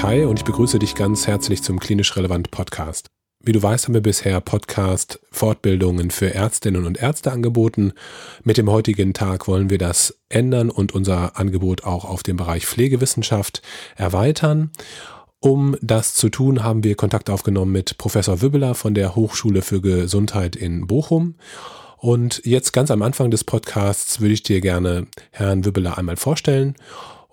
Kai 0.00 0.26
und 0.26 0.38
ich 0.38 0.46
begrüße 0.46 0.78
dich 0.78 0.94
ganz 0.94 1.26
herzlich 1.26 1.62
zum 1.62 1.78
Klinisch 1.78 2.16
Relevant 2.16 2.50
Podcast. 2.50 3.08
Wie 3.44 3.52
du 3.52 3.62
weißt, 3.62 3.84
haben 3.84 3.92
wir 3.92 4.00
bisher 4.00 4.40
Podcast 4.40 5.20
Fortbildungen 5.30 6.10
für 6.10 6.32
Ärztinnen 6.32 6.86
und 6.86 7.02
Ärzte 7.02 7.30
angeboten. 7.30 7.92
Mit 8.42 8.56
dem 8.56 8.70
heutigen 8.70 9.12
Tag 9.12 9.46
wollen 9.46 9.68
wir 9.68 9.76
das 9.76 10.18
ändern 10.30 10.70
und 10.70 10.94
unser 10.94 11.38
Angebot 11.38 11.84
auch 11.84 12.06
auf 12.06 12.22
den 12.22 12.38
Bereich 12.38 12.64
Pflegewissenschaft 12.64 13.60
erweitern. 13.94 14.70
Um 15.38 15.76
das 15.82 16.14
zu 16.14 16.30
tun, 16.30 16.64
haben 16.64 16.82
wir 16.82 16.94
Kontakt 16.94 17.28
aufgenommen 17.28 17.72
mit 17.72 17.98
Professor 17.98 18.40
Wübbeler 18.40 18.74
von 18.74 18.94
der 18.94 19.14
Hochschule 19.14 19.60
für 19.60 19.82
Gesundheit 19.82 20.56
in 20.56 20.86
Bochum. 20.86 21.34
Und 21.98 22.40
jetzt 22.46 22.72
ganz 22.72 22.90
am 22.90 23.02
Anfang 23.02 23.30
des 23.30 23.44
Podcasts 23.44 24.22
würde 24.22 24.32
ich 24.32 24.42
dir 24.42 24.62
gerne 24.62 25.08
Herrn 25.30 25.66
Wübbeler 25.66 25.98
einmal 25.98 26.16
vorstellen 26.16 26.74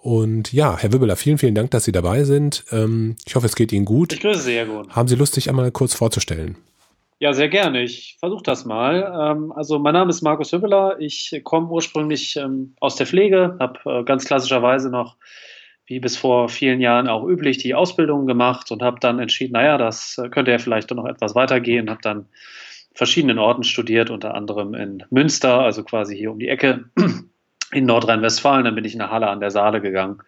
und 0.08 0.54
ja, 0.54 0.78
Herr 0.78 0.94
Wibbeler, 0.94 1.18
vielen, 1.18 1.38
vielen 1.38 1.54
Dank, 1.54 1.72
dass 1.72 1.84
Sie 1.84 1.92
dabei 1.92 2.24
sind. 2.24 2.64
Ähm, 2.72 3.18
ich 3.26 3.36
hoffe, 3.36 3.46
es 3.46 3.58
geht 3.58 3.74
Ihnen 3.74 3.84
gut. 3.84 4.14
Ich 4.14 4.22
grüße 4.22 4.40
Sie, 4.40 4.56
Herr 4.56 4.66
gut. 4.66 4.90
Haben 4.92 5.10
Sie 5.10 5.16
Lust, 5.16 5.34
sich 5.34 5.50
einmal 5.50 5.70
kurz 5.70 5.94
vorzustellen? 5.94 6.56
Ja, 7.20 7.34
sehr 7.34 7.50
gerne. 7.50 7.84
Ich 7.84 8.16
versuche 8.22 8.42
das 8.42 8.64
mal. 8.64 9.34
Ähm, 9.36 9.52
also 9.52 9.80
mein 9.80 9.92
Name 9.92 10.10
ist 10.10 10.22
Markus 10.22 10.54
Hübbeler. 10.54 10.96
Ich 11.02 11.42
komme 11.44 11.68
ursprünglich 11.68 12.38
ähm, 12.38 12.74
aus 12.80 12.96
der 12.96 13.06
Pflege, 13.06 13.58
habe 13.60 13.80
äh, 13.84 14.04
ganz 14.06 14.24
klassischerweise 14.24 14.90
noch, 14.90 15.18
wie 15.86 16.00
bis 16.00 16.16
vor 16.16 16.48
vielen 16.48 16.80
Jahren 16.80 17.10
auch 17.10 17.28
üblich, 17.28 17.58
die 17.58 17.76
Ausbildung 17.76 18.28
gemacht 18.28 18.72
und 18.72 18.82
habe 18.82 19.02
dann 19.02 19.20
entschieden, 19.20 19.52
naja, 19.54 19.78
das 19.78 20.18
äh, 20.20 20.30
könnte 20.30 20.52
ja 20.52 20.60
vielleicht 20.60 20.90
noch 20.92 21.06
etwas 21.06 21.36
weitergehen. 21.36 21.90
Habe 21.90 22.02
dann 22.02 22.28
verschiedenen 22.94 23.40
Orten 23.40 23.64
studiert, 23.64 24.10
unter 24.10 24.36
anderem 24.36 24.74
in 24.74 25.04
Münster, 25.10 25.60
also 25.60 25.84
quasi 25.84 26.16
hier 26.16 26.32
um 26.32 26.40
die 26.40 26.48
Ecke 26.48 26.86
in 27.72 27.86
Nordrhein-Westfalen. 27.86 28.66
Dann 28.66 28.76
bin 28.76 28.86
ich 28.86 28.96
nach 28.96 29.12
Halle 29.12 29.28
an 29.28 29.40
der 29.40 29.52
Saale 29.52 29.82
gegangen, 29.82 30.20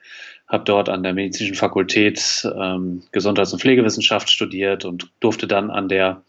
habe 0.48 0.64
dort 0.64 0.90
an 0.90 1.04
der 1.04 1.14
Medizinischen 1.14 1.56
Fakultät 1.56 2.48
ähm, 2.56 3.04
Gesundheits- 3.12 3.54
und 3.54 3.62
Pflegewissenschaft 3.62 4.30
studiert 4.30 4.86
und 4.86 5.10
durfte 5.20 5.48
dann 5.48 5.70
an 5.72 5.90
der 5.90 6.24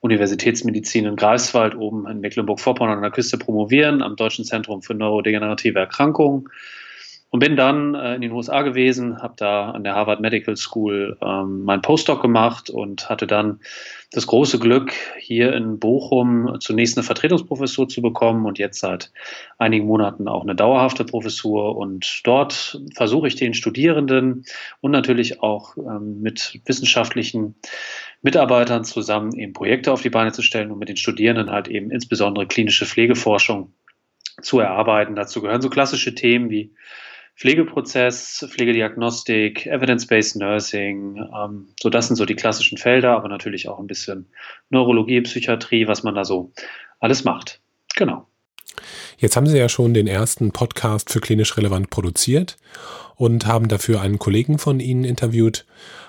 Universitätsmedizin 0.00 1.06
in 1.06 1.16
Greifswald 1.16 1.74
oben 1.74 2.06
in 2.08 2.20
Mecklenburg-Vorpommern 2.20 2.96
an 2.96 3.02
der 3.02 3.10
Küste 3.10 3.38
promovieren, 3.38 4.02
am 4.02 4.16
Deutschen 4.16 4.44
Zentrum 4.44 4.82
für 4.82 4.94
neurodegenerative 4.94 5.78
Erkrankungen 5.78 6.48
und 7.30 7.40
bin 7.40 7.56
dann 7.56 7.94
äh, 7.94 8.14
in 8.14 8.20
den 8.20 8.30
USA 8.30 8.62
gewesen, 8.62 9.20
habe 9.20 9.34
da 9.36 9.70
an 9.72 9.82
der 9.82 9.96
Harvard 9.96 10.20
Medical 10.20 10.56
School 10.56 11.18
ähm, 11.20 11.64
mein 11.64 11.82
Postdoc 11.82 12.22
gemacht 12.22 12.70
und 12.70 13.08
hatte 13.10 13.26
dann 13.26 13.60
das 14.12 14.28
große 14.28 14.60
Glück, 14.60 14.92
hier 15.18 15.52
in 15.52 15.80
Bochum 15.80 16.58
zunächst 16.60 16.96
eine 16.96 17.02
Vertretungsprofessur 17.02 17.88
zu 17.88 18.00
bekommen 18.00 18.46
und 18.46 18.58
jetzt 18.58 18.78
seit 18.78 19.10
einigen 19.58 19.86
Monaten 19.86 20.28
auch 20.28 20.42
eine 20.44 20.54
dauerhafte 20.54 21.04
Professur. 21.04 21.76
Und 21.76 22.20
dort 22.22 22.80
versuche 22.94 23.26
ich 23.26 23.34
den 23.34 23.54
Studierenden 23.54 24.44
und 24.80 24.92
natürlich 24.92 25.42
auch 25.42 25.76
ähm, 25.76 26.20
mit 26.20 26.60
wissenschaftlichen 26.66 27.56
Mitarbeitern 28.22 28.84
zusammen 28.84 29.36
eben 29.36 29.52
Projekte 29.52 29.92
auf 29.92 30.02
die 30.02 30.10
Beine 30.10 30.30
zu 30.30 30.42
stellen 30.42 30.70
und 30.70 30.78
mit 30.78 30.88
den 30.88 30.96
Studierenden 30.96 31.50
halt 31.50 31.66
eben 31.66 31.90
insbesondere 31.90 32.46
klinische 32.46 32.86
Pflegeforschung 32.86 33.72
zu 34.40 34.60
erarbeiten. 34.60 35.16
Dazu 35.16 35.42
gehören 35.42 35.62
so 35.62 35.70
klassische 35.70 36.14
Themen 36.14 36.50
wie 36.50 36.72
Pflegeprozess, 37.36 38.46
Pflegediagnostik, 38.48 39.66
Evidence-Based 39.66 40.36
Nursing. 40.36 41.16
Ähm, 41.16 41.68
so, 41.80 41.90
das 41.90 42.06
sind 42.06 42.16
so 42.16 42.24
die 42.24 42.36
klassischen 42.36 42.78
Felder, 42.78 43.16
aber 43.16 43.28
natürlich 43.28 43.68
auch 43.68 43.78
ein 43.78 43.86
bisschen 43.86 44.26
Neurologie, 44.70 45.20
Psychiatrie, 45.22 45.88
was 45.88 46.02
man 46.02 46.14
da 46.14 46.24
so 46.24 46.52
alles 47.00 47.24
macht. 47.24 47.60
Genau. 47.96 48.26
Jetzt 49.18 49.36
haben 49.36 49.46
Sie 49.46 49.58
ja 49.58 49.68
schon 49.68 49.94
den 49.94 50.06
ersten 50.06 50.52
Podcast 50.52 51.10
für 51.10 51.20
klinisch 51.20 51.56
relevant 51.56 51.90
produziert 51.90 52.56
und 53.16 53.46
haben 53.46 53.68
dafür 53.68 54.00
einen 54.00 54.18
Kollegen 54.18 54.58
von 54.58 54.80
Ihnen 54.80 55.04
interviewt. 55.04 55.64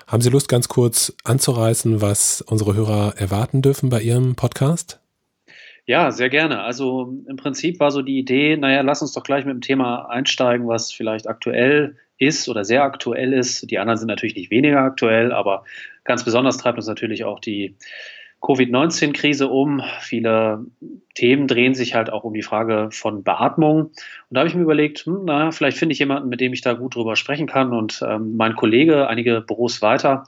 Haben 0.06 0.22
Sie 0.22 0.30
Lust, 0.30 0.48
ganz 0.48 0.68
kurz 0.68 1.12
anzureißen, 1.24 2.00
was 2.00 2.40
unsere 2.40 2.74
Hörer 2.74 3.14
erwarten 3.16 3.62
dürfen 3.62 3.90
bei 3.90 4.00
Ihrem 4.00 4.34
Podcast? 4.36 5.00
Ja, 5.88 6.10
sehr 6.10 6.28
gerne. 6.30 6.62
Also 6.62 7.14
im 7.28 7.36
Prinzip 7.36 7.78
war 7.78 7.92
so 7.92 8.02
die 8.02 8.18
Idee, 8.18 8.56
naja, 8.56 8.80
lass 8.80 9.02
uns 9.02 9.12
doch 9.12 9.22
gleich 9.22 9.44
mit 9.44 9.54
dem 9.54 9.60
Thema 9.60 10.10
einsteigen, 10.10 10.66
was 10.66 10.92
vielleicht 10.92 11.28
aktuell 11.28 11.96
ist 12.18 12.48
oder 12.48 12.64
sehr 12.64 12.82
aktuell 12.82 13.32
ist. 13.32 13.70
Die 13.70 13.78
anderen 13.78 13.98
sind 13.98 14.08
natürlich 14.08 14.34
nicht 14.34 14.50
weniger 14.50 14.80
aktuell, 14.80 15.32
aber 15.32 15.64
ganz 16.02 16.24
besonders 16.24 16.56
treibt 16.56 16.78
uns 16.78 16.88
natürlich 16.88 17.22
auch 17.24 17.38
die 17.38 17.76
Covid-19-Krise 18.40 19.46
um. 19.46 19.80
Viele 20.00 20.66
Themen 21.14 21.46
drehen 21.46 21.74
sich 21.74 21.94
halt 21.94 22.10
auch 22.10 22.24
um 22.24 22.34
die 22.34 22.42
Frage 22.42 22.88
von 22.90 23.22
Beatmung. 23.22 23.82
Und 23.82 23.92
da 24.30 24.40
habe 24.40 24.48
ich 24.48 24.56
mir 24.56 24.62
überlegt, 24.62 25.06
hm, 25.06 25.24
naja, 25.24 25.52
vielleicht 25.52 25.78
finde 25.78 25.92
ich 25.92 26.00
jemanden, 26.00 26.28
mit 26.28 26.40
dem 26.40 26.52
ich 26.52 26.62
da 26.62 26.72
gut 26.72 26.96
drüber 26.96 27.14
sprechen 27.14 27.46
kann. 27.46 27.72
Und 27.72 28.02
ähm, 28.04 28.36
mein 28.36 28.56
Kollege, 28.56 29.06
einige 29.06 29.40
Büros 29.40 29.82
weiter, 29.82 30.24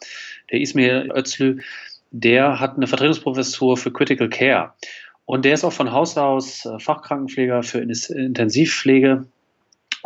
der 0.52 0.60
Ismail 0.60 1.10
Özlü, 1.14 1.58
der 2.10 2.60
hat 2.60 2.76
eine 2.76 2.86
Vertretungsprofessur 2.86 3.76
für 3.76 3.92
Critical 3.92 4.28
Care. 4.28 4.75
Und 5.28 5.44
der 5.44 5.52
ist 5.52 5.62
auch 5.62 5.74
von 5.74 5.92
Haus 5.92 6.16
aus 6.16 6.64
äh, 6.64 6.78
Fachkrankenpfleger 6.78 7.62
für 7.62 7.80
Intensivpflege. 7.80 9.26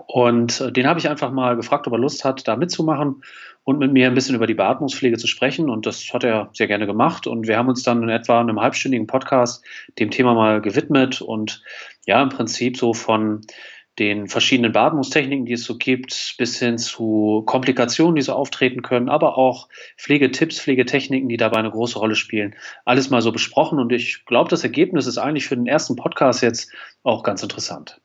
Und 0.08 0.60
äh, 0.60 0.72
den 0.72 0.88
habe 0.88 0.98
ich 0.98 1.08
einfach 1.08 1.30
mal 1.30 1.54
gefragt, 1.54 1.86
ob 1.86 1.92
er 1.92 2.00
Lust 2.00 2.24
hat, 2.24 2.48
da 2.48 2.56
mitzumachen 2.56 3.22
und 3.62 3.78
mit 3.78 3.92
mir 3.92 4.08
ein 4.08 4.14
bisschen 4.14 4.34
über 4.34 4.48
die 4.48 4.54
Beatmungspflege 4.54 5.18
zu 5.18 5.28
sprechen. 5.28 5.70
Und 5.70 5.86
das 5.86 6.12
hat 6.12 6.24
er 6.24 6.50
sehr 6.54 6.66
gerne 6.66 6.86
gemacht. 6.86 7.28
Und 7.28 7.46
wir 7.46 7.56
haben 7.56 7.68
uns 7.68 7.84
dann 7.84 8.02
in 8.02 8.08
etwa 8.08 8.40
einem 8.40 8.60
halbstündigen 8.60 9.06
Podcast 9.06 9.64
dem 10.00 10.10
Thema 10.10 10.34
mal 10.34 10.60
gewidmet 10.60 11.20
und 11.22 11.62
ja, 12.04 12.20
im 12.20 12.30
Prinzip 12.30 12.76
so 12.76 12.92
von 12.92 13.42
den 13.98 14.26
verschiedenen 14.26 14.72
Beatmungstechniken, 14.72 15.44
die 15.44 15.52
es 15.52 15.64
so 15.64 15.76
gibt, 15.76 16.34
bis 16.38 16.58
hin 16.58 16.78
zu 16.78 17.42
Komplikationen, 17.44 18.16
die 18.16 18.22
so 18.22 18.32
auftreten 18.32 18.82
können, 18.82 19.08
aber 19.08 19.36
auch 19.36 19.68
Pflegetipps, 19.98 20.60
Pflegetechniken, 20.60 21.28
die 21.28 21.36
dabei 21.36 21.58
eine 21.58 21.70
große 21.70 21.98
Rolle 21.98 22.14
spielen. 22.14 22.54
Alles 22.84 23.10
mal 23.10 23.20
so 23.20 23.32
besprochen 23.32 23.78
und 23.78 23.92
ich 23.92 24.24
glaube, 24.24 24.48
das 24.48 24.62
Ergebnis 24.62 25.06
ist 25.06 25.18
eigentlich 25.18 25.46
für 25.46 25.56
den 25.56 25.66
ersten 25.66 25.96
Podcast 25.96 26.42
jetzt 26.42 26.72
auch 27.02 27.22
ganz 27.22 27.42
interessant. 27.42 28.00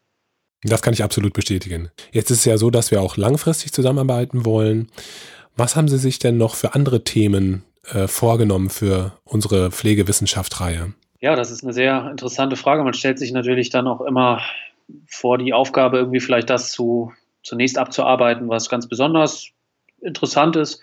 Das 0.64 0.82
kann 0.82 0.94
ich 0.94 1.04
absolut 1.04 1.34
bestätigen. 1.34 1.90
Jetzt 2.12 2.32
ist 2.32 2.40
es 2.40 2.46
ja 2.46 2.58
so, 2.58 2.70
dass 2.70 2.92
wir 2.92 3.02
auch 3.02 3.16
langfristig 3.16 3.72
zusammenarbeiten 3.72 4.44
wollen. 4.44 4.90
Was 5.56 5.76
haben 5.76 5.88
Sie 5.88 5.98
sich 5.98 6.20
denn 6.20 6.38
noch 6.38 6.56
für 6.56 6.74
andere 6.74 7.04
Themen 7.04 7.64
äh, 7.86 8.08
vorgenommen 8.08 8.70
für 8.70 9.14
unsere 9.24 9.72
Pflegewissenschaft-Reihe? 9.72 10.94
Ja, 11.20 11.36
das 11.36 11.52
ist 11.52 11.64
eine 11.64 11.74
sehr 11.74 12.10
interessante 12.12 12.56
Frage. 12.56 12.84
Man 12.84 12.94
stellt 12.94 13.20
sich 13.20 13.32
natürlich 13.32 13.70
dann 13.70 13.88
auch 13.88 14.02
immer 14.02 14.42
vor 15.08 15.38
die 15.38 15.54
Aufgabe, 15.54 15.98
irgendwie 15.98 16.20
vielleicht 16.20 16.50
das 16.50 16.72
zu, 16.72 17.14
zunächst 17.44 17.78
abzuarbeiten, 17.78 18.50
was 18.50 18.70
ganz 18.70 18.88
besonders 18.88 19.50
interessant 20.02 20.56
ist 20.56 20.82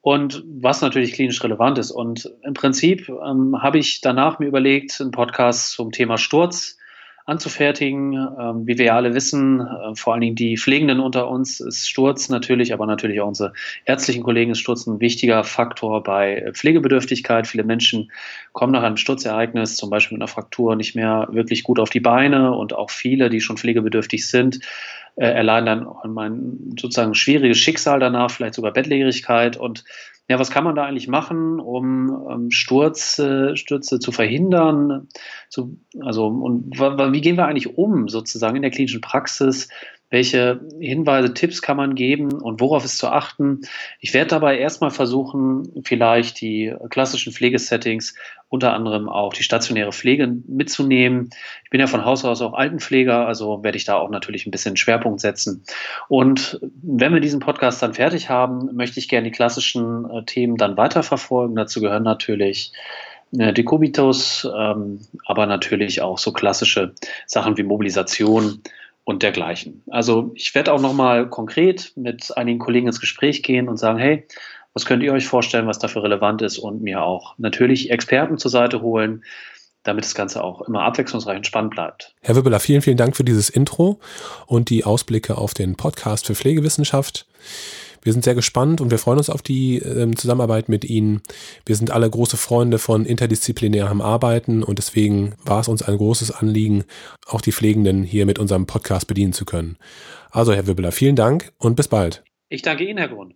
und 0.00 0.42
was 0.46 0.82
natürlich 0.82 1.14
klinisch 1.14 1.42
relevant 1.42 1.78
ist. 1.78 1.90
Und 1.90 2.30
im 2.42 2.54
Prinzip 2.54 3.08
ähm, 3.08 3.62
habe 3.62 3.78
ich 3.78 4.00
danach 4.00 4.38
mir 4.38 4.46
überlegt, 4.46 5.00
einen 5.00 5.12
Podcast 5.12 5.72
zum 5.72 5.92
Thema 5.92 6.18
Sturz 6.18 6.76
anzufertigen. 7.24 8.14
Ähm, 8.14 8.66
wie 8.66 8.78
wir 8.78 8.94
alle 8.94 9.14
wissen, 9.14 9.60
äh, 9.60 9.94
vor 9.94 10.12
allen 10.12 10.22
Dingen 10.22 10.36
die 10.36 10.56
Pflegenden 10.56 11.00
unter 11.00 11.28
uns, 11.28 11.60
ist 11.60 11.88
Sturz 11.88 12.28
natürlich, 12.28 12.72
aber 12.72 12.86
natürlich 12.86 13.20
auch 13.20 13.28
unsere 13.28 13.52
ärztlichen 13.84 14.22
Kollegen 14.22 14.50
ist 14.50 14.58
Sturz 14.58 14.86
ein 14.86 15.00
wichtiger 15.00 15.44
Faktor 15.44 16.02
bei 16.02 16.50
Pflegebedürftigkeit. 16.52 17.46
Viele 17.46 17.64
Menschen 17.64 18.10
kommen 18.52 18.72
nach 18.72 18.82
einem 18.82 18.96
Sturzereignis, 18.96 19.76
zum 19.76 19.90
Beispiel 19.90 20.16
mit 20.16 20.22
einer 20.22 20.28
Fraktur, 20.28 20.76
nicht 20.76 20.94
mehr 20.94 21.28
wirklich 21.30 21.62
gut 21.62 21.78
auf 21.78 21.90
die 21.90 22.00
Beine 22.00 22.52
und 22.54 22.74
auch 22.74 22.90
viele, 22.90 23.30
die 23.30 23.40
schon 23.40 23.56
pflegebedürftig 23.56 24.28
sind, 24.28 24.60
äh, 25.16 25.26
erleiden 25.26 25.66
dann 25.66 25.86
ein 26.18 26.74
sozusagen 26.78 27.14
schwieriges 27.14 27.58
Schicksal 27.58 28.00
danach, 28.00 28.30
vielleicht 28.30 28.54
sogar 28.54 28.72
Bettlägerigkeit 28.72 29.56
und 29.56 29.84
ja, 30.28 30.38
was 30.38 30.50
kann 30.50 30.64
man 30.64 30.76
da 30.76 30.84
eigentlich 30.84 31.08
machen, 31.08 31.58
um 31.60 32.26
ähm, 32.30 32.50
Sturz, 32.50 33.20
Stürze 33.54 33.98
zu 33.98 34.12
verhindern? 34.12 35.08
Zu, 35.50 35.78
also, 36.00 36.28
und 36.28 36.78
wie 36.78 37.20
gehen 37.20 37.36
wir 37.36 37.46
eigentlich 37.46 37.76
um 37.76 38.08
sozusagen 38.08 38.56
in 38.56 38.62
der 38.62 38.70
klinischen 38.70 39.00
Praxis 39.00 39.68
welche 40.12 40.60
Hinweise, 40.78 41.32
Tipps 41.32 41.62
kann 41.62 41.78
man 41.78 41.94
geben 41.94 42.34
und 42.34 42.60
worauf 42.60 42.84
ist 42.84 42.98
zu 42.98 43.08
achten? 43.08 43.62
Ich 43.98 44.12
werde 44.12 44.28
dabei 44.28 44.58
erstmal 44.58 44.90
versuchen, 44.90 45.82
vielleicht 45.84 46.42
die 46.42 46.74
klassischen 46.90 47.32
Pflegesettings, 47.32 48.14
unter 48.50 48.74
anderem 48.74 49.08
auch 49.08 49.32
die 49.32 49.42
stationäre 49.42 49.90
Pflege 49.90 50.26
mitzunehmen. 50.46 51.30
Ich 51.64 51.70
bin 51.70 51.80
ja 51.80 51.86
von 51.86 52.04
Haus 52.04 52.26
aus 52.26 52.42
auch 52.42 52.52
Altenpfleger, 52.52 53.26
also 53.26 53.64
werde 53.64 53.78
ich 53.78 53.86
da 53.86 53.96
auch 53.96 54.10
natürlich 54.10 54.46
ein 54.46 54.50
bisschen 54.50 54.76
Schwerpunkt 54.76 55.20
setzen. 55.22 55.64
Und 56.10 56.60
wenn 56.82 57.14
wir 57.14 57.20
diesen 57.20 57.40
Podcast 57.40 57.82
dann 57.82 57.94
fertig 57.94 58.28
haben, 58.28 58.68
möchte 58.76 59.00
ich 59.00 59.08
gerne 59.08 59.30
die 59.30 59.34
klassischen 59.34 60.04
äh, 60.10 60.24
Themen 60.26 60.58
dann 60.58 60.76
weiterverfolgen. 60.76 61.56
Dazu 61.56 61.80
gehören 61.80 62.02
natürlich 62.02 62.74
äh, 63.38 63.54
Dekubitus, 63.54 64.46
ähm, 64.54 65.00
aber 65.24 65.46
natürlich 65.46 66.02
auch 66.02 66.18
so 66.18 66.32
klassische 66.32 66.92
Sachen 67.24 67.56
wie 67.56 67.62
Mobilisation 67.62 68.60
und 69.04 69.22
dergleichen. 69.22 69.82
Also 69.90 70.32
ich 70.34 70.54
werde 70.54 70.72
auch 70.72 70.80
nochmal 70.80 71.28
konkret 71.28 71.92
mit 71.96 72.36
einigen 72.36 72.58
Kollegen 72.58 72.86
ins 72.86 73.00
Gespräch 73.00 73.42
gehen 73.42 73.68
und 73.68 73.76
sagen, 73.76 73.98
hey, 73.98 74.26
was 74.74 74.86
könnt 74.86 75.02
ihr 75.02 75.12
euch 75.12 75.26
vorstellen, 75.26 75.66
was 75.66 75.78
dafür 75.78 76.02
relevant 76.02 76.42
ist 76.42 76.58
und 76.58 76.82
mir 76.82 77.02
auch 77.02 77.34
natürlich 77.38 77.90
Experten 77.90 78.38
zur 78.38 78.50
Seite 78.50 78.80
holen, 78.80 79.24
damit 79.82 80.04
das 80.04 80.14
Ganze 80.14 80.42
auch 80.42 80.62
immer 80.62 80.82
abwechslungsreich 80.82 81.36
und 81.38 81.46
spannend 81.46 81.72
bleibt. 81.72 82.14
Herr 82.22 82.36
Wibbeler, 82.36 82.60
vielen, 82.60 82.82
vielen 82.82 82.96
Dank 82.96 83.16
für 83.16 83.24
dieses 83.24 83.50
Intro 83.50 83.98
und 84.46 84.70
die 84.70 84.84
Ausblicke 84.84 85.36
auf 85.36 85.54
den 85.54 85.76
Podcast 85.76 86.26
für 86.26 86.34
Pflegewissenschaft. 86.34 87.26
Wir 88.02 88.12
sind 88.12 88.24
sehr 88.24 88.34
gespannt 88.34 88.80
und 88.80 88.90
wir 88.90 88.98
freuen 88.98 89.18
uns 89.18 89.30
auf 89.30 89.42
die 89.42 89.78
äh, 89.78 90.10
Zusammenarbeit 90.14 90.68
mit 90.68 90.84
Ihnen. 90.84 91.22
Wir 91.64 91.76
sind 91.76 91.90
alle 91.90 92.08
große 92.10 92.36
Freunde 92.36 92.78
von 92.78 93.06
interdisziplinärem 93.06 94.00
Arbeiten 94.00 94.62
und 94.62 94.78
deswegen 94.78 95.34
war 95.44 95.60
es 95.60 95.68
uns 95.68 95.82
ein 95.82 95.96
großes 95.96 96.30
Anliegen, 96.30 96.84
auch 97.26 97.40
die 97.40 97.52
Pflegenden 97.52 98.02
hier 98.02 98.26
mit 98.26 98.38
unserem 98.38 98.66
Podcast 98.66 99.06
bedienen 99.06 99.32
zu 99.32 99.44
können. 99.44 99.76
Also, 100.30 100.52
Herr 100.52 100.66
Wibbeler, 100.66 100.92
vielen 100.92 101.16
Dank 101.16 101.52
und 101.58 101.76
bis 101.76 101.88
bald. 101.88 102.24
Ich 102.48 102.62
danke 102.62 102.84
Ihnen, 102.84 102.98
Herr 102.98 103.08
Grund. 103.08 103.34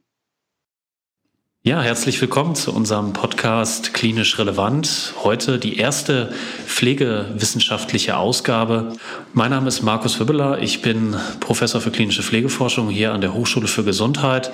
Ja, 1.67 1.83
herzlich 1.83 2.21
willkommen 2.21 2.55
zu 2.55 2.73
unserem 2.73 3.13
Podcast 3.13 3.93
Klinisch 3.93 4.39
Relevant. 4.39 5.15
Heute 5.25 5.59
die 5.59 5.79
erste 5.79 6.33
pflegewissenschaftliche 6.65 8.17
Ausgabe. 8.17 8.93
Mein 9.33 9.51
Name 9.51 9.67
ist 9.67 9.83
Markus 9.83 10.21
Wibbeler. 10.21 10.63
Ich 10.63 10.81
bin 10.81 11.17
Professor 11.41 11.81
für 11.81 11.91
klinische 11.91 12.23
Pflegeforschung 12.23 12.89
hier 12.89 13.13
an 13.13 13.21
der 13.21 13.35
Hochschule 13.35 13.67
für 13.67 13.83
Gesundheit 13.83 14.53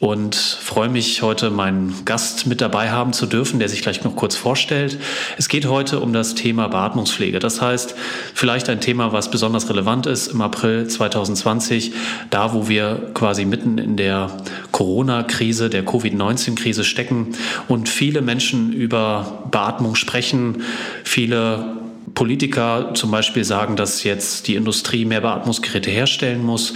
und 0.00 0.36
freue 0.36 0.88
mich, 0.88 1.22
heute 1.22 1.50
meinen 1.50 2.04
Gast 2.04 2.46
mit 2.46 2.60
dabei 2.60 2.90
haben 2.90 3.12
zu 3.12 3.26
dürfen, 3.26 3.58
der 3.58 3.68
sich 3.68 3.82
gleich 3.82 4.04
noch 4.04 4.14
kurz 4.14 4.36
vorstellt. 4.36 4.96
Es 5.38 5.48
geht 5.48 5.66
heute 5.66 5.98
um 5.98 6.12
das 6.12 6.36
Thema 6.36 6.68
Beatmungspflege. 6.68 7.40
Das 7.40 7.60
heißt, 7.60 7.96
vielleicht 8.32 8.68
ein 8.68 8.80
Thema, 8.80 9.12
was 9.12 9.30
besonders 9.30 9.68
relevant 9.68 10.06
ist 10.06 10.28
im 10.28 10.40
April 10.40 10.86
2020, 10.86 11.92
da 12.30 12.54
wo 12.54 12.68
wir 12.68 13.10
quasi 13.14 13.44
mitten 13.44 13.78
in 13.78 13.96
der 13.96 14.30
Corona-Krise, 14.70 15.68
der 15.68 15.84
Covid-19-Krise 15.84 16.84
stecken 16.84 17.34
und 17.66 17.88
viele 17.88 18.22
Menschen 18.22 18.72
über 18.72 19.48
Beatmung 19.50 19.96
sprechen, 19.96 20.62
viele 21.02 21.87
Politiker 22.18 22.94
zum 22.94 23.12
Beispiel 23.12 23.44
sagen, 23.44 23.76
dass 23.76 24.02
jetzt 24.02 24.48
die 24.48 24.56
Industrie 24.56 25.04
mehr 25.04 25.20
Beatmungsgeräte 25.20 25.88
herstellen 25.88 26.44
muss. 26.44 26.74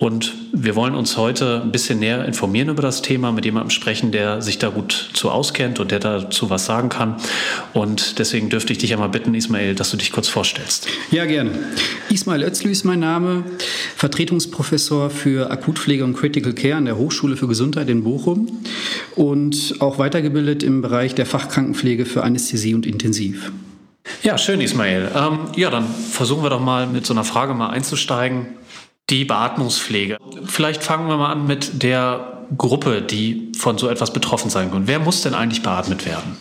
Und 0.00 0.34
wir 0.52 0.74
wollen 0.74 0.96
uns 0.96 1.16
heute 1.16 1.62
ein 1.62 1.70
bisschen 1.70 2.00
näher 2.00 2.24
informieren 2.24 2.70
über 2.70 2.82
das 2.82 3.00
Thema, 3.00 3.30
mit 3.30 3.44
jemandem 3.44 3.70
sprechen, 3.70 4.10
der 4.10 4.42
sich 4.42 4.58
da 4.58 4.68
gut 4.68 5.10
zu 5.12 5.30
auskennt 5.30 5.78
und 5.78 5.92
der 5.92 6.00
dazu 6.00 6.50
was 6.50 6.66
sagen 6.66 6.88
kann. 6.88 7.18
Und 7.72 8.18
deswegen 8.18 8.48
dürfte 8.48 8.72
ich 8.72 8.80
dich 8.80 8.92
einmal 8.92 9.10
bitten, 9.10 9.32
Ismail, 9.32 9.76
dass 9.76 9.92
du 9.92 9.96
dich 9.96 10.10
kurz 10.10 10.26
vorstellst. 10.26 10.88
Ja, 11.12 11.24
gerne. 11.24 11.52
Ismail 12.08 12.42
Özlü 12.42 12.72
ist 12.72 12.82
mein 12.82 12.98
Name, 12.98 13.44
Vertretungsprofessor 13.94 15.10
für 15.10 15.52
Akutpflege 15.52 16.02
und 16.02 16.14
Critical 16.14 16.52
Care 16.52 16.74
an 16.74 16.86
der 16.86 16.98
Hochschule 16.98 17.36
für 17.36 17.46
Gesundheit 17.46 17.88
in 17.88 18.02
Bochum 18.02 18.48
und 19.14 19.76
auch 19.78 20.00
weitergebildet 20.00 20.64
im 20.64 20.82
Bereich 20.82 21.14
der 21.14 21.26
Fachkrankenpflege 21.26 22.06
für 22.06 22.24
Anästhesie 22.24 22.74
und 22.74 22.86
Intensiv. 22.86 23.52
Ja, 24.22 24.38
schön, 24.38 24.60
Ismail. 24.60 25.10
Ähm, 25.14 25.38
ja, 25.56 25.70
dann 25.70 25.86
versuchen 25.88 26.42
wir 26.42 26.50
doch 26.50 26.60
mal 26.60 26.86
mit 26.86 27.06
so 27.06 27.14
einer 27.14 27.24
Frage 27.24 27.54
mal 27.54 27.70
einzusteigen. 27.70 28.46
Die 29.08 29.24
Beatmungspflege. 29.24 30.18
Vielleicht 30.46 30.82
fangen 30.82 31.08
wir 31.08 31.16
mal 31.16 31.32
an 31.32 31.46
mit 31.46 31.82
der 31.82 32.46
Gruppe, 32.56 33.02
die 33.02 33.52
von 33.58 33.78
so 33.78 33.88
etwas 33.88 34.12
betroffen 34.12 34.50
sein 34.50 34.70
können. 34.70 34.86
Wer 34.86 34.98
muss 34.98 35.22
denn 35.22 35.34
eigentlich 35.34 35.62
beatmet 35.62 36.06
werden? 36.06 36.36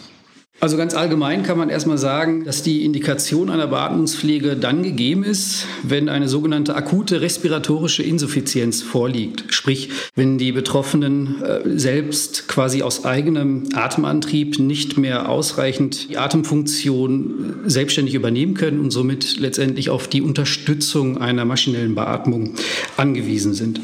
Also 0.62 0.76
ganz 0.76 0.94
allgemein 0.94 1.44
kann 1.44 1.58
man 1.58 1.70
erstmal 1.70 1.98
sagen, 1.98 2.44
dass 2.44 2.64
die 2.64 2.84
Indikation 2.84 3.50
einer 3.50 3.68
Beatmungspflege 3.68 4.58
dann 4.58 4.84
gegeben 4.84 5.24
ist, 5.24 5.66
wenn 5.84 6.10
eine 6.10 6.28
sogenannte 6.28 6.76
akute 6.76 7.22
respiratorische 7.22 8.04
Insuffizienz 8.04 8.82
vorliegt. 8.82 9.46
Sprich, 9.54 9.90
wenn 10.16 10.38
die 10.38 10.52
Betroffenen 10.52 11.42
äh, 11.42 11.62
selbst 11.80 12.50
quasi 12.50 12.84
aus 12.84 13.06
eigenem 13.06 13.70
Atemantrieb 13.74 14.60
nicht 14.60 14.98
mehr 14.98 15.30
ausreichend 15.30 16.10
die 16.10 16.18
Atemfunktion 16.18 17.62
äh, 17.66 17.70
selbstständig 17.70 18.14
übernehmen 18.14 18.54
können 18.54 18.82
und 18.82 18.92
somit 18.92 19.40
letztendlich 19.40 19.90
auf 19.90 20.10
die 20.10 20.22
Unterstützung 20.22 21.20
einer 21.20 21.46
maschinellen 21.46 21.96
Beatmung 21.96 22.56
angewiesen 22.98 23.54
sind. 23.54 23.80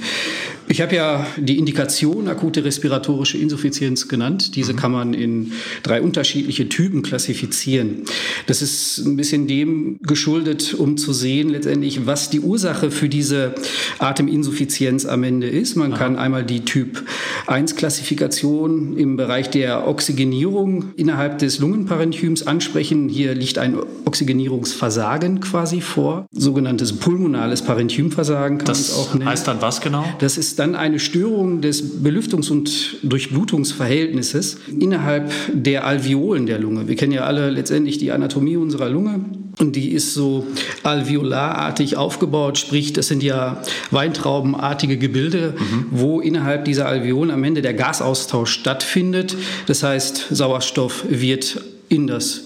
Ich 0.67 0.81
habe 0.81 0.95
ja 0.95 1.27
die 1.37 1.59
Indikation 1.59 2.27
akute 2.27 2.65
respiratorische 2.65 3.37
Insuffizienz 3.37 4.07
genannt. 4.07 4.55
Diese 4.55 4.73
mhm. 4.73 4.77
kann 4.77 4.91
man 4.91 5.13
in 5.13 5.51
drei 5.83 6.01
unterschiedliche 6.01 6.69
Typen 6.69 7.03
klassifizieren. 7.03 8.03
Das 8.47 8.61
ist 8.61 8.99
ein 9.05 9.15
bisschen 9.15 9.47
dem 9.47 9.99
geschuldet, 10.01 10.73
um 10.73 10.97
zu 10.97 11.13
sehen 11.13 11.49
letztendlich, 11.49 12.05
was 12.05 12.29
die 12.29 12.39
Ursache 12.39 12.89
für 12.89 13.09
diese 13.09 13.53
Ateminsuffizienz 13.99 15.05
am 15.05 15.23
Ende 15.23 15.47
ist. 15.47 15.75
Man 15.75 15.93
Aha. 15.93 15.99
kann 15.99 16.15
einmal 16.15 16.43
die 16.43 16.65
Typ 16.65 17.03
1 17.47 17.75
Klassifikation 17.75 18.97
im 18.97 19.17
Bereich 19.17 19.49
der 19.49 19.87
Oxygenierung 19.87 20.93
innerhalb 20.95 21.37
des 21.39 21.59
Lungenparenchyms 21.59 22.47
ansprechen. 22.47 23.07
Hier 23.07 23.35
liegt 23.35 23.57
ein 23.59 23.75
Oxygenierungsversagen 24.05 25.41
quasi 25.41 25.81
vor, 25.81 26.25
sogenanntes 26.31 26.93
pulmonales 26.93 27.61
Parenchymversagen 27.61 28.57
kann 28.57 28.67
man 28.67 28.75
es 28.75 28.93
auch 28.93 29.13
nennen. 29.13 29.25
Das 29.25 29.31
heißt 29.31 29.47
dann 29.47 29.61
was 29.61 29.81
genau? 29.81 30.05
Das 30.19 30.37
ist 30.37 30.54
dann 30.55 30.75
eine 30.75 30.99
Störung 30.99 31.61
des 31.61 32.03
Belüftungs- 32.03 32.51
und 32.51 32.97
Durchblutungsverhältnisses 33.03 34.57
innerhalb 34.79 35.31
der 35.53 35.85
Alveolen 35.85 36.45
der 36.45 36.59
Lunge. 36.59 36.87
Wir 36.87 36.95
kennen 36.95 37.13
ja 37.13 37.23
alle 37.23 37.49
letztendlich 37.49 37.97
die 37.97 38.11
Anatomie 38.11 38.57
unserer 38.57 38.89
Lunge. 38.89 39.25
Und 39.57 39.77
die 39.77 39.93
ist 39.93 40.13
so 40.13 40.45
alveolarartig 40.83 41.95
aufgebaut, 41.95 42.57
sprich, 42.57 42.91
das 42.91 43.07
sind 43.07 43.23
ja 43.23 43.61
weintraubenartige 43.89 44.97
Gebilde, 44.97 45.53
mhm. 45.57 45.85
wo 45.91 46.19
innerhalb 46.19 46.65
dieser 46.65 46.87
Alveolen 46.87 47.31
am 47.31 47.43
Ende 47.43 47.61
der 47.61 47.73
Gasaustausch 47.73 48.51
stattfindet. 48.51 49.37
Das 49.67 49.81
heißt, 49.81 50.27
Sauerstoff 50.31 51.05
wird 51.07 51.61
in 51.95 52.07
das 52.07 52.41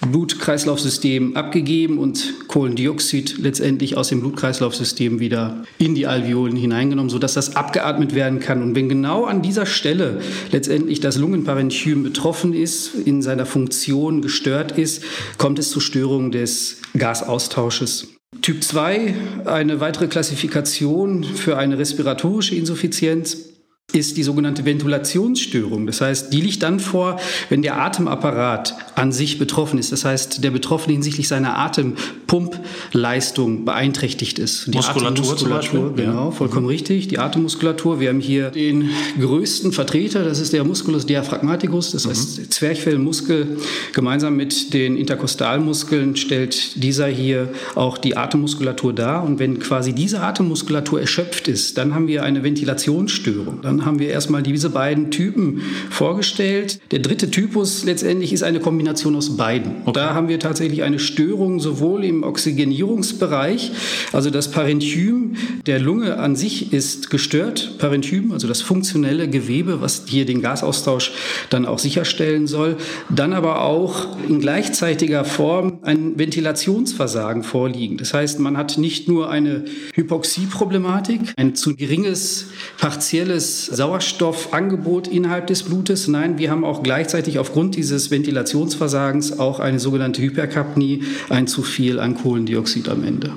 Blutkreislaufsystem 0.00 1.36
abgegeben 1.36 1.98
und 1.98 2.48
Kohlendioxid 2.48 3.38
letztendlich 3.38 3.96
aus 3.96 4.08
dem 4.08 4.20
Blutkreislaufsystem 4.20 5.18
wieder 5.20 5.64
in 5.78 5.94
die 5.94 6.06
Alveolen 6.06 6.56
hineingenommen, 6.56 7.10
sodass 7.10 7.34
das 7.34 7.56
abgeatmet 7.56 8.14
werden 8.14 8.38
kann. 8.38 8.62
Und 8.62 8.74
wenn 8.74 8.88
genau 8.88 9.24
an 9.24 9.42
dieser 9.42 9.66
Stelle 9.66 10.20
letztendlich 10.52 11.00
das 11.00 11.18
Lungenparenchym 11.18 12.02
betroffen 12.02 12.54
ist, 12.54 12.94
in 12.94 13.20
seiner 13.22 13.44
Funktion 13.44 14.22
gestört 14.22 14.78
ist, 14.78 15.02
kommt 15.36 15.58
es 15.58 15.70
zur 15.70 15.82
Störung 15.82 16.30
des 16.30 16.78
Gasaustausches. 16.96 18.08
Typ 18.40 18.64
2, 18.64 19.14
eine 19.44 19.80
weitere 19.80 20.06
Klassifikation 20.06 21.22
für 21.22 21.58
eine 21.58 21.78
respiratorische 21.78 22.54
Insuffizienz 22.54 23.51
ist 23.92 24.16
die 24.16 24.22
sogenannte 24.22 24.64
Ventilationsstörung. 24.64 25.86
Das 25.86 26.00
heißt, 26.00 26.32
die 26.32 26.40
liegt 26.40 26.62
dann 26.62 26.80
vor, 26.80 27.18
wenn 27.48 27.62
der 27.62 27.80
Atemapparat 27.80 28.74
an 28.94 29.12
sich 29.12 29.38
betroffen 29.38 29.78
ist. 29.78 29.92
Das 29.92 30.04
heißt, 30.04 30.42
der 30.42 30.50
Betroffene 30.50 30.94
hinsichtlich 30.94 31.28
seiner 31.28 31.58
Atempumpleistung 31.58 33.64
beeinträchtigt 33.64 34.38
ist. 34.38 34.66
Die 34.66 34.76
Muskulatur 34.76 35.36
zum 35.36 35.50
Beispiel? 35.50 35.92
Genau, 35.96 36.30
vollkommen 36.30 36.64
mhm. 36.64 36.70
richtig. 36.70 37.08
Die 37.08 37.18
Atemmuskulatur. 37.18 38.00
Wir 38.00 38.08
haben 38.08 38.20
hier 38.20 38.50
den 38.50 38.90
größten 39.20 39.72
Vertreter, 39.72 40.24
das 40.24 40.40
ist 40.40 40.52
der 40.52 40.64
Musculus 40.64 41.06
diaphragmaticus, 41.06 41.92
das 41.92 42.04
mhm. 42.04 42.10
heißt 42.10 42.52
Zwerchfellmuskel. 42.52 43.58
Gemeinsam 43.92 44.36
mit 44.36 44.74
den 44.74 44.96
Interkostalmuskeln 44.96 46.16
stellt 46.16 46.82
dieser 46.82 47.06
hier 47.06 47.50
auch 47.74 47.98
die 47.98 48.16
Atemmuskulatur 48.16 48.92
dar. 48.92 49.24
Und 49.24 49.38
wenn 49.38 49.58
quasi 49.58 49.92
diese 49.92 50.20
Atemmuskulatur 50.20 51.00
erschöpft 51.00 51.48
ist, 51.48 51.78
dann 51.78 51.94
haben 51.94 52.08
wir 52.08 52.22
eine 52.22 52.42
Ventilationsstörung. 52.42 53.60
Dann 53.62 53.81
haben 53.84 53.98
wir 53.98 54.08
erstmal 54.08 54.42
diese 54.42 54.70
beiden 54.70 55.10
Typen 55.10 55.62
vorgestellt. 55.90 56.80
Der 56.90 57.00
dritte 57.00 57.30
Typus 57.30 57.84
letztendlich 57.84 58.32
ist 58.32 58.42
eine 58.42 58.60
Kombination 58.60 59.16
aus 59.16 59.36
beiden. 59.36 59.82
Okay. 59.82 59.92
Da 59.94 60.14
haben 60.14 60.28
wir 60.28 60.38
tatsächlich 60.38 60.82
eine 60.82 60.98
Störung 60.98 61.60
sowohl 61.60 62.04
im 62.04 62.22
Oxygenierungsbereich, 62.22 63.72
also 64.12 64.30
das 64.30 64.50
Parenchym 64.50 65.36
der 65.66 65.78
Lunge 65.78 66.18
an 66.18 66.36
sich 66.36 66.72
ist 66.72 67.10
gestört, 67.10 67.78
Parenchym, 67.78 68.32
also 68.32 68.48
das 68.48 68.62
funktionelle 68.62 69.28
Gewebe, 69.28 69.80
was 69.80 70.04
hier 70.06 70.26
den 70.26 70.42
Gasaustausch 70.42 71.12
dann 71.50 71.66
auch 71.66 71.78
sicherstellen 71.78 72.46
soll, 72.46 72.76
dann 73.08 73.32
aber 73.32 73.62
auch 73.62 74.16
in 74.28 74.40
gleichzeitiger 74.40 75.24
Form 75.24 75.78
ein 75.82 76.18
Ventilationsversagen 76.18 77.42
vorliegen. 77.42 77.96
Das 77.96 78.14
heißt, 78.14 78.38
man 78.40 78.56
hat 78.56 78.78
nicht 78.78 79.08
nur 79.08 79.30
eine 79.30 79.64
Hypoxieproblematik, 79.94 81.20
ein 81.36 81.54
zu 81.54 81.76
geringes 81.76 82.46
partielles 82.78 83.61
Sauerstoffangebot 83.66 85.08
innerhalb 85.08 85.46
des 85.46 85.62
Blutes. 85.62 86.08
Nein, 86.08 86.38
wir 86.38 86.50
haben 86.50 86.64
auch 86.64 86.82
gleichzeitig 86.82 87.38
aufgrund 87.38 87.76
dieses 87.76 88.10
Ventilationsversagens 88.10 89.38
auch 89.38 89.60
eine 89.60 89.78
sogenannte 89.78 90.22
Hyperkapnie, 90.22 91.04
ein 91.28 91.46
zu 91.46 91.62
viel 91.62 91.98
an 91.98 92.14
Kohlendioxid 92.14 92.88
am 92.88 93.04
Ende. 93.04 93.32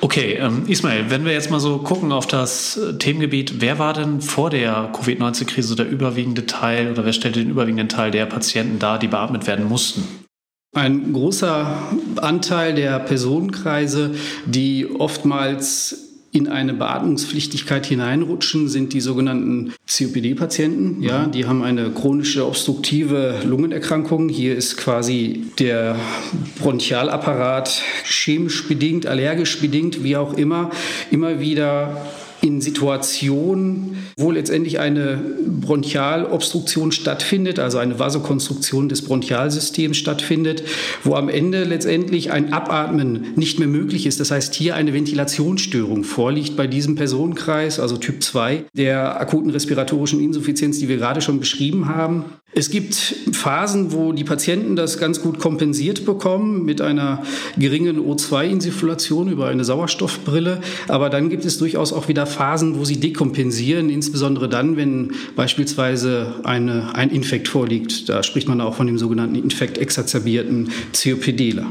Okay, 0.00 0.34
ähm, 0.40 0.64
Ismail, 0.66 1.10
wenn 1.10 1.24
wir 1.24 1.32
jetzt 1.32 1.52
mal 1.52 1.60
so 1.60 1.78
gucken 1.78 2.10
auf 2.10 2.26
das 2.26 2.76
äh, 2.76 2.94
Themengebiet, 2.94 3.60
wer 3.60 3.78
war 3.78 3.92
denn 3.92 4.20
vor 4.20 4.50
der 4.50 4.90
Covid-19-Krise 4.92 5.76
der 5.76 5.88
überwiegende 5.88 6.46
Teil 6.46 6.90
oder 6.90 7.04
wer 7.04 7.12
stellte 7.12 7.38
den 7.38 7.50
überwiegenden 7.50 7.88
Teil 7.88 8.10
der 8.10 8.26
Patienten 8.26 8.80
dar, 8.80 8.98
die 8.98 9.06
beatmet 9.06 9.46
werden 9.46 9.68
mussten? 9.68 10.02
Ein 10.74 11.12
großer 11.12 11.82
Anteil 12.16 12.74
der 12.74 12.98
Personenkreise, 12.98 14.14
die 14.46 14.88
oftmals 14.90 16.11
in 16.32 16.48
eine 16.48 16.72
Beatmungspflichtigkeit 16.72 17.84
hineinrutschen, 17.84 18.66
sind 18.66 18.94
die 18.94 19.02
sogenannten 19.02 19.74
COPD-Patienten. 19.86 20.96
Mhm. 20.96 21.02
Ja, 21.02 21.26
die 21.26 21.44
haben 21.44 21.62
eine 21.62 21.90
chronische 21.90 22.46
obstruktive 22.46 23.40
Lungenerkrankung. 23.44 24.30
Hier 24.30 24.56
ist 24.56 24.78
quasi 24.78 25.44
der 25.58 25.96
Bronchialapparat 26.58 27.82
chemisch 28.04 28.66
bedingt, 28.66 29.06
allergisch 29.06 29.60
bedingt, 29.60 30.02
wie 30.02 30.16
auch 30.16 30.32
immer, 30.32 30.70
immer 31.10 31.38
wieder 31.38 32.02
in 32.42 32.60
Situationen, 32.60 33.96
wo 34.16 34.32
letztendlich 34.32 34.80
eine 34.80 35.18
Bronchialobstruktion 35.60 36.90
stattfindet, 36.90 37.60
also 37.60 37.78
eine 37.78 38.00
Vasokonstruktion 38.00 38.88
des 38.88 39.02
Bronchialsystems 39.02 39.96
stattfindet, 39.96 40.64
wo 41.04 41.14
am 41.14 41.28
Ende 41.28 41.62
letztendlich 41.62 42.32
ein 42.32 42.52
Abatmen 42.52 43.28
nicht 43.36 43.60
mehr 43.60 43.68
möglich 43.68 44.06
ist. 44.06 44.18
Das 44.18 44.32
heißt, 44.32 44.54
hier 44.54 44.74
eine 44.74 44.92
Ventilationsstörung 44.92 46.02
vorliegt 46.02 46.56
bei 46.56 46.66
diesem 46.66 46.96
Personenkreis, 46.96 47.78
also 47.78 47.96
Typ 47.96 48.22
2 48.22 48.64
der 48.76 49.20
akuten 49.20 49.50
respiratorischen 49.50 50.20
Insuffizienz, 50.20 50.80
die 50.80 50.88
wir 50.88 50.96
gerade 50.96 51.20
schon 51.20 51.38
beschrieben 51.38 51.88
haben. 51.88 52.24
Es 52.54 52.68
gibt 52.68 52.94
Phasen, 53.32 53.92
wo 53.92 54.12
die 54.12 54.24
Patienten 54.24 54.76
das 54.76 54.98
ganz 54.98 55.22
gut 55.22 55.38
kompensiert 55.38 56.04
bekommen 56.04 56.66
mit 56.66 56.82
einer 56.82 57.22
geringen 57.56 57.98
O2-Insufflation 57.98 59.30
über 59.30 59.48
eine 59.48 59.64
Sauerstoffbrille. 59.64 60.60
Aber 60.86 61.08
dann 61.08 61.30
gibt 61.30 61.46
es 61.46 61.56
durchaus 61.56 61.94
auch 61.94 62.08
wieder 62.08 62.26
Phasen, 62.26 62.78
wo 62.78 62.84
sie 62.84 63.00
dekompensieren, 63.00 63.88
insbesondere 63.88 64.50
dann, 64.50 64.76
wenn 64.76 65.12
beispielsweise 65.34 66.34
eine, 66.44 66.94
ein 66.94 67.08
Infekt 67.08 67.48
vorliegt. 67.48 68.10
Da 68.10 68.22
spricht 68.22 68.48
man 68.48 68.60
auch 68.60 68.74
von 68.74 68.86
dem 68.86 68.98
sogenannten 68.98 69.36
infektexazerbierten 69.36 70.68
COPDler. 70.92 71.66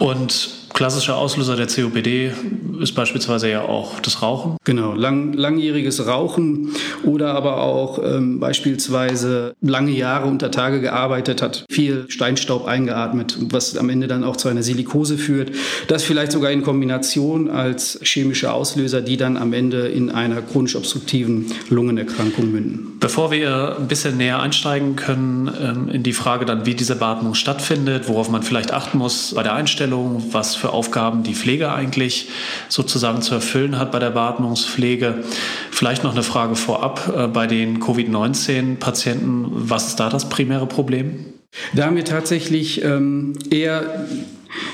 Und 0.00 0.48
klassischer 0.72 1.18
Auslöser 1.18 1.56
der 1.56 1.66
COPD 1.66 2.32
ist 2.80 2.94
beispielsweise 2.94 3.50
ja 3.50 3.62
auch 3.62 4.00
das 4.00 4.22
Rauchen. 4.22 4.56
Genau, 4.64 4.94
lang, 4.94 5.34
langjähriges 5.34 6.06
Rauchen 6.06 6.70
oder 7.04 7.34
aber 7.34 7.60
auch 7.60 8.02
ähm, 8.02 8.40
beispielsweise 8.40 9.52
lange 9.60 9.90
Jahre 9.90 10.26
unter 10.26 10.50
Tage 10.50 10.80
gearbeitet 10.80 11.42
hat, 11.42 11.66
viel 11.70 12.06
Steinstaub 12.08 12.66
eingeatmet, 12.66 13.36
was 13.50 13.76
am 13.76 13.90
Ende 13.90 14.06
dann 14.06 14.24
auch 14.24 14.36
zu 14.36 14.48
einer 14.48 14.62
Silikose 14.62 15.18
führt. 15.18 15.52
Das 15.88 16.02
vielleicht 16.02 16.32
sogar 16.32 16.50
in 16.50 16.62
Kombination 16.62 17.50
als 17.50 18.00
chemische 18.02 18.50
Auslöser, 18.50 19.02
die 19.02 19.18
dann 19.18 19.36
am 19.36 19.52
Ende 19.52 19.88
in 19.88 20.10
einer 20.10 20.40
chronisch 20.40 20.76
obstruktiven 20.76 21.52
Lungenerkrankung 21.68 22.50
münden. 22.50 22.96
Bevor 23.00 23.30
wir 23.30 23.76
ein 23.78 23.88
bisschen 23.88 24.16
näher 24.16 24.40
einsteigen 24.40 24.96
können 24.96 25.50
ähm, 25.60 25.88
in 25.90 26.02
die 26.02 26.12
Frage 26.12 26.44
dann, 26.44 26.64
wie 26.64 26.74
diese 26.74 26.96
Beatmung 26.96 27.34
stattfindet, 27.34 28.08
worauf 28.08 28.30
man 28.30 28.42
vielleicht 28.42 28.72
achten 28.72 28.98
muss 28.98 29.34
bei 29.34 29.42
der 29.42 29.54
Einstellung, 29.54 29.89
was 29.90 30.54
für 30.54 30.70
Aufgaben 30.70 31.22
die 31.22 31.34
Pflege 31.34 31.72
eigentlich 31.72 32.28
sozusagen 32.68 33.22
zu 33.22 33.34
erfüllen 33.34 33.78
hat 33.78 33.92
bei 33.92 33.98
der 33.98 34.10
Beatmungspflege. 34.10 35.24
Vielleicht 35.70 36.04
noch 36.04 36.12
eine 36.12 36.22
Frage 36.22 36.56
vorab 36.56 37.12
äh, 37.16 37.26
bei 37.26 37.46
den 37.46 37.80
Covid-19-Patienten. 37.80 39.46
Was 39.50 39.88
ist 39.88 40.00
da 40.00 40.08
das 40.08 40.28
primäre 40.28 40.66
Problem? 40.66 41.26
Da 41.74 41.86
haben 41.86 41.96
wir 41.96 42.04
tatsächlich 42.04 42.84
ähm, 42.84 43.34
eher 43.50 44.06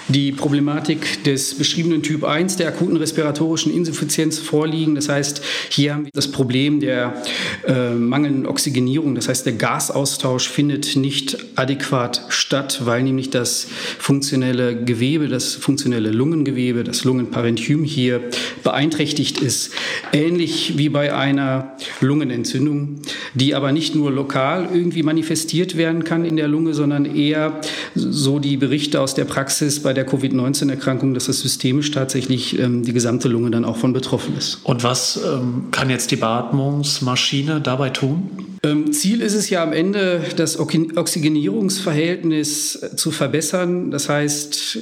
die 0.09 0.33
Problematik 0.33 1.25
des 1.25 1.54
beschriebenen 1.54 2.02
Typ 2.02 2.25
1 2.25 2.56
der 2.56 2.68
akuten 2.68 2.97
respiratorischen 2.97 3.73
Insuffizienz 3.73 4.38
vorliegen. 4.38 4.95
Das 4.95 5.09
heißt, 5.09 5.42
hier 5.68 5.95
haben 5.95 6.04
wir 6.04 6.12
das 6.14 6.30
Problem 6.30 6.80
der 6.80 7.23
äh, 7.66 7.90
mangelnden 7.90 8.47
Oxygenierung. 8.47 9.14
Das 9.14 9.28
heißt, 9.28 9.47
der 9.47 9.54
Gasaustausch 9.54 10.49
findet 10.49 10.97
nicht 10.97 11.38
adäquat 11.56 12.23
statt, 12.28 12.83
weil 12.85 13.02
nämlich 13.02 13.30
das 13.30 13.66
funktionelle 13.99 14.76
Gewebe, 14.85 15.28
das 15.28 15.54
funktionelle 15.54 16.11
Lungengewebe, 16.11 16.85
das 16.85 17.04
Lungenparenchym 17.04 17.85
hier 17.85 18.21
beeinträchtigt 18.62 19.40
ist. 19.40 19.73
Ähnlich 20.12 20.78
wie 20.78 20.88
bei 20.88 21.14
einer 21.14 21.76
Lungenentzündung, 22.00 23.00
die 23.35 23.54
aber 23.54 23.73
nicht 23.73 23.95
nur 23.95 24.11
lokal 24.11 24.68
irgendwie 24.73 25.02
manifestiert 25.02 25.76
werden 25.76 26.04
kann 26.04 26.25
in 26.25 26.37
der 26.37 26.49
Lunge, 26.49 26.75
sondern 26.75 27.04
eher 27.04 27.61
so 27.95 28.38
die 28.38 28.56
Berichte 28.56 29.00
aus 29.00 29.14
der 29.14 29.25
Praxis 29.25 29.65
bei 29.82 29.92
der 29.92 30.06
Covid-19-Erkrankung, 30.06 31.14
dass 31.14 31.26
das 31.26 31.40
systemisch 31.40 31.90
tatsächlich 31.90 32.58
ähm, 32.58 32.82
die 32.82 32.92
gesamte 32.92 33.28
Lunge 33.28 33.50
dann 33.50 33.64
auch 33.64 33.76
von 33.76 33.92
betroffen 33.92 34.37
ist. 34.37 34.61
Und 34.64 34.82
was 34.82 35.20
ähm, 35.25 35.66
kann 35.70 35.90
jetzt 35.90 36.11
die 36.11 36.16
Beatmungsmaschine 36.16 37.61
dabei 37.61 37.90
tun? 37.90 38.55
Ähm, 38.66 38.92
Ziel 38.92 39.20
ist 39.20 39.35
es 39.35 39.49
ja 39.49 39.62
am 39.62 39.73
Ende, 39.73 40.23
das 40.35 40.58
Oxygenierungsverhältnis 40.58 42.82
äh, 42.82 42.96
zu 42.96 43.12
verbessern. 43.12 43.92
Das 43.92 44.08
heißt, 44.08 44.78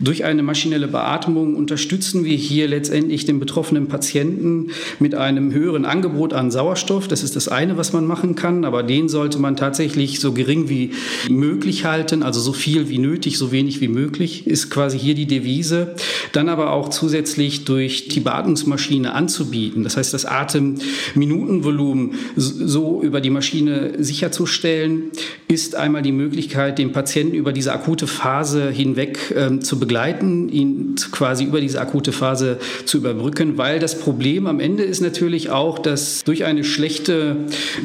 durch 0.00 0.24
eine 0.24 0.42
maschinelle 0.42 0.88
Beatmung 0.88 1.54
unterstützen 1.54 2.24
wir 2.24 2.36
hier 2.36 2.66
letztendlich 2.66 3.26
den 3.26 3.38
betroffenen 3.38 3.88
Patienten 3.88 4.70
mit 5.00 5.14
einem 5.14 5.52
höheren 5.52 5.84
Angebot 5.84 6.32
an 6.32 6.50
Sauerstoff. 6.50 7.08
Das 7.08 7.22
ist 7.22 7.36
das 7.36 7.48
eine, 7.48 7.76
was 7.76 7.92
man 7.92 8.06
machen 8.06 8.36
kann, 8.36 8.64
aber 8.64 8.82
den 8.82 9.10
sollte 9.10 9.38
man 9.38 9.56
tatsächlich 9.56 10.18
so 10.20 10.32
gering 10.32 10.70
wie 10.70 10.92
möglich 11.28 11.84
halten, 11.84 12.22
also 12.22 12.40
so 12.40 12.54
viel 12.54 12.88
wie 12.88 12.96
nötig, 12.98 13.36
so 13.36 13.52
wenig 13.52 13.82
wie 13.82 13.88
möglich, 13.88 14.46
ist 14.46 14.70
quasi 14.70 14.98
hier 14.98 15.14
die 15.14 15.26
Devise. 15.26 15.94
Dann 16.32 16.48
aber 16.48 16.72
auch 16.72 16.88
zusätzlich 16.88 17.66
durch 17.66 18.08
die 18.08 18.20
Beatmungsmaschine 18.20 19.12
anzubieten. 19.12 19.84
Das 19.84 19.98
heißt, 19.98 20.14
das 20.14 20.24
Atemminutenvolumen 20.24 22.14
so 22.36 23.02
über 23.02 23.20
die 23.20 23.25
die 23.26 23.30
Maschine 23.30 23.92
sicherzustellen, 23.98 25.10
ist 25.48 25.74
einmal 25.74 26.02
die 26.02 26.12
Möglichkeit, 26.12 26.78
den 26.78 26.92
Patienten 26.92 27.34
über 27.34 27.52
diese 27.52 27.72
akute 27.72 28.06
Phase 28.06 28.70
hinweg 28.70 29.34
ähm, 29.36 29.62
zu 29.62 29.80
begleiten, 29.80 30.48
ihn 30.48 30.94
quasi 31.10 31.42
über 31.42 31.60
diese 31.60 31.80
akute 31.80 32.12
Phase 32.12 32.60
zu 32.84 32.98
überbrücken, 32.98 33.58
weil 33.58 33.80
das 33.80 33.98
Problem 33.98 34.46
am 34.46 34.60
Ende 34.60 34.84
ist 34.84 35.00
natürlich 35.00 35.50
auch, 35.50 35.80
dass 35.80 36.22
durch 36.22 36.44
eine 36.44 36.62
schlechte 36.62 37.38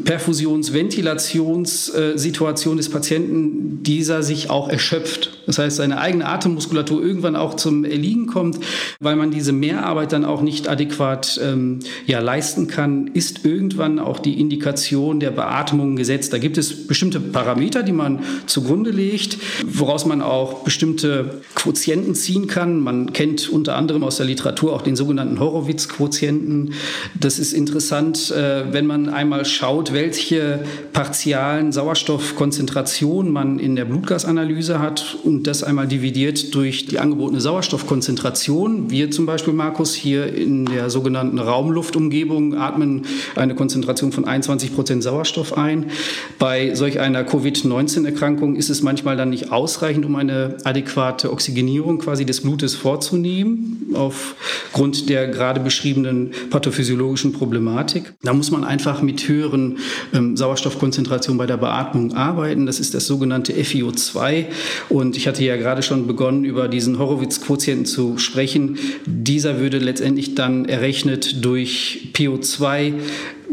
Perfusions-Ventilationssituation 0.05 2.77
des 2.77 2.89
Patienten 2.89 3.81
dieser 3.81 4.21
sich 4.21 4.51
auch 4.51 4.69
erschöpft. 4.69 5.40
Das 5.51 5.57
heißt, 5.57 5.77
seine 5.77 5.99
eigene 5.99 6.25
Atemmuskulatur 6.27 7.03
irgendwann 7.03 7.35
auch 7.35 7.55
zum 7.55 7.83
Erliegen 7.83 8.25
kommt, 8.25 8.57
weil 9.01 9.17
man 9.17 9.31
diese 9.31 9.51
Mehrarbeit 9.51 10.13
dann 10.13 10.23
auch 10.23 10.41
nicht 10.41 10.69
adäquat 10.69 11.41
ähm, 11.43 11.79
ja, 12.05 12.19
leisten 12.19 12.67
kann, 12.67 13.07
ist 13.07 13.43
irgendwann 13.43 13.99
auch 13.99 14.19
die 14.19 14.39
Indikation 14.39 15.19
der 15.19 15.31
Beatmung 15.31 15.97
gesetzt. 15.97 16.31
Da 16.31 16.37
gibt 16.37 16.57
es 16.57 16.87
bestimmte 16.87 17.19
Parameter, 17.19 17.83
die 17.83 17.91
man 17.91 18.19
zugrunde 18.45 18.91
legt, 18.91 19.39
woraus 19.65 20.05
man 20.05 20.21
auch 20.21 20.63
bestimmte 20.63 21.41
Quotienten 21.53 22.15
ziehen 22.15 22.47
kann. 22.47 22.79
Man 22.79 23.11
kennt 23.11 23.49
unter 23.49 23.75
anderem 23.75 24.05
aus 24.05 24.15
der 24.15 24.27
Literatur 24.27 24.71
auch 24.71 24.83
den 24.83 24.95
sogenannten 24.95 25.41
Horowitz-Quotienten. 25.41 26.75
Das 27.19 27.39
ist 27.39 27.51
interessant, 27.51 28.31
äh, 28.31 28.71
wenn 28.71 28.87
man 28.87 29.09
einmal 29.09 29.43
schaut, 29.43 29.91
welche 29.91 30.63
partialen 30.93 31.73
Sauerstoffkonzentrationen 31.73 33.33
man 33.33 33.59
in 33.59 33.75
der 33.75 33.83
Blutgasanalyse 33.83 34.79
hat 34.79 35.17
und 35.25 35.40
das 35.47 35.63
einmal 35.63 35.87
dividiert 35.87 36.53
durch 36.55 36.85
die 36.85 36.99
angebotene 36.99 37.41
Sauerstoffkonzentration. 37.41 38.89
Wir 38.89 39.11
zum 39.11 39.25
Beispiel, 39.25 39.53
Markus, 39.53 39.93
hier 39.93 40.33
in 40.33 40.65
der 40.65 40.89
sogenannten 40.89 41.39
Raumluftumgebung 41.39 42.55
atmen 42.55 43.05
eine 43.35 43.55
Konzentration 43.55 44.11
von 44.11 44.25
21 44.25 44.73
Prozent 44.73 45.03
Sauerstoff 45.03 45.57
ein. 45.57 45.91
Bei 46.39 46.75
solch 46.75 46.99
einer 46.99 47.23
Covid-19-Erkrankung 47.23 48.55
ist 48.55 48.69
es 48.69 48.81
manchmal 48.81 49.17
dann 49.17 49.29
nicht 49.29 49.51
ausreichend, 49.51 50.05
um 50.05 50.15
eine 50.15 50.57
adäquate 50.63 51.31
Oxygenierung 51.31 51.99
quasi 51.99 52.25
des 52.25 52.41
Blutes 52.41 52.75
vorzunehmen, 52.75 53.93
aufgrund 53.93 55.09
der 55.09 55.27
gerade 55.27 55.59
beschriebenen 55.59 56.31
pathophysiologischen 56.49 57.33
Problematik. 57.33 58.13
Da 58.21 58.33
muss 58.33 58.51
man 58.51 58.63
einfach 58.63 59.01
mit 59.01 59.27
höheren 59.27 59.79
ähm, 60.13 60.37
Sauerstoffkonzentrationen 60.37 61.37
bei 61.37 61.45
der 61.45 61.57
Beatmung 61.57 62.13
arbeiten. 62.13 62.65
Das 62.65 62.79
ist 62.79 62.93
das 62.93 63.07
sogenannte 63.07 63.53
FiO2. 63.53 64.45
Und 64.89 65.15
ich 65.21 65.27
hatte 65.27 65.43
ja 65.43 65.55
gerade 65.55 65.83
schon 65.83 66.07
begonnen, 66.07 66.45
über 66.45 66.67
diesen 66.67 66.97
Horowitz-Quotienten 66.97 67.85
zu 67.85 68.17
sprechen. 68.17 68.79
Dieser 69.05 69.59
würde 69.59 69.77
letztendlich 69.77 70.33
dann 70.33 70.65
errechnet 70.65 71.45
durch 71.45 72.09
PO2 72.13 72.93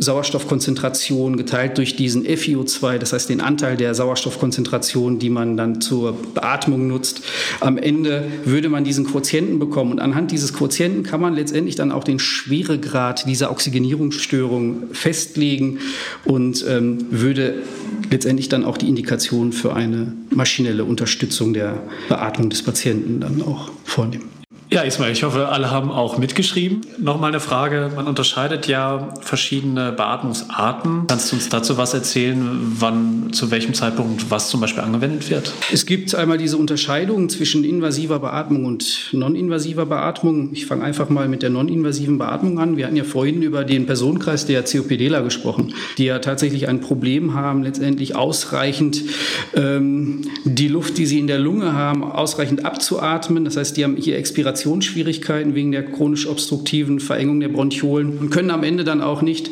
Sauerstoffkonzentration 0.00 1.36
geteilt 1.36 1.78
durch 1.78 1.96
diesen 1.96 2.24
FiO2, 2.24 2.98
das 2.98 3.12
heißt 3.12 3.28
den 3.28 3.40
Anteil 3.40 3.76
der 3.76 3.94
Sauerstoffkonzentration, 3.94 5.18
die 5.18 5.30
man 5.30 5.56
dann 5.56 5.80
zur 5.80 6.16
Beatmung 6.34 6.86
nutzt. 6.86 7.22
Am 7.60 7.78
Ende 7.78 8.24
würde 8.44 8.68
man 8.68 8.84
diesen 8.84 9.06
Quotienten 9.06 9.58
bekommen 9.58 9.92
und 9.92 10.00
anhand 10.00 10.30
dieses 10.30 10.52
Quotienten 10.54 11.02
kann 11.02 11.20
man 11.20 11.34
letztendlich 11.34 11.76
dann 11.76 11.92
auch 11.92 12.04
den 12.04 12.18
Schweregrad 12.18 13.26
dieser 13.26 13.50
Oxygenierungsstörung 13.50 14.84
festlegen 14.92 15.78
und 16.24 16.64
ähm, 16.68 17.06
würde 17.10 17.62
letztendlich 18.10 18.48
dann 18.48 18.64
auch 18.64 18.78
die 18.78 18.88
Indikation 18.88 19.52
für 19.52 19.74
eine 19.74 20.12
maschinelle 20.30 20.84
Unterstützung 20.84 21.52
der 21.52 21.80
Beatmung 22.08 22.50
des 22.50 22.62
Patienten 22.62 23.20
dann 23.20 23.42
auch 23.42 23.70
vornehmen. 23.84 24.37
Ja, 24.70 24.82
Ismail, 24.82 25.12
ich 25.12 25.22
hoffe, 25.22 25.48
alle 25.48 25.70
haben 25.70 25.90
auch 25.90 26.18
mitgeschrieben. 26.18 26.82
Nochmal 26.98 27.30
eine 27.30 27.40
Frage. 27.40 27.90
Man 27.96 28.06
unterscheidet 28.06 28.66
ja 28.66 29.14
verschiedene 29.22 29.92
Beatmungsarten. 29.92 31.06
Kannst 31.06 31.32
du 31.32 31.36
uns 31.36 31.48
dazu 31.48 31.78
was 31.78 31.94
erzählen, 31.94 32.76
wann, 32.78 33.32
zu 33.32 33.50
welchem 33.50 33.72
Zeitpunkt 33.72 34.30
was 34.30 34.50
zum 34.50 34.60
Beispiel 34.60 34.82
angewendet 34.82 35.30
wird? 35.30 35.54
Es 35.72 35.86
gibt 35.86 36.14
einmal 36.14 36.36
diese 36.36 36.58
Unterscheidung 36.58 37.30
zwischen 37.30 37.64
invasiver 37.64 38.18
Beatmung 38.18 38.66
und 38.66 39.08
non-invasiver 39.12 39.86
Beatmung. 39.86 40.50
Ich 40.52 40.66
fange 40.66 40.84
einfach 40.84 41.08
mal 41.08 41.28
mit 41.28 41.40
der 41.42 41.48
non-invasiven 41.48 42.18
Beatmung 42.18 42.58
an. 42.58 42.76
Wir 42.76 42.84
hatten 42.84 42.96
ja 42.96 43.04
vorhin 43.04 43.40
über 43.40 43.64
den 43.64 43.86
Personenkreis 43.86 44.44
der 44.44 44.64
COPDler 44.64 45.22
gesprochen, 45.22 45.72
die 45.96 46.04
ja 46.04 46.18
tatsächlich 46.18 46.68
ein 46.68 46.82
Problem 46.82 47.32
haben, 47.32 47.62
letztendlich 47.62 48.16
ausreichend 48.16 49.02
ähm, 49.56 50.26
die 50.44 50.68
Luft, 50.68 50.98
die 50.98 51.06
sie 51.06 51.20
in 51.20 51.26
der 51.26 51.38
Lunge 51.38 51.72
haben, 51.72 52.02
ausreichend 52.04 52.66
abzuatmen. 52.66 53.46
Das 53.46 53.56
heißt, 53.56 53.74
die 53.74 53.84
haben 53.84 53.96
hier 53.96 54.18
Expiration 54.18 54.57
Ventilationsschwierigkeiten 54.58 55.54
wegen 55.54 55.72
der 55.72 55.84
chronisch 55.84 56.26
obstruktiven 56.26 57.00
Verengung 57.00 57.40
der 57.40 57.48
Bronchiolen 57.48 58.18
und 58.18 58.30
können 58.30 58.50
am 58.50 58.64
Ende 58.64 58.84
dann 58.84 59.00
auch 59.00 59.22
nicht 59.22 59.50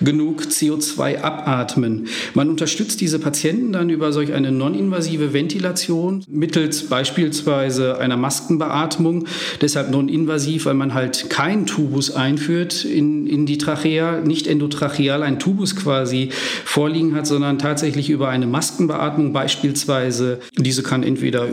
genug 0.00 0.42
CO2 0.42 1.20
abatmen. 1.20 2.08
Man 2.34 2.48
unterstützt 2.50 3.00
diese 3.00 3.18
Patienten 3.18 3.72
dann 3.72 3.90
über 3.90 4.12
solch 4.12 4.32
eine 4.32 4.50
non-invasive 4.50 5.32
Ventilation 5.32 6.24
mittels 6.28 6.84
beispielsweise 6.84 7.98
einer 7.98 8.16
Maskenbeatmung. 8.16 9.26
Deshalb 9.60 9.90
non-invasiv, 9.90 10.66
weil 10.66 10.74
man 10.74 10.94
halt 10.94 11.30
keinen 11.30 11.66
Tubus 11.66 12.10
einführt 12.10 12.84
in, 12.84 13.26
in 13.26 13.46
die 13.46 13.58
Trachea, 13.58 14.20
nicht 14.20 14.46
endotracheal 14.46 15.22
einen 15.22 15.38
Tubus 15.38 15.76
quasi 15.76 16.30
vorliegen 16.64 17.14
hat, 17.14 17.26
sondern 17.26 17.58
tatsächlich 17.58 18.10
über 18.10 18.28
eine 18.28 18.46
Maskenbeatmung 18.46 19.32
beispielsweise. 19.32 20.40
Diese 20.56 20.82
kann 20.82 21.02
entweder 21.02 21.46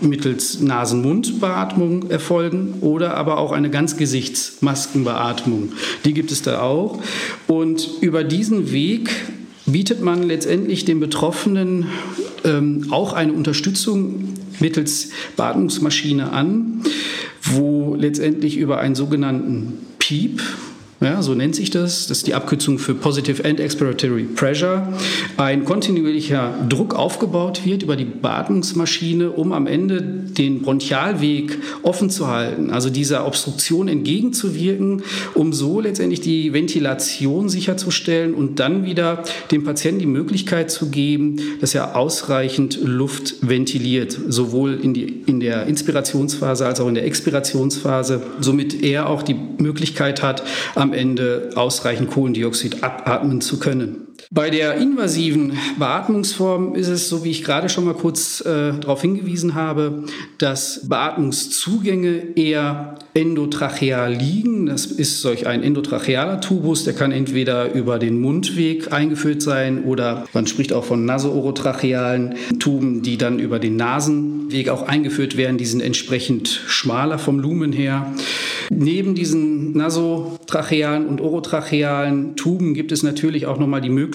mittels 0.00 0.60
Nasen-Mund-Beatmung 0.60 2.10
erfolgen 2.10 2.51
oder 2.80 3.16
aber 3.16 3.38
auch 3.38 3.52
eine 3.52 3.70
Ganzgesichtsmaskenbeatmung. 3.70 5.72
Die 6.04 6.14
gibt 6.14 6.32
es 6.32 6.42
da 6.42 6.62
auch. 6.62 7.00
Und 7.46 7.88
über 8.00 8.24
diesen 8.24 8.72
Weg 8.72 9.10
bietet 9.66 10.02
man 10.02 10.22
letztendlich 10.22 10.84
den 10.84 11.00
Betroffenen 11.00 11.86
ähm, 12.44 12.88
auch 12.90 13.12
eine 13.12 13.32
Unterstützung 13.32 14.34
mittels 14.60 15.10
Beatmungsmaschine 15.36 16.32
an, 16.32 16.82
wo 17.42 17.94
letztendlich 17.94 18.56
über 18.56 18.78
einen 18.78 18.94
sogenannten 18.94 19.78
PEEP, 19.98 20.40
ja, 21.02 21.22
so 21.22 21.34
nennt 21.34 21.56
sich 21.56 21.70
das. 21.70 22.06
Das 22.06 22.18
ist 22.18 22.26
die 22.26 22.34
Abkürzung 22.34 22.78
für 22.78 22.94
Positive 22.94 23.44
and 23.44 23.58
Expiratory 23.58 24.24
Pressure. 24.24 24.86
Ein 25.36 25.64
kontinuierlicher 25.64 26.54
Druck 26.68 26.94
aufgebaut 26.94 27.64
wird 27.64 27.82
über 27.82 27.96
die 27.96 28.04
Beatmungsmaschine, 28.04 29.30
um 29.30 29.52
am 29.52 29.66
Ende 29.66 30.00
den 30.02 30.62
Bronchialweg 30.62 31.58
offen 31.82 32.08
zu 32.08 32.28
halten, 32.28 32.70
also 32.70 32.88
dieser 32.88 33.26
Obstruktion 33.26 33.88
entgegenzuwirken, 33.88 35.02
um 35.34 35.52
so 35.52 35.80
letztendlich 35.80 36.20
die 36.20 36.52
Ventilation 36.52 37.48
sicherzustellen 37.48 38.34
und 38.34 38.60
dann 38.60 38.84
wieder 38.84 39.24
dem 39.50 39.64
Patienten 39.64 40.00
die 40.00 40.06
Möglichkeit 40.06 40.70
zu 40.70 40.90
geben, 40.90 41.40
dass 41.60 41.74
er 41.74 41.96
ausreichend 41.96 42.78
Luft 42.82 43.34
ventiliert, 43.40 44.16
sowohl 44.28 44.78
in, 44.80 44.94
die, 44.94 45.22
in 45.26 45.40
der 45.40 45.66
Inspirationsphase 45.66 46.66
als 46.66 46.80
auch 46.80 46.88
in 46.88 46.94
der 46.94 47.06
Expirationsphase, 47.06 48.22
somit 48.40 48.82
er 48.82 49.08
auch 49.08 49.22
die 49.22 49.36
Möglichkeit 49.58 50.22
hat, 50.22 50.44
am 50.74 50.91
Ende 50.92 51.50
ausreichend 51.54 52.10
Kohlendioxid 52.10 52.82
abatmen 52.82 53.40
zu 53.40 53.58
können. 53.58 54.01
Bei 54.30 54.50
der 54.50 54.76
invasiven 54.76 55.58
Beatmungsform 55.78 56.74
ist 56.74 56.88
es, 56.88 57.08
so 57.08 57.24
wie 57.24 57.30
ich 57.30 57.44
gerade 57.44 57.68
schon 57.68 57.84
mal 57.84 57.94
kurz 57.94 58.40
äh, 58.40 58.72
darauf 58.80 59.02
hingewiesen 59.02 59.54
habe, 59.54 60.04
dass 60.38 60.88
Beatmungszugänge 60.88 62.36
eher 62.36 62.94
endotracheal 63.14 64.14
liegen. 64.14 64.66
Das 64.66 64.86
ist 64.86 65.20
solch 65.20 65.46
ein 65.46 65.62
endotrachealer 65.62 66.40
Tubus, 66.40 66.84
der 66.84 66.94
kann 66.94 67.12
entweder 67.12 67.74
über 67.74 67.98
den 67.98 68.20
Mundweg 68.20 68.92
eingeführt 68.92 69.42
sein 69.42 69.84
oder 69.84 70.24
man 70.32 70.46
spricht 70.46 70.72
auch 70.72 70.84
von 70.84 71.04
nasoorotrachealen 71.04 72.36
Tuben, 72.58 73.02
die 73.02 73.18
dann 73.18 73.38
über 73.38 73.58
den 73.58 73.76
Nasenweg 73.76 74.68
auch 74.68 74.88
eingeführt 74.88 75.36
werden. 75.36 75.58
Die 75.58 75.66
sind 75.66 75.82
entsprechend 75.82 76.48
schmaler 76.48 77.18
vom 77.18 77.38
Lumen 77.38 77.72
her. 77.72 78.12
Neben 78.70 79.14
diesen 79.14 79.76
nasotrachealen 79.76 81.06
und 81.06 81.20
orotrachealen 81.20 82.36
Tuben 82.36 82.72
gibt 82.72 82.92
es 82.92 83.02
natürlich 83.02 83.46
auch 83.46 83.58
nochmal 83.58 83.82
die 83.82 83.90
Möglichkeit 83.90 84.11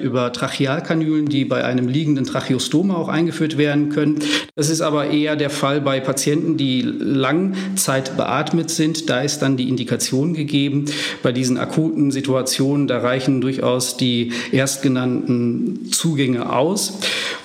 über 0.00 0.32
Trachealkanülen, 0.32 1.26
die 1.26 1.44
bei 1.44 1.64
einem 1.64 1.88
liegenden 1.88 2.24
Tracheostoma 2.24 2.94
auch 2.94 3.08
eingeführt 3.08 3.58
werden 3.58 3.88
können. 3.90 4.18
Das 4.54 4.70
ist 4.70 4.80
aber 4.80 5.08
eher 5.10 5.36
der 5.36 5.50
Fall 5.50 5.80
bei 5.80 6.00
Patienten, 6.00 6.56
die 6.56 6.82
Langzeit 6.82 8.16
beatmet 8.16 8.70
sind. 8.70 9.08
Da 9.08 9.20
ist 9.22 9.40
dann 9.40 9.56
die 9.56 9.68
Indikation 9.68 10.34
gegeben. 10.34 10.86
Bei 11.22 11.32
diesen 11.32 11.58
akuten 11.58 12.10
Situationen, 12.10 12.86
da 12.86 12.98
reichen 12.98 13.40
durchaus 13.40 13.96
die 13.96 14.32
erstgenannten 14.52 15.90
Zugänge 15.92 16.52
aus. 16.52 16.98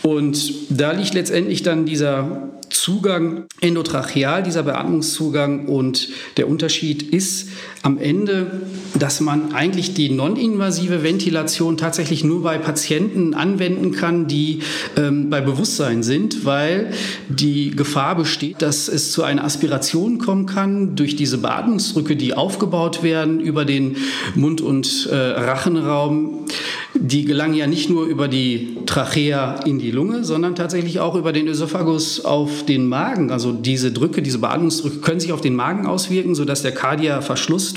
Und 0.03 0.53
da 0.69 0.91
liegt 0.91 1.13
letztendlich 1.13 1.63
dann 1.63 1.86
dieser 1.86 2.49
Zugang 2.69 3.45
endotracheal, 3.62 4.43
dieser 4.43 4.63
Beatmungszugang. 4.63 5.67
Und 5.67 6.10
der 6.38 6.47
Unterschied 6.47 7.01
ist 7.03 7.49
am 7.88 7.97
Ende, 8.00 8.52
dass 9.00 9.21
man 9.21 9.54
eigentlich 9.54 9.93
die 9.93 10.10
non-invasive 10.10 11.04
Ventilation 11.04 11.78
tatsächlich 11.78 12.21
nur 12.26 12.43
bei 12.43 12.58
Patienten 12.58 13.34
anwenden 13.34 13.93
kann, 13.93 14.28
die 14.28 14.60
ähm, 14.97 15.30
bei 15.30 15.39
Bewusstsein 15.39 16.04
sind, 16.04 16.43
weil 16.43 16.91
die 17.30 17.71
Gefahr 17.71 18.17
besteht, 18.17 18.62
dass 18.62 18.89
es 18.89 19.13
zu 19.13 19.23
einer 19.23 19.45
Aspiration 19.45 20.17
kommen 20.17 20.47
kann 20.47 20.97
durch 20.97 21.15
diese 21.15 21.38
Beatmungsdrücke, 21.38 22.17
die 22.17 22.34
aufgebaut 22.34 23.04
werden 23.04 23.39
über 23.39 23.63
den 23.63 23.95
Mund- 24.36 24.60
und 24.60 25.08
äh, 25.10 25.15
Rachenraum. 25.15 26.45
Die 26.93 27.23
gelangen 27.23 27.54
ja 27.54 27.67
nicht 27.67 27.89
nur 27.89 28.06
über 28.06 28.28
die 28.28 28.80
Trachea 28.86 29.62
in 29.65 29.80
die 29.80 29.91
Lunge, 29.91 30.26
sondern 30.26 30.56
tatsächlich 30.56 31.00
auch 31.00 31.15
über 31.15 31.32
den 31.32 31.47
Ösophagus 31.47 32.26
auf 32.26 32.65
den 32.65 32.88
Magen. 32.88 33.32
Also 33.32 33.54
diese 33.54 33.91
Drücke, 33.91 34.21
diese 34.21 34.39
Beatmungsdrücke 34.39 34.97
können 34.97 35.19
sich 35.19 35.32
auf 35.32 35.41
den 35.41 35.56
Magen 35.56 35.86
auswirken, 35.86 36.36
sodass 36.36 36.63
der 36.63 36.73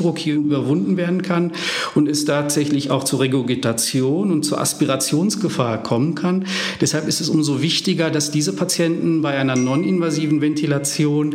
Kardia-Verschlussdruck 0.00 0.18
hier 0.18 0.36
überwunden 0.36 0.96
werden 0.96 1.22
kann 1.22 1.52
und 1.94 2.08
es 2.08 2.24
tatsächlich 2.24 2.90
auch 2.90 3.04
zur 3.04 3.20
Regurgitation 3.20 4.32
und 4.32 4.44
zur 4.44 4.60
Aspirationsgefahr 4.60 5.82
kommen 5.82 6.14
kann. 6.14 6.46
Deshalb 6.80 7.06
ist 7.06 7.20
es 7.20 7.28
umso 7.28 7.62
wichtiger, 7.62 8.10
dass 8.10 8.30
diese 8.30 8.54
Patienten 8.54 9.22
bei 9.22 9.36
einer 9.36 9.56
non-invasiven 9.56 10.40
Ventilation 10.40 11.34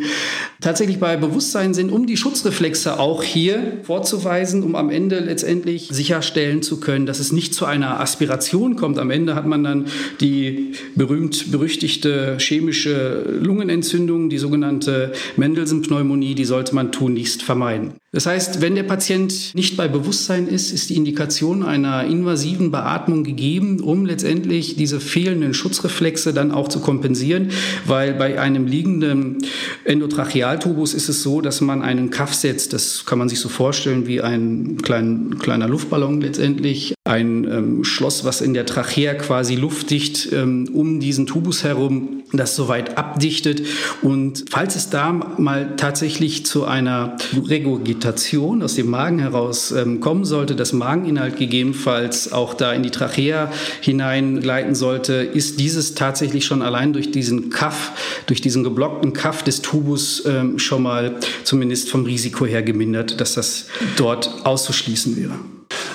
tatsächlich 0.62 1.00
bei 1.00 1.18
Bewusstsein 1.18 1.74
sind, 1.74 1.92
um 1.92 2.08
die 2.08 2.18
Schutzreflexe 2.18 3.00
auch 3.00 3.24
hier 3.24 3.80
vorzuweisen, 3.84 4.64
um 4.64 4.76
am 4.76 4.90
Ende 4.90 5.20
letztendlich 5.20 5.90
sicherstellen 5.92 6.62
zu 6.64 6.80
können, 6.80 7.06
dass 7.06 7.20
es 7.20 7.32
nicht 7.32 7.54
zu 7.54 7.66
einer 7.66 8.00
Aspiration 8.00 8.76
kommt. 8.76 8.98
Am 8.98 9.12
Ende 9.12 9.36
hat 9.36 9.46
man 9.46 9.64
dann 9.64 9.86
die 10.22 10.74
berühmt-berüchtigte 10.96 12.38
chemische 12.40 13.24
Lungenentzündung, 13.42 14.30
die 14.30 14.38
sogenannte 14.38 15.14
Mendelssohn-Pneumonie, 15.38 16.36
die 16.36 16.46
sollte 16.46 16.74
man 16.74 16.92
tunlichst 16.92 17.44
vermeiden. 17.44 17.94
Das 18.16 18.28
heißt, 18.28 18.62
wenn 18.62 18.76
der 18.76 18.84
Patient 18.84 19.54
nicht 19.56 19.76
bei 19.76 19.90
Bewusstsein 19.90 20.48
ist, 20.48 20.72
ist 20.72 20.90
die 20.90 20.96
Indikation 20.96 21.64
einer 21.64 22.06
invasiven 22.06 22.72
Beatmung 22.72 23.26
gegeben, 23.26 23.82
um 23.82 24.06
letztendlich 24.06 24.78
diese 24.78 25.02
fehlenden 25.02 25.54
Schutzreflexe 25.54 26.34
dann 26.34 26.54
auch 26.54 26.70
zu 26.70 26.80
kompensieren, 26.80 27.50
weil 27.86 28.14
bei 28.14 28.40
einem 28.40 28.68
liegenden 28.68 29.40
Endotrachealtubus 29.84 30.94
ist 30.94 31.10
es 31.10 31.24
so, 31.24 31.42
dass 31.42 31.60
man 31.60 31.82
einen 31.82 32.10
Kaff 32.10 32.34
setzt. 32.34 32.72
Das 32.72 33.06
kann 33.06 33.20
man 33.20 33.28
sich 33.28 33.42
so 33.42 33.50
vorstellen 33.50 34.08
wie 34.08 34.22
ein 34.22 34.78
klein, 34.82 35.38
kleiner 35.38 35.68
Luftballon 35.68 36.22
letztendlich, 36.22 36.94
ein 37.04 37.44
ähm, 37.44 37.84
Schloss, 37.84 38.24
was 38.24 38.40
in 38.40 38.54
der 38.54 38.66
Trachea 38.66 39.14
quasi 39.16 39.56
luftdicht 39.56 40.32
ähm, 40.32 40.70
um 40.74 41.02
diesen 41.02 41.28
Tubus 41.28 41.66
herum 41.66 42.24
das 42.32 42.56
soweit 42.56 42.98
abdichtet. 42.98 43.62
Und 44.02 44.46
falls 44.50 44.76
es 44.76 44.90
da 44.90 45.12
mal 45.12 45.76
tatsächlich 45.78 46.46
zu 46.46 46.66
einer 46.66 47.18
Regurgitation 47.48 48.05
aus 48.06 48.76
dem 48.76 48.90
Magen 48.90 49.20
heraus 49.20 49.72
ähm, 49.72 50.00
kommen 50.00 50.26
sollte, 50.26 50.56
das 50.56 50.74
Mageninhalt 50.74 51.38
gegebenenfalls 51.38 52.32
auch 52.32 52.54
da 52.54 52.72
in 52.74 52.84
die 52.84 52.92
Trachea 52.92 53.52
hineingleiten 53.82 54.76
sollte, 54.76 55.14
ist 55.14 55.60
dieses 55.60 55.96
tatsächlich 55.96 56.46
schon 56.46 56.62
allein 56.62 56.94
durch 56.94 57.12
diesen 57.12 57.50
Kaff, 57.50 57.92
durch 58.28 58.42
diesen 58.42 58.64
geblockten 58.64 59.14
Kaff 59.14 59.44
des 59.44 59.62
Tubus 59.62 60.24
ähm, 60.26 60.60
schon 60.60 60.84
mal 60.84 61.16
zumindest 61.44 61.90
vom 61.90 62.06
Risiko 62.06 62.46
her 62.46 62.64
gemindert, 62.64 63.20
dass 63.20 63.34
das 63.34 63.68
dort 63.98 64.46
auszuschließen 64.46 65.18
wäre. 65.18 65.34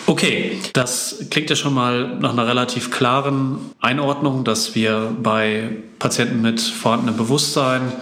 Okay, 0.07 0.59
das 0.73 1.27
klingt 1.31 1.51
ja 1.51 1.57
schon 1.57 1.73
mal 1.73 2.19
nach 2.19 2.33
einer 2.33 2.47
relativ 2.47 2.91
klaren 2.91 3.59
Einordnung, 3.81 4.43
dass 4.45 4.75
wir 4.75 5.15
bei 5.23 5.71
Patienten 6.01 6.43
mit 6.43 6.61
vorhandenem 6.61 7.17
Bewusstsein 7.17 7.93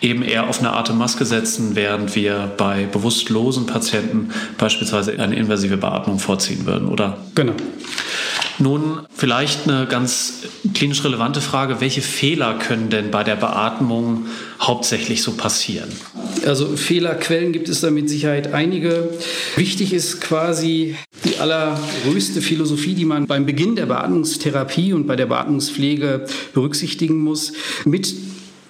eben 0.00 0.22
eher 0.22 0.48
auf 0.48 0.60
eine 0.60 0.72
Atemmaske 0.72 1.24
setzen, 1.24 1.74
während 1.74 2.14
wir 2.16 2.52
bei 2.56 2.86
bewusstlosen 2.86 3.66
Patienten 3.66 4.30
beispielsweise 4.58 5.18
eine 5.18 5.36
invasive 5.36 5.76
Beatmung 5.76 6.18
vorziehen 6.18 6.66
würden, 6.66 6.88
oder? 6.88 7.18
Genau. 7.34 7.54
Nun 8.58 9.06
vielleicht 9.14 9.66
eine 9.66 9.86
ganz 9.86 10.42
klinisch 10.74 11.02
relevante 11.02 11.40
Frage. 11.40 11.80
Welche 11.80 12.02
Fehler 12.02 12.58
können 12.58 12.90
denn 12.90 13.10
bei 13.10 13.24
der 13.24 13.36
Beatmung 13.36 14.26
hauptsächlich 14.60 15.22
so 15.22 15.32
passieren? 15.32 15.88
Also 16.46 16.76
Fehlerquellen 16.76 17.52
gibt 17.52 17.70
es 17.70 17.80
da 17.80 17.90
mit 17.90 18.10
Sicherheit 18.10 18.52
einige. 18.52 19.08
Wichtig 19.56 19.94
ist 19.94 20.20
quasi 20.20 20.96
die 21.24 21.38
allergrößte 21.38 22.42
Philosophie, 22.42 22.94
die 22.94 23.06
man 23.06 23.26
beim 23.26 23.46
Beginn 23.46 23.76
der 23.76 23.86
Beatmungstherapie 23.86 24.92
und 24.92 25.06
bei 25.06 25.16
der 25.16 25.26
Beatmungspflege 25.26 26.26
berücksichtigen 26.52 27.16
muss. 27.18 27.52
Mit 27.86 28.14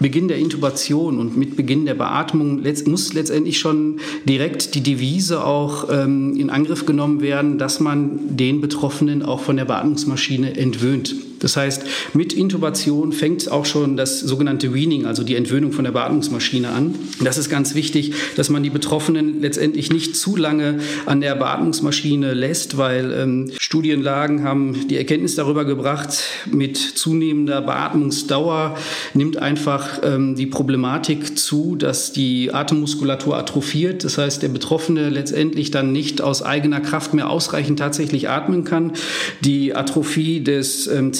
Beginn 0.01 0.29
der 0.29 0.39
Intubation 0.39 1.19
und 1.19 1.37
mit 1.37 1.57
Beginn 1.57 1.85
der 1.85 1.95
Beatmung 1.95 2.63
muss 2.87 3.13
letztendlich 3.13 3.59
schon 3.59 4.01
direkt 4.27 4.75
die 4.75 4.83
Devise 4.83 5.45
auch 5.45 5.89
ähm, 5.91 6.35
in 6.37 6.49
Angriff 6.49 6.87
genommen 6.87 7.21
werden, 7.21 7.59
dass 7.59 7.81
man 7.81 8.37
den 8.37 8.63
Betroffenen 8.63 9.23
auch 9.23 9.41
von 9.41 9.57
der 9.57 9.67
Beatmungsmaschine 9.67 10.57
entwöhnt. 10.57 11.15
Das 11.41 11.57
heißt, 11.57 11.85
mit 12.15 12.33
Intubation 12.33 13.13
fängt 13.13 13.51
auch 13.51 13.65
schon 13.65 13.97
das 13.97 14.21
sogenannte 14.21 14.73
Weaning, 14.73 15.07
also 15.07 15.25
die 15.25 15.35
Entwöhnung 15.35 15.73
von 15.73 15.85
der 15.85 15.93
Beatmungsmaschine 15.93 16.69
an. 16.69 16.95
Das 17.23 17.39
ist 17.39 17.51
ganz 17.51 17.75
wichtig, 17.75 18.13
dass 18.37 18.51
man 18.51 18.63
die 18.63 18.71
Betroffenen 18.71 19.41
letztendlich 19.41 19.91
nicht 19.91 20.17
zu 20.17 20.37
lange 20.37 20.79
an 21.07 21.21
der 21.21 21.35
Beatmungsmaschine 21.35 22.35
lässt, 22.35 22.77
weil 22.77 23.13
ähm, 23.13 23.51
Studienlagen 23.59 24.45
haben 24.45 24.89
die 24.89 24.97
Erkenntnis 24.97 25.35
darüber 25.35 25.65
gebracht, 25.65 26.23
mit 26.51 26.77
zunehmender 26.77 27.63
Beatmungsdauer 27.63 28.77
nimmt 29.15 29.39
einfach 29.39 30.01
ähm, 30.03 30.37
die 30.37 30.47
Problematik 30.47 31.39
zu, 31.39 31.77
dass 31.77 32.13
die 32.13 32.53
Atemmuskulatur 32.53 33.37
atrophiert. 33.37 34.05
Das 34.05 34.19
heißt, 34.19 34.43
der 34.43 34.49
Betroffene 34.49 35.09
letztendlich 35.09 35.71
dann 35.71 35.93
nicht 35.93 36.21
aus 36.21 36.43
eigener 36.43 36.81
Kraft 36.81 37.15
mehr 37.15 37.31
ausreichend 37.31 37.79
tatsächlich 37.79 38.29
atmen 38.29 38.65
kann. 38.65 38.93
Die 39.41 39.75
Atrophie 39.75 40.43
des 40.43 40.87
ähm, 40.87 41.13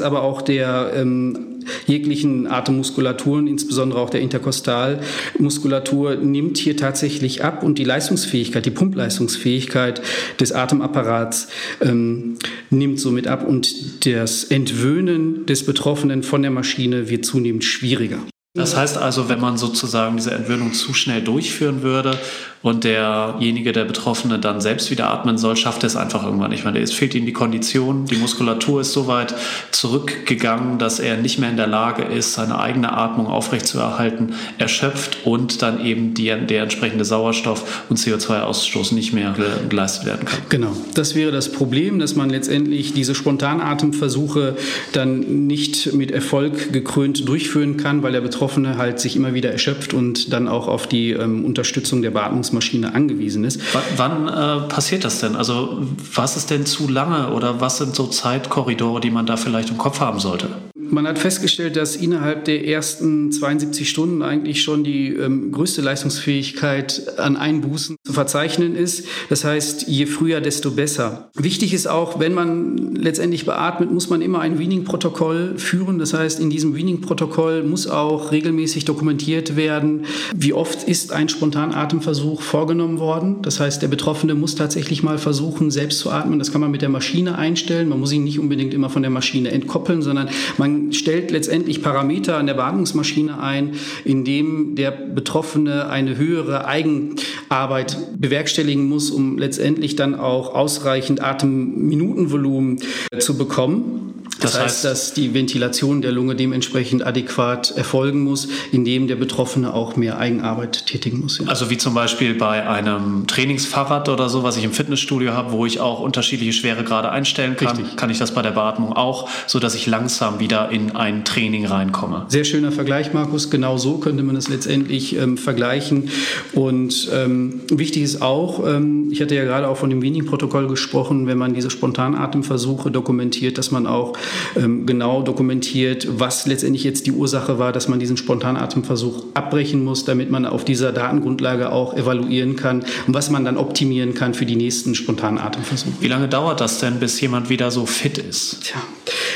aber 0.00 0.22
auch 0.22 0.42
der 0.42 0.92
ähm, 0.94 1.56
jeglichen 1.86 2.46
Atemmuskulaturen, 2.46 3.46
insbesondere 3.46 4.00
auch 4.00 4.10
der 4.10 4.20
Interkostalmuskulatur, 4.20 6.16
nimmt 6.16 6.58
hier 6.58 6.76
tatsächlich 6.76 7.44
ab 7.44 7.62
und 7.62 7.78
die 7.78 7.84
Leistungsfähigkeit, 7.84 8.66
die 8.66 8.70
Pumpleistungsfähigkeit 8.70 10.00
des 10.40 10.52
Atemapparats 10.52 11.48
ähm, 11.80 12.38
nimmt 12.70 13.00
somit 13.00 13.26
ab 13.26 13.46
und 13.46 14.06
das 14.06 14.44
Entwöhnen 14.44 15.46
des 15.46 15.64
Betroffenen 15.64 16.22
von 16.22 16.42
der 16.42 16.50
Maschine 16.50 17.08
wird 17.08 17.24
zunehmend 17.24 17.64
schwieriger. 17.64 18.18
Das 18.56 18.74
heißt 18.74 18.96
also, 18.96 19.28
wenn 19.28 19.38
man 19.38 19.58
sozusagen 19.58 20.16
diese 20.16 20.30
Entwöhnung 20.30 20.72
zu 20.72 20.94
schnell 20.94 21.20
durchführen 21.20 21.82
würde 21.82 22.18
und 22.62 22.84
derjenige, 22.84 23.72
der 23.72 23.84
Betroffene 23.84 24.38
dann 24.38 24.60
selbst 24.60 24.90
wieder 24.90 25.08
atmen 25.08 25.38
soll, 25.38 25.56
schafft 25.56 25.84
es 25.84 25.96
einfach 25.96 26.24
irgendwann 26.24 26.50
nicht 26.50 26.64
mehr. 26.64 26.74
Es 26.76 26.92
fehlt 26.92 27.14
ihm 27.14 27.26
die 27.26 27.32
Kondition, 27.32 28.06
die 28.06 28.16
Muskulatur 28.16 28.80
ist 28.80 28.92
so 28.92 29.06
weit 29.06 29.34
zurückgegangen, 29.70 30.78
dass 30.78 30.98
er 30.98 31.16
nicht 31.16 31.38
mehr 31.38 31.50
in 31.50 31.56
der 31.56 31.66
Lage 31.66 32.02
ist, 32.02 32.34
seine 32.34 32.58
eigene 32.58 32.92
Atmung 32.92 33.26
aufrechtzuerhalten, 33.26 34.34
erschöpft 34.58 35.18
und 35.24 35.62
dann 35.62 35.84
eben 35.84 36.14
die, 36.14 36.26
der 36.26 36.62
entsprechende 36.62 37.04
Sauerstoff- 37.04 37.84
und 37.88 37.98
CO2-Ausstoß 37.98 38.94
nicht 38.94 39.12
mehr 39.12 39.34
geleistet 39.68 40.06
werden 40.06 40.24
kann. 40.24 40.38
Genau, 40.48 40.72
das 40.94 41.14
wäre 41.14 41.32
das 41.32 41.52
Problem, 41.52 41.98
dass 41.98 42.16
man 42.16 42.30
letztendlich 42.30 42.94
diese 42.94 43.14
Spontanatemversuche 43.14 44.56
dann 44.92 45.46
nicht 45.46 45.92
mit 45.92 46.10
Erfolg 46.10 46.72
gekrönt 46.72 47.28
durchführen 47.28 47.76
kann, 47.76 48.02
weil 48.02 48.12
der 48.12 48.20
Betroffene 48.20 48.76
halt 48.76 49.00
sich 49.00 49.16
immer 49.16 49.34
wieder 49.34 49.52
erschöpft 49.52 49.94
und 49.94 50.32
dann 50.32 50.48
auch 50.48 50.68
auf 50.68 50.86
die 50.86 51.12
ähm, 51.12 51.44
Unterstützung 51.44 52.02
der 52.02 52.10
Beatmungs 52.10 52.52
Maschine 52.56 52.94
angewiesen 52.94 53.44
ist. 53.44 53.60
W 53.60 53.78
wann 53.96 54.28
äh, 54.28 54.68
passiert 54.68 55.04
das 55.04 55.20
denn? 55.20 55.36
Also 55.36 55.86
was 56.14 56.36
ist 56.36 56.50
denn 56.50 56.66
zu 56.66 56.88
lange 56.88 57.32
oder 57.32 57.60
was 57.60 57.78
sind 57.78 57.94
so 57.94 58.08
Zeitkorridore, 58.08 59.00
die 59.00 59.10
man 59.10 59.26
da 59.26 59.36
vielleicht 59.36 59.70
im 59.70 59.78
Kopf 59.78 60.00
haben 60.00 60.18
sollte? 60.18 60.48
Man 60.90 61.06
hat 61.06 61.18
festgestellt, 61.18 61.76
dass 61.76 61.96
innerhalb 61.96 62.44
der 62.44 62.66
ersten 62.66 63.32
72 63.32 63.88
Stunden 63.88 64.22
eigentlich 64.22 64.62
schon 64.62 64.84
die 64.84 65.08
ähm, 65.08 65.52
größte 65.52 65.82
Leistungsfähigkeit 65.82 67.18
an 67.18 67.36
Einbußen 67.36 67.96
zu 68.04 68.12
verzeichnen 68.12 68.76
ist. 68.76 69.06
Das 69.28 69.44
heißt, 69.44 69.88
je 69.88 70.06
früher, 70.06 70.40
desto 70.40 70.70
besser. 70.70 71.30
Wichtig 71.34 71.74
ist 71.74 71.86
auch, 71.86 72.20
wenn 72.20 72.34
man 72.34 72.94
letztendlich 72.94 73.46
beatmet, 73.46 73.90
muss 73.90 74.08
man 74.10 74.22
immer 74.22 74.40
ein 74.40 74.58
Weaning-Protokoll 74.58 75.54
führen. 75.58 75.98
Das 75.98 76.14
heißt, 76.14 76.40
in 76.40 76.50
diesem 76.50 76.76
Weaning-Protokoll 76.76 77.62
muss 77.62 77.86
auch 77.86 78.32
regelmäßig 78.32 78.84
dokumentiert 78.84 79.56
werden, 79.56 80.06
wie 80.34 80.52
oft 80.52 80.88
ist 80.88 81.12
ein 81.12 81.28
Spontanatemversuch 81.28 82.42
vorgenommen 82.42 82.98
worden. 82.98 83.42
Das 83.42 83.60
heißt, 83.60 83.82
der 83.82 83.88
Betroffene 83.88 84.34
muss 84.34 84.54
tatsächlich 84.54 85.02
mal 85.02 85.18
versuchen, 85.18 85.70
selbst 85.70 85.98
zu 85.98 86.10
atmen. 86.10 86.38
Das 86.38 86.52
kann 86.52 86.60
man 86.60 86.70
mit 86.70 86.82
der 86.82 86.88
Maschine 86.88 87.38
einstellen. 87.38 87.88
Man 87.88 88.00
muss 88.00 88.12
ihn 88.12 88.24
nicht 88.24 88.38
unbedingt 88.38 88.74
immer 88.74 88.90
von 88.90 89.02
der 89.02 89.10
Maschine 89.10 89.50
entkoppeln, 89.50 90.02
sondern 90.02 90.28
man 90.58 90.75
stellt 90.92 91.30
letztendlich 91.30 91.82
Parameter 91.82 92.36
an 92.36 92.46
der 92.46 92.54
Beatmungsmaschine 92.54 93.40
ein, 93.40 93.74
indem 94.04 94.74
der 94.74 94.90
Betroffene 94.90 95.88
eine 95.88 96.16
höhere 96.16 96.66
Eigenarbeit 96.66 97.96
bewerkstelligen 98.18 98.88
muss, 98.88 99.10
um 99.10 99.38
letztendlich 99.38 99.96
dann 99.96 100.14
auch 100.14 100.54
ausreichend 100.54 101.22
Atemminutenvolumen 101.22 102.78
zu 103.18 103.36
bekommen. 103.36 104.25
Das, 104.40 104.52
das 104.52 104.62
heißt, 104.62 104.84
dass 104.84 105.14
die 105.14 105.32
Ventilation 105.32 106.02
der 106.02 106.12
Lunge 106.12 106.34
dementsprechend 106.36 107.06
adäquat 107.06 107.70
erfolgen 107.76 108.20
muss, 108.22 108.48
indem 108.70 109.06
der 109.08 109.16
Betroffene 109.16 109.72
auch 109.72 109.96
mehr 109.96 110.18
Eigenarbeit 110.18 110.86
tätigen 110.86 111.20
muss. 111.20 111.38
Ja. 111.38 111.46
Also 111.46 111.70
wie 111.70 111.78
zum 111.78 111.94
Beispiel 111.94 112.34
bei 112.34 112.68
einem 112.68 113.26
Trainingsfahrrad 113.26 114.08
oder 114.08 114.28
so, 114.28 114.42
was 114.42 114.56
ich 114.56 114.64
im 114.64 114.72
Fitnessstudio 114.72 115.32
habe, 115.32 115.52
wo 115.52 115.64
ich 115.64 115.80
auch 115.80 116.00
unterschiedliche 116.00 116.52
Schweregrade 116.52 117.10
einstellen 117.10 117.56
kann, 117.56 117.76
Richtig. 117.76 117.96
kann 117.96 118.10
ich 118.10 118.18
das 118.18 118.34
bei 118.34 118.42
der 118.42 118.50
Beatmung 118.50 118.92
auch, 118.92 119.28
so 119.46 119.58
dass 119.58 119.74
ich 119.74 119.86
langsam 119.86 120.38
wieder 120.38 120.70
in 120.70 120.94
ein 120.94 121.24
Training 121.24 121.66
reinkomme. 121.66 122.26
Sehr 122.28 122.44
schöner 122.44 122.72
Vergleich, 122.72 123.14
Markus. 123.14 123.50
Genau 123.50 123.78
so 123.78 123.98
könnte 123.98 124.22
man 124.22 124.36
es 124.36 124.48
letztendlich 124.48 125.16
ähm, 125.16 125.38
vergleichen. 125.38 126.10
Und 126.52 127.08
ähm, 127.12 127.62
wichtig 127.70 128.02
ist 128.02 128.20
auch, 128.20 128.66
ähm, 128.66 129.08
ich 129.10 129.22
hatte 129.22 129.34
ja 129.34 129.44
gerade 129.44 129.68
auch 129.68 129.76
von 129.76 129.88
dem 129.88 130.02
Wiening-Protokoll 130.02 130.68
gesprochen, 130.68 131.26
wenn 131.26 131.38
man 131.38 131.54
diese 131.54 131.70
Spontanatemversuche 131.70 132.90
dokumentiert, 132.90 133.56
dass 133.56 133.70
man 133.70 133.86
auch 133.86 134.12
genau 134.54 135.22
dokumentiert, 135.22 136.06
was 136.18 136.46
letztendlich 136.46 136.84
jetzt 136.84 137.06
die 137.06 137.12
Ursache 137.12 137.58
war, 137.58 137.72
dass 137.72 137.88
man 137.88 137.98
diesen 137.98 138.16
Spontanatemversuch 138.16 139.24
abbrechen 139.34 139.84
muss, 139.84 140.04
damit 140.04 140.30
man 140.30 140.46
auf 140.46 140.64
dieser 140.64 140.92
Datengrundlage 140.92 141.72
auch 141.72 141.94
evaluieren 141.96 142.56
kann 142.56 142.84
und 143.06 143.14
was 143.14 143.30
man 143.30 143.44
dann 143.44 143.56
optimieren 143.56 144.14
kann 144.14 144.34
für 144.34 144.46
die 144.46 144.56
nächsten 144.56 144.94
Spontanatemversuche. 144.94 145.94
Wie 146.00 146.08
lange 146.08 146.28
dauert 146.28 146.60
das 146.60 146.78
denn, 146.80 146.98
bis 146.98 147.20
jemand 147.20 147.50
wieder 147.50 147.70
so 147.70 147.86
fit 147.86 148.18
ist? 148.18 148.64
Tja, 148.64 148.82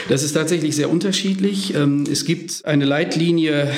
das 0.09 0.23
ist 0.23 0.33
tatsächlich 0.33 0.75
sehr 0.75 0.91
unterschiedlich. 0.91 1.75
Ähm, 1.75 2.05
es 2.11 2.25
gibt 2.25 2.65
eine 2.65 2.85
Leitlinie 2.85 3.71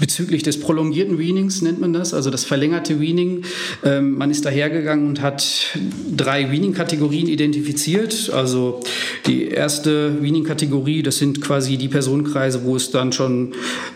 bezüglich 0.00 0.42
des 0.42 0.60
prolongierten 0.60 1.18
Weanings, 1.18 1.62
nennt 1.62 1.80
man 1.80 1.92
das, 1.92 2.14
also 2.14 2.30
das 2.30 2.44
verlängerte 2.44 3.00
Weaning. 3.00 3.44
Ähm, 3.84 4.16
man 4.16 4.30
ist 4.30 4.44
dahergegangen 4.44 5.08
und 5.08 5.20
hat 5.20 5.78
drei 6.16 6.50
Weaning-Kategorien 6.50 7.28
identifiziert. 7.28 8.30
Also 8.32 8.80
die 9.26 9.48
erste 9.48 10.22
Weaning-Kategorie 10.22 10.53
Kategorie. 10.54 11.02
Das 11.02 11.18
sind 11.18 11.40
quasi 11.40 11.76
die 11.76 11.88
Personenkreise, 11.88 12.64
wo 12.64 12.76
es 12.76 12.92
dann 12.92 13.12
schon 13.12 13.54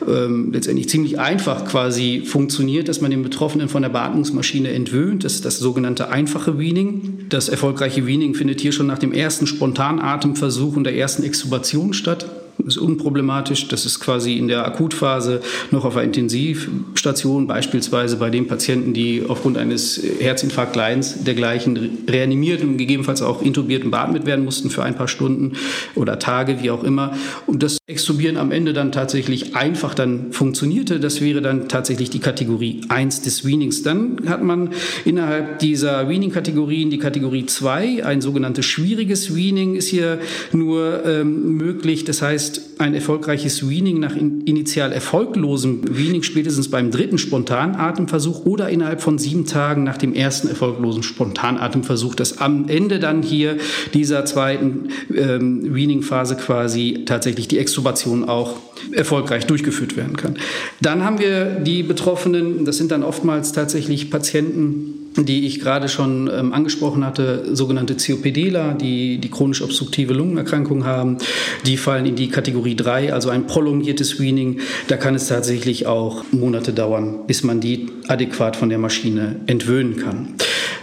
ähm, 0.08 0.50
letztendlich 0.52 0.88
ziemlich 0.88 1.20
einfach 1.20 1.64
quasi 1.64 2.24
funktioniert, 2.26 2.88
dass 2.88 3.00
man 3.00 3.12
den 3.12 3.22
Betroffenen 3.22 3.68
von 3.68 3.82
der 3.82 3.90
Beatmungsmaschine 3.90 4.70
entwöhnt. 4.72 5.22
Das 5.22 5.34
ist 5.34 5.44
das 5.44 5.60
sogenannte 5.60 6.10
einfache 6.10 6.58
Weaning. 6.58 7.26
Das 7.28 7.48
erfolgreiche 7.48 8.06
Weaning 8.06 8.34
findet 8.34 8.60
hier 8.60 8.72
schon 8.72 8.88
nach 8.88 8.98
dem 8.98 9.12
ersten 9.12 9.46
Spontanatemversuch 9.46 10.74
und 10.74 10.82
der 10.82 10.96
ersten 10.96 11.22
Extubation 11.22 11.92
statt 11.92 12.26
ist 12.66 12.78
unproblematisch. 12.78 13.68
Das 13.68 13.86
ist 13.86 14.00
quasi 14.00 14.36
in 14.36 14.48
der 14.48 14.66
Akutphase 14.66 15.40
noch 15.70 15.84
auf 15.84 15.96
einer 15.96 16.04
Intensivstation, 16.04 17.46
beispielsweise 17.46 18.16
bei 18.16 18.30
den 18.30 18.46
Patienten, 18.46 18.94
die 18.94 19.24
aufgrund 19.26 19.58
eines 19.58 20.00
Herzinfarktleidens 20.20 21.24
dergleichen 21.24 22.04
reanimiert 22.08 22.62
und 22.62 22.76
gegebenenfalls 22.76 23.22
auch 23.22 23.42
intubiert 23.42 23.84
und 23.84 23.90
beatmet 23.90 24.26
werden 24.26 24.44
mussten 24.44 24.70
für 24.70 24.82
ein 24.82 24.96
paar 24.96 25.08
Stunden 25.08 25.52
oder 25.94 26.18
Tage, 26.18 26.62
wie 26.62 26.70
auch 26.70 26.84
immer. 26.84 27.12
Und 27.46 27.62
das 27.62 27.78
Extubieren 27.88 28.36
am 28.36 28.52
Ende 28.52 28.74
dann 28.74 28.92
tatsächlich 28.92 29.56
einfach 29.56 29.94
dann 29.94 30.30
funktionierte. 30.30 31.00
Das 31.00 31.22
wäre 31.22 31.40
dann 31.40 31.70
tatsächlich 31.70 32.10
die 32.10 32.18
Kategorie 32.18 32.82
1 32.90 33.22
des 33.22 33.46
Weanings. 33.46 33.82
Dann 33.82 34.18
hat 34.26 34.42
man 34.42 34.74
innerhalb 35.06 35.58
dieser 35.60 36.06
Weaning-Kategorien 36.06 36.90
die 36.90 36.98
Kategorie 36.98 37.46
2, 37.46 38.04
ein 38.04 38.20
sogenanntes 38.20 38.66
schwieriges 38.66 39.34
Weaning 39.34 39.74
ist 39.74 39.88
hier 39.88 40.18
nur 40.52 41.06
ähm, 41.06 41.54
möglich. 41.54 42.04
Das 42.04 42.20
heißt, 42.20 42.57
ein 42.78 42.94
erfolgreiches 42.94 43.68
Weaning 43.68 44.00
nach 44.00 44.14
initial 44.16 44.92
erfolglosem 44.92 45.82
Weaning 45.96 46.22
spätestens 46.22 46.70
beim 46.70 46.90
dritten 46.90 47.18
Spontanatemversuch 47.18 48.46
oder 48.46 48.68
innerhalb 48.68 49.00
von 49.00 49.18
sieben 49.18 49.46
Tagen 49.46 49.84
nach 49.84 49.96
dem 49.96 50.14
ersten 50.14 50.48
erfolglosen 50.48 51.02
Spontanatemversuch, 51.02 52.14
dass 52.14 52.38
am 52.38 52.68
Ende 52.68 52.98
dann 52.98 53.22
hier 53.22 53.56
dieser 53.94 54.24
zweiten 54.24 54.88
ähm, 55.14 55.74
Weaning-Phase 55.74 56.36
quasi 56.36 57.02
tatsächlich 57.06 57.48
die 57.48 57.58
Extubation 57.58 58.28
auch 58.28 58.56
erfolgreich 58.92 59.46
durchgeführt 59.46 59.96
werden 59.96 60.16
kann. 60.16 60.36
Dann 60.80 61.04
haben 61.04 61.18
wir 61.18 61.44
die 61.60 61.82
Betroffenen, 61.82 62.64
das 62.64 62.76
sind 62.76 62.90
dann 62.90 63.02
oftmals 63.02 63.52
tatsächlich 63.52 64.10
Patienten, 64.10 64.97
die 65.26 65.46
ich 65.46 65.60
gerade 65.60 65.88
schon 65.88 66.30
ähm, 66.32 66.52
angesprochen 66.52 67.04
hatte, 67.04 67.54
sogenannte 67.54 67.96
COPDler, 67.96 68.74
die 68.74 69.18
die 69.18 69.30
chronisch 69.30 69.62
obstruktive 69.62 70.12
Lungenerkrankung 70.12 70.84
haben, 70.84 71.18
die 71.66 71.76
fallen 71.76 72.06
in 72.06 72.16
die 72.16 72.28
Kategorie 72.28 72.76
3, 72.76 73.12
also 73.12 73.30
ein 73.30 73.46
prolongiertes 73.46 74.20
Weaning. 74.20 74.60
Da 74.88 74.96
kann 74.96 75.14
es 75.14 75.28
tatsächlich 75.28 75.86
auch 75.86 76.24
Monate 76.30 76.72
dauern, 76.72 77.26
bis 77.26 77.42
man 77.42 77.60
die 77.60 77.86
adäquat 78.08 78.56
von 78.56 78.68
der 78.68 78.78
Maschine 78.78 79.40
entwöhnen 79.46 79.96
kann. 79.96 80.34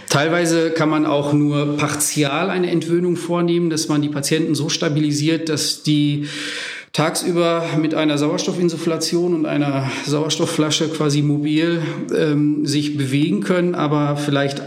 Teilweise 0.08 0.70
kann 0.70 0.88
man 0.88 1.04
auch 1.04 1.32
nur 1.32 1.76
partial 1.76 2.48
eine 2.48 2.70
Entwöhnung 2.70 3.16
vornehmen, 3.16 3.70
dass 3.70 3.88
man 3.88 4.02
die 4.02 4.08
Patienten 4.08 4.54
so 4.54 4.68
stabilisiert, 4.68 5.48
dass 5.48 5.82
die 5.82 6.26
tagsüber 6.96 7.62
mit 7.78 7.94
einer 7.94 8.16
Sauerstoffinsufflation 8.16 9.34
und 9.34 9.44
einer 9.44 9.90
Sauerstoffflasche 10.06 10.88
quasi 10.88 11.20
mobil 11.20 11.82
ähm, 12.16 12.64
sich 12.64 12.96
bewegen 12.96 13.42
können, 13.42 13.74
aber 13.74 14.16
vielleicht 14.16 14.62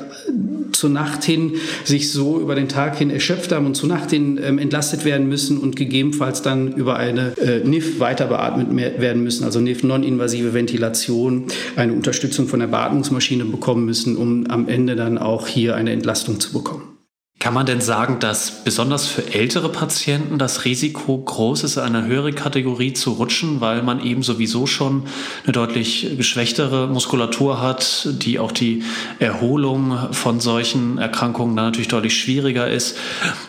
zur 0.72 0.92
Nacht 0.92 1.24
hin 1.24 1.54
sich 1.84 2.12
so 2.12 2.40
über 2.40 2.54
den 2.54 2.70
Tag 2.70 3.00
hin 3.00 3.10
erschöpft 3.10 3.52
haben 3.52 3.66
und 3.66 3.74
zur 3.74 3.90
Nacht 3.90 4.12
hin 4.12 4.40
ähm, 4.44 4.60
entlastet 4.60 5.06
werden 5.06 5.28
müssen 5.28 5.58
und 5.58 5.76
gegebenenfalls 5.76 6.44
dann 6.44 6.72
über 6.74 6.98
eine 6.98 7.36
äh, 7.40 7.68
NIF 7.68 8.00
weiter 8.00 8.28
beatmet 8.28 8.68
werden 9.02 9.24
müssen, 9.24 9.44
also 9.44 9.60
NIF 9.60 9.82
non-invasive 9.82 10.54
Ventilation, 10.54 11.48
eine 11.76 11.94
Unterstützung 11.94 12.48
von 12.48 12.60
der 12.60 12.68
Beatmungsmaschine 12.68 13.46
bekommen 13.46 13.86
müssen, 13.86 14.16
um 14.16 14.46
am 14.52 14.68
Ende 14.68 14.96
dann 14.96 15.18
auch 15.18 15.48
hier 15.48 15.76
eine 15.76 15.94
Entlastung 15.94 16.40
zu 16.40 16.54
bekommen. 16.54 16.99
Kann 17.40 17.54
man 17.54 17.66
denn 17.66 17.80
sagen, 17.80 18.20
dass 18.20 18.66
besonders 18.66 19.08
für 19.08 19.34
ältere 19.34 19.70
Patienten 19.70 20.38
das 20.38 20.66
Risiko 20.66 21.18
groß 21.18 21.64
ist, 21.64 21.78
eine 21.78 22.06
höhere 22.06 22.34
Kategorie 22.34 22.92
zu 22.92 23.14
rutschen, 23.14 23.62
weil 23.62 23.82
man 23.82 24.04
eben 24.04 24.24
sowieso 24.24 24.68
schon 24.68 25.04
eine 25.46 25.54
deutlich 25.54 26.18
geschwächtere 26.18 26.88
Muskulatur 26.88 27.62
hat, 27.62 28.10
die 28.12 28.40
auch 28.40 28.52
die 28.52 28.84
Erholung 29.20 30.12
von 30.12 30.42
solchen 30.42 30.98
Erkrankungen 30.98 31.56
dann 31.56 31.68
natürlich 31.68 31.88
deutlich 31.88 32.20
schwieriger 32.20 32.70
ist? 32.70 32.98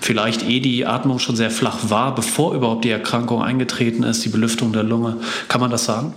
Vielleicht 0.01 0.49
eh 0.49 0.61
die 0.61 0.87
Atmung 0.87 1.19
schon 1.19 1.35
sehr 1.35 1.51
flach 1.51 1.79
war, 1.89 2.15
bevor 2.15 2.55
überhaupt 2.55 2.85
die 2.85 2.91
Erkrankung 2.91 3.43
eingetreten 3.43 4.05
ist, 4.05 4.25
die 4.25 4.29
Belüftung 4.29 4.73
der 4.73 4.85
Lunge. 4.85 5.17
Kann 5.49 5.61
man 5.61 5.73
das 5.73 5.85
sagen? 5.85 6.15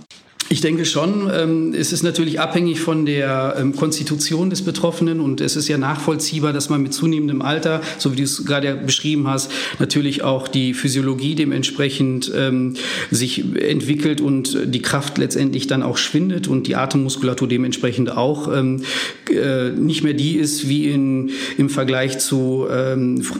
Ich 0.50 0.60
denke 0.60 0.84
schon. 0.84 1.30
Ähm, 1.32 1.74
es 1.74 1.92
ist 1.92 2.02
natürlich 2.02 2.38
abhängig 2.38 2.80
von 2.80 3.06
der 3.06 3.56
ähm, 3.58 3.74
Konstitution 3.74 4.50
des 4.50 4.62
Betroffenen 4.62 5.20
und 5.20 5.40
es 5.40 5.56
ist 5.56 5.68
ja 5.68 5.78
nachvollziehbar, 5.78 6.52
dass 6.52 6.68
man 6.68 6.82
mit 6.82 6.92
zunehmendem 6.92 7.40
Alter, 7.40 7.80
so 7.98 8.12
wie 8.12 8.16
du 8.16 8.22
es 8.24 8.44
gerade 8.44 8.74
beschrieben 8.74 9.26
hast, 9.26 9.50
natürlich 9.78 10.22
auch 10.22 10.46
die 10.46 10.74
Physiologie 10.74 11.34
dementsprechend 11.34 12.30
ähm, 12.36 12.74
sich 13.10 13.42
entwickelt 13.56 14.20
und 14.20 14.58
die 14.66 14.82
Kraft 14.82 15.16
letztendlich 15.16 15.66
dann 15.66 15.82
auch 15.82 15.96
schwindet 15.96 16.46
und 16.46 16.66
die 16.66 16.76
Atemmuskulatur 16.76 17.48
dementsprechend 17.48 18.14
auch 18.14 18.52
äh, 18.52 19.70
nicht 19.70 20.04
mehr 20.04 20.14
die 20.14 20.36
ist 20.36 20.68
wie 20.68 20.88
in, 20.88 21.30
im 21.56 21.70
Vergleich 21.70 22.18
zu 22.18 22.66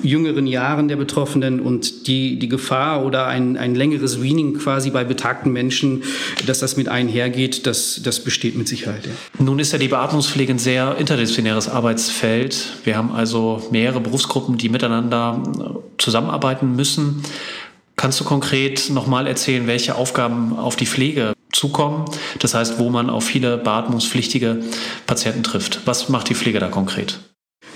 jüngeren 0.03 0.47
Jahren 0.47 0.89
der 0.89 0.97
Betroffenen 0.97 1.61
und 1.61 2.07
die, 2.07 2.39
die 2.39 2.49
Gefahr 2.49 3.05
oder 3.05 3.27
ein, 3.27 3.57
ein 3.57 3.75
längeres 3.75 4.23
Weaning 4.23 4.59
quasi 4.59 4.91
bei 4.91 5.05
betagten 5.05 5.53
Menschen, 5.53 6.03
dass 6.47 6.59
das 6.59 6.77
mit 6.77 6.89
einhergeht, 6.95 7.67
das, 7.67 8.01
das 8.03 8.21
besteht 8.21 8.57
mit 8.57 8.69
Sicherheit. 8.69 9.09
Nun 9.39 9.59
ist 9.59 9.73
ja 9.73 9.79
die 9.79 9.89
Beatmungspflege 9.89 10.55
ein 10.55 10.59
sehr 10.59 10.97
interdisziplinäres 10.97 11.69
Arbeitsfeld. 11.69 12.69
Wir 12.85 12.97
haben 12.97 13.13
also 13.13 13.67
mehrere 13.71 14.01
Berufsgruppen, 14.01 14.57
die 14.57 14.69
miteinander 14.69 15.43
äh, 15.59 15.99
zusammenarbeiten 15.99 16.77
müssen. 16.77 17.23
Kannst 17.97 18.21
du 18.21 18.25
konkret 18.25 18.91
nochmal 18.91 19.27
erzählen, 19.27 19.67
welche 19.67 19.97
Aufgaben 19.97 20.57
auf 20.57 20.77
die 20.77 20.87
Pflege 20.87 21.33
zukommen? 21.53 22.05
Das 22.39 22.55
heißt, 22.55 22.79
wo 22.79 22.91
man 22.91 23.11
auf 23.11 23.25
viele 23.25 23.57
beatmungspflichtige 23.57 24.63
Patienten 25.07 25.43
trifft. 25.43 25.81
Was 25.85 26.09
macht 26.09 26.29
die 26.29 26.35
Pflege 26.35 26.59
da 26.59 26.69
konkret? 26.69 27.19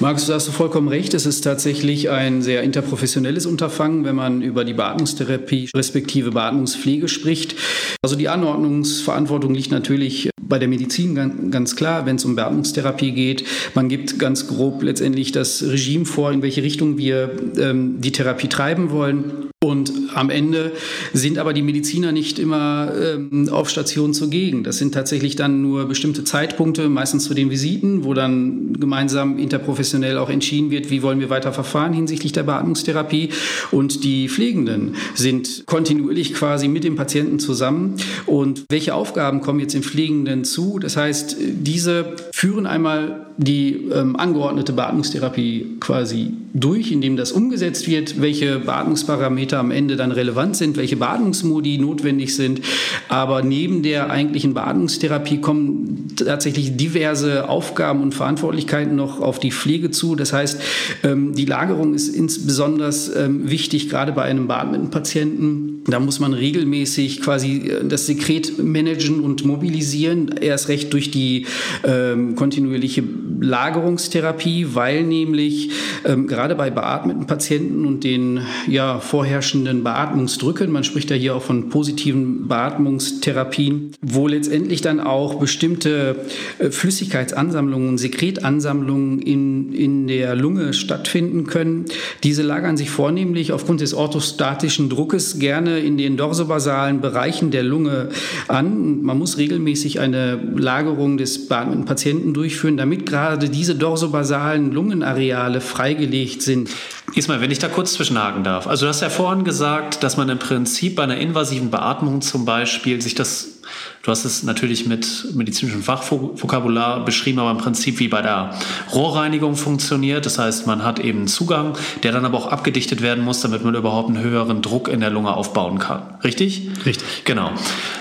Markus, 0.01 0.27
du 0.27 0.33
hast 0.33 0.47
vollkommen 0.51 0.87
recht. 0.87 1.13
Es 1.15 1.27
ist 1.27 1.41
tatsächlich 1.41 2.09
ein 2.09 2.41
sehr 2.41 2.63
interprofessionelles 2.63 3.47
Unterfangen, 3.47 4.05
wenn 4.05 4.15
man 4.15 4.43
über 4.43 4.65
die 4.65 4.73
Beatmungstherapie 4.73 5.71
respektive 5.75 6.31
Beatmungspflege 6.31 7.09
spricht. 7.09 7.57
Also 8.01 8.15
die 8.15 8.29
Anordnungsverantwortung 8.29 9.55
liegt 9.55 9.73
natürlich 9.73 10.31
bei 10.41 10.61
der 10.61 10.69
Medizin 10.69 11.51
ganz 11.51 11.75
klar, 11.75 12.07
wenn 12.07 12.15
es 12.15 12.25
um 12.25 12.37
Beatmungstherapie 12.37 13.11
geht. 13.11 13.45
Man 13.75 13.89
gibt 13.89 14.21
ganz 14.21 14.47
grob 14.47 14.85
letztendlich 14.85 15.33
das 15.33 15.65
Regime 15.65 16.05
vor, 16.05 16.31
in 16.31 16.43
welche 16.43 16.63
Richtung 16.63 16.97
wir 16.97 17.33
ähm, 17.57 18.01
die 18.01 18.13
Therapie 18.13 18.49
treiben 18.49 18.93
wollen. 18.93 19.51
Und 19.65 19.93
am 20.15 20.31
Ende 20.31 20.71
sind 21.13 21.37
aber 21.37 21.53
die 21.53 21.63
Mediziner 21.63 22.13
nicht 22.13 22.39
immer 22.39 22.93
ähm, 22.95 23.49
auf 23.51 23.69
Station 23.69 24.15
zugegen. 24.15 24.63
Das 24.63 24.79
sind 24.79 24.95
tatsächlich 24.95 25.35
dann 25.35 25.63
nur 25.63 25.87
bestimmte 25.87 26.23
Zeitpunkte, 26.23 26.89
meistens 26.89 27.25
zu 27.25 27.35
den 27.35 27.51
Visiten, 27.51 28.05
wo 28.05 28.15
dann 28.15 28.75
gemeinsam 28.79 29.37
interprofessionell 29.37 30.17
auch 30.17 30.31
entschieden 30.31 30.71
wird, 30.71 30.91
wie 30.91 31.03
wollen 31.03 31.19
wir 31.19 31.29
weiter 31.29 31.53
verfahren 31.53 31.93
hinsichtlich 31.93 32.31
der 32.31 32.45
Beatmungstherapie. 32.45 33.31
Und 33.73 34.05
die 34.05 34.29
Pflegenden 34.29 34.95
sind 35.17 35.67
kontinuierlich 35.67 36.35
quasi 36.35 36.69
mit 36.69 36.85
dem 36.85 36.95
Patienten 36.95 37.41
zusammen. 37.41 37.97
Und 38.27 38.65
welche 38.69 38.95
Aufgaben 38.95 39.41
kommen 39.41 39.59
jetzt 39.59 39.75
den 39.75 39.83
Pflegenden 39.83 40.45
zu? 40.45 40.79
Das 40.79 40.97
heißt, 40.97 41.37
diese 41.41 42.15
führen 42.33 42.67
einmal 42.67 43.27
die 43.39 43.89
ähm, 43.93 44.15
angeordnete 44.15 44.73
Beatmungstherapie 44.73 45.79
quasi 45.81 46.33
durch, 46.55 46.93
indem 46.93 47.17
das 47.17 47.33
umgesetzt 47.33 47.89
wird, 47.89 48.21
welche 48.21 48.61
Beatmungsparameter 48.61 49.59
am 49.59 49.71
Ende 49.71 49.97
dann 49.97 50.13
relevant 50.13 50.57
sind, 50.57 50.77
welche 50.77 50.97
Beatmungsmodi 50.97 51.79
notwendig 51.79 52.35
sind. 52.35 52.61
Aber 53.09 53.43
neben 53.43 53.83
der 53.83 54.11
eigentlichen 54.11 54.55
Beatmungstherapie 54.55 55.41
kommen 55.41 56.09
tatsächlich 56.17 56.77
diverse 56.77 57.49
Aufgaben 57.49 58.03
und 58.03 58.15
Verantwortlichkeiten 58.15 58.97
noch 58.97 59.21
auf 59.21 59.39
die 59.39 59.53
Pflege 59.53 59.91
zu. 59.91 60.15
Das 60.15 60.33
heißt, 60.33 60.61
ähm, 61.05 61.35
die 61.35 61.45
Lagerung 61.45 61.95
ist 61.95 62.09
insbesondere 62.09 62.89
ähm, 63.17 63.51
wichtig, 63.51 63.89
gerade 63.89 64.13
bei 64.13 64.23
einem 64.23 64.49
beatmeten 64.49 64.91
Patienten. 64.91 65.83
Da 65.87 66.01
muss 66.01 66.21
man 66.21 66.33
regelmäßig 66.33 67.21
quasi 67.21 67.69
äh, 67.69 67.85
das 67.87 68.07
Sekret 68.07 68.63
managen 68.63 69.21
und 69.21 69.45
mobilisieren, 69.45 70.35
erst 70.41 70.69
recht 70.69 70.93
durch 70.93 71.11
die 71.11 71.47
ähm, 71.85 72.35
kontinuierliche 72.35 73.03
Lagerungstherapie, 73.41 74.69
weil 74.75 75.05
nämlich 75.05 75.71
ähm, 76.05 76.27
gerade 76.27 76.55
bei 76.55 76.71
beatmeten 76.71 77.27
Patienten 77.27 77.85
und 77.85 78.05
den 78.05 78.41
ja, 78.67 79.01
vorherrschenden 79.01 79.85
Beatmungsdrücken, 79.85 80.71
man 80.71 80.85
spricht 80.85 81.11
ja 81.11 81.17
hier 81.17 81.35
auch 81.35 81.43
von 81.43 81.69
positiven 81.69 82.49
Beatmungstherapien, 82.49 83.93
wo 84.01 84.27
letztendlich 84.27 84.81
dann 84.81 85.01
auch 85.01 85.37
bestimmte 85.37 86.17
äh, 86.59 86.71
Flüssigkeitsansammlungen, 86.71 87.99
Sekretansammlungen 87.99 89.21
in, 89.21 89.73
in 89.73 90.07
der 90.07 90.35
Lunge 90.35 90.73
stattfinden 90.73 91.47
können. 91.47 91.85
Diese 92.23 92.43
lagern 92.43 92.77
sich 92.77 92.91
vornehmlich 92.91 93.53
aufgrund 93.53 93.81
des 93.81 93.95
orthostatischen 93.95 94.89
Druckes 94.89 95.39
gerne 95.39 95.79
in 95.79 95.99
den 95.99 96.17
dorsobasalen 96.17 97.01
Bereichen 97.01 97.51
der 97.51 97.63
Lunge 97.63 98.09
an. 98.49 99.03
Man 99.03 99.19
muss 99.19 99.39
regelmäßig 99.39 100.01
eine 100.01 100.39
Lagerung 100.57 101.19
des 101.19 101.49
beatmeten 101.49 101.85
Patienten 101.85 102.35
durchführen, 102.35 102.77
damit 102.77 103.07
gerade 103.07 103.28
gerade 103.29 103.51
diese 103.51 103.75
dorsobasalen 103.75 104.73
Lungenareale 104.73 105.61
freigelegt 105.61 106.41
sind. 106.41 106.71
Ismail, 107.15 107.41
wenn 107.41 107.51
ich 107.51 107.59
da 107.59 107.69
kurz 107.69 107.93
zwischenhaken 107.93 108.43
darf. 108.43 108.67
Also 108.67 108.87
du 108.87 108.89
hast 108.89 109.03
ja 109.03 109.11
vorhin 109.11 109.45
gesagt, 109.45 110.03
dass 110.03 110.17
man 110.17 110.29
im 110.31 110.39
Prinzip 110.39 110.97
bei 110.97 111.03
einer 111.03 111.19
invasiven 111.19 111.71
Beatmung 111.71 112.23
zum 112.23 112.45
Beispiel 112.45 113.03
sich 113.03 113.15
das 113.15 113.58
Du 114.03 114.11
hast 114.11 114.25
es 114.25 114.43
natürlich 114.43 114.87
mit 114.87 115.35
medizinischem 115.35 115.83
Fachvokabular 115.83 117.05
beschrieben, 117.05 117.41
aber 117.41 117.51
im 117.51 117.59
Prinzip 117.59 117.99
wie 117.99 118.09
bei 118.09 118.23
der 118.23 118.55
Rohrreinigung 118.95 119.57
funktioniert. 119.57 120.25
Das 120.25 120.39
heißt, 120.39 120.67
man 120.67 120.85
hat 120.85 120.99
eben 120.99 121.27
Zugang, 121.27 121.77
der 122.03 122.13
dann 122.13 122.25
aber 122.25 122.39
auch 122.39 122.47
abgedichtet 122.47 123.03
werden 123.03 123.25
muss, 123.25 123.41
damit 123.41 123.65
man 123.65 123.75
überhaupt 123.75 124.09
einen 124.09 124.23
höheren 124.23 124.63
Druck 124.63 124.89
in 124.89 125.01
der 125.01 125.11
Lunge 125.11 125.35
aufbauen 125.35 125.79
kann. 125.79 126.03
Richtig? 126.25 126.71
Richtig. 126.87 127.25
Genau. 127.25 127.51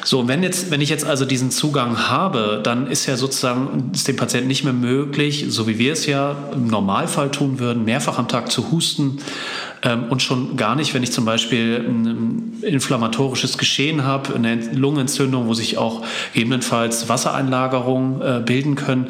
So, 0.06 0.28
wenn 0.28 0.44
jetzt, 0.44 0.72
wenn 0.72 0.82
ich 0.82 0.90
jetzt 0.90 1.06
also 1.06 1.26
diesen 1.26 1.52
Zugang 1.52 2.10
habe, 2.10 2.62
dann 2.64 2.88
ist 2.88 3.06
ja 3.06 3.18
sozusagen 3.18 3.92
ist 3.94 4.08
dem 4.08 4.16
Patienten 4.16 4.48
nicht 4.48 4.64
mehr 4.64 4.74
möglich, 4.74 5.46
so 5.50 5.68
wie 5.68 5.78
wir 5.78 5.94
es 5.94 6.06
ja 6.06 6.36
im 6.54 6.68
Normalfall 6.68 7.32
tun 7.32 7.60
würden, 7.60 7.84
mehrfach 7.86 8.18
am 8.18 8.28
Tag 8.28 8.52
zu 8.52 8.72
husten 8.72 9.20
und 10.10 10.22
schon 10.22 10.58
gar 10.58 10.76
nicht, 10.76 10.94
wenn 10.94 11.04
ich 11.04 11.12
zum 11.12 11.26
Beispiel 11.26 11.86
ein 11.88 12.62
inflammatorisches 12.62 13.58
Geschehen 13.58 14.04
habe, 14.04 14.34
eine 14.36 14.56
Lungenentzündung, 14.74 15.48
wo 15.48 15.54
sich 15.54 15.78
auch 15.78 16.04
gegebenenfalls 16.34 17.10
Wassereinlagerungen 17.10 18.22
äh, 18.22 18.42
bilden 18.44 18.76
können. 18.76 19.10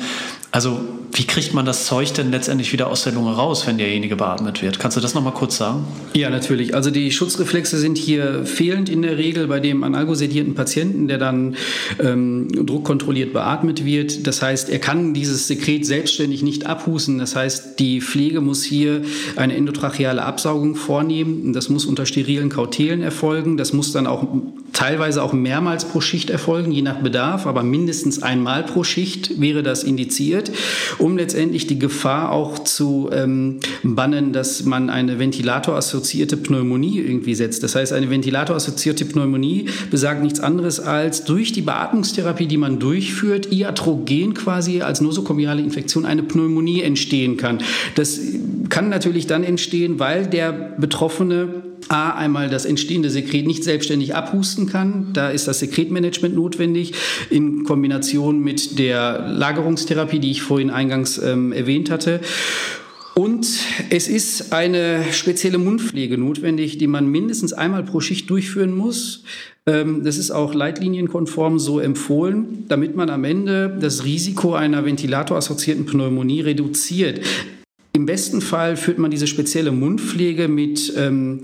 Also 0.51 0.79
wie 1.13 1.25
kriegt 1.25 1.53
man 1.53 1.65
das 1.65 1.85
Zeug 1.85 2.13
denn 2.13 2.31
letztendlich 2.31 2.71
wieder 2.73 2.87
aus 2.87 3.03
der 3.03 3.13
Lunge 3.13 3.31
raus, 3.31 3.65
wenn 3.65 3.77
derjenige 3.77 4.15
beatmet 4.15 4.61
wird? 4.61 4.79
Kannst 4.79 4.95
du 4.97 5.01
das 5.01 5.13
nochmal 5.13 5.33
kurz 5.33 5.57
sagen? 5.57 5.85
Ja, 6.13 6.29
natürlich. 6.29 6.75
Also 6.75 6.91
die 6.91 7.11
Schutzreflexe 7.11 7.77
sind 7.77 7.97
hier 7.97 8.45
fehlend 8.45 8.87
in 8.87 9.01
der 9.01 9.17
Regel 9.17 9.47
bei 9.47 9.59
dem 9.59 9.83
analgosedierten 9.83 10.53
Patienten, 10.53 11.07
der 11.07 11.17
dann 11.17 11.55
ähm, 11.99 12.49
druckkontrolliert 12.65 13.33
beatmet 13.33 13.83
wird. 13.83 14.27
Das 14.27 14.41
heißt, 14.41 14.69
er 14.69 14.79
kann 14.79 15.13
dieses 15.13 15.47
Sekret 15.47 15.85
selbstständig 15.85 16.43
nicht 16.43 16.65
abhusten. 16.65 17.17
Das 17.17 17.35
heißt, 17.35 17.79
die 17.79 17.99
Pflege 18.01 18.39
muss 18.39 18.63
hier 18.63 19.01
eine 19.35 19.55
endotracheale 19.55 20.23
Absaugung 20.23 20.75
vornehmen. 20.75 21.51
Das 21.53 21.69
muss 21.69 21.85
unter 21.85 22.05
sterilen 22.05 22.49
Kautelen 22.49 23.01
erfolgen. 23.01 23.57
Das 23.57 23.73
muss 23.73 23.91
dann 23.91 24.07
auch 24.07 24.27
teilweise 24.77 25.23
auch 25.23 25.33
mehrmals 25.33 25.85
pro 25.85 26.01
Schicht 26.01 26.29
erfolgen, 26.29 26.71
je 26.71 26.81
nach 26.81 26.99
Bedarf, 26.99 27.47
aber 27.47 27.63
mindestens 27.63 28.21
einmal 28.21 28.63
pro 28.63 28.83
Schicht 28.83 29.39
wäre 29.41 29.63
das 29.63 29.83
indiziert 29.83 30.51
um 30.97 31.17
letztendlich 31.17 31.67
die 31.67 31.79
Gefahr 31.79 32.31
auch 32.31 32.59
zu 32.59 33.09
ähm, 33.11 33.59
bannen, 33.83 34.33
dass 34.33 34.65
man 34.65 34.89
eine 34.89 35.19
ventilatorassoziierte 35.19 36.37
Pneumonie 36.37 36.99
irgendwie 36.99 37.35
setzt. 37.35 37.63
Das 37.63 37.75
heißt, 37.75 37.93
eine 37.93 38.09
ventilatorassoziierte 38.09 39.05
Pneumonie 39.05 39.69
besagt 39.91 40.23
nichts 40.23 40.39
anderes 40.39 40.79
als 40.79 41.23
durch 41.23 41.51
die 41.51 41.61
Beatmungstherapie, 41.61 42.47
die 42.47 42.57
man 42.57 42.79
durchführt, 42.79 43.51
iatrogen 43.51 44.33
quasi 44.33 44.81
als 44.81 45.01
nosokomiale 45.01 45.61
Infektion 45.61 46.05
eine 46.05 46.23
Pneumonie 46.23 46.81
entstehen 46.81 47.37
kann. 47.37 47.59
Das 47.95 48.19
kann 48.69 48.89
natürlich 48.89 49.27
dann 49.27 49.43
entstehen, 49.43 49.99
weil 49.99 50.27
der 50.27 50.51
Betroffene 50.51 51.66
A, 51.89 52.11
einmal 52.11 52.49
das 52.49 52.65
entstehende 52.65 53.09
Sekret 53.09 53.47
nicht 53.47 53.63
selbstständig 53.63 54.15
abhusten 54.15 54.67
kann. 54.67 55.13
Da 55.13 55.29
ist 55.29 55.47
das 55.47 55.59
Sekretmanagement 55.59 56.35
notwendig 56.35 56.93
in 57.29 57.63
Kombination 57.63 58.39
mit 58.39 58.79
der 58.79 59.27
Lagerungstherapie, 59.29 60.19
die 60.19 60.31
ich 60.31 60.41
vorhin 60.41 60.69
eingangs 60.69 61.17
ähm, 61.17 61.51
erwähnt 61.51 61.89
hatte. 61.89 62.21
Und 63.17 63.47
es 63.89 64.07
ist 64.07 64.53
eine 64.53 65.03
spezielle 65.11 65.57
Mundpflege 65.57 66.19
notwendig, 66.19 66.77
die 66.77 66.85
man 66.85 67.09
mindestens 67.09 67.51
einmal 67.51 67.81
pro 67.83 67.99
Schicht 67.99 68.29
durchführen 68.29 68.75
muss. 68.75 69.23
Ähm, 69.65 70.03
das 70.03 70.19
ist 70.19 70.29
auch 70.29 70.53
leitlinienkonform 70.53 71.57
so 71.57 71.79
empfohlen, 71.79 72.65
damit 72.67 72.95
man 72.95 73.09
am 73.09 73.23
Ende 73.23 73.75
das 73.81 74.05
Risiko 74.05 74.53
einer 74.53 74.85
ventilatorassoziierten 74.85 75.87
Pneumonie 75.87 76.41
reduziert. 76.41 77.21
Im 77.93 78.05
besten 78.05 78.41
Fall 78.41 78.77
führt 78.77 78.99
man 78.99 79.09
diese 79.09 79.25
spezielle 79.25 79.71
Mundpflege 79.71 80.47
mit 80.47 80.93
ähm, 80.95 81.41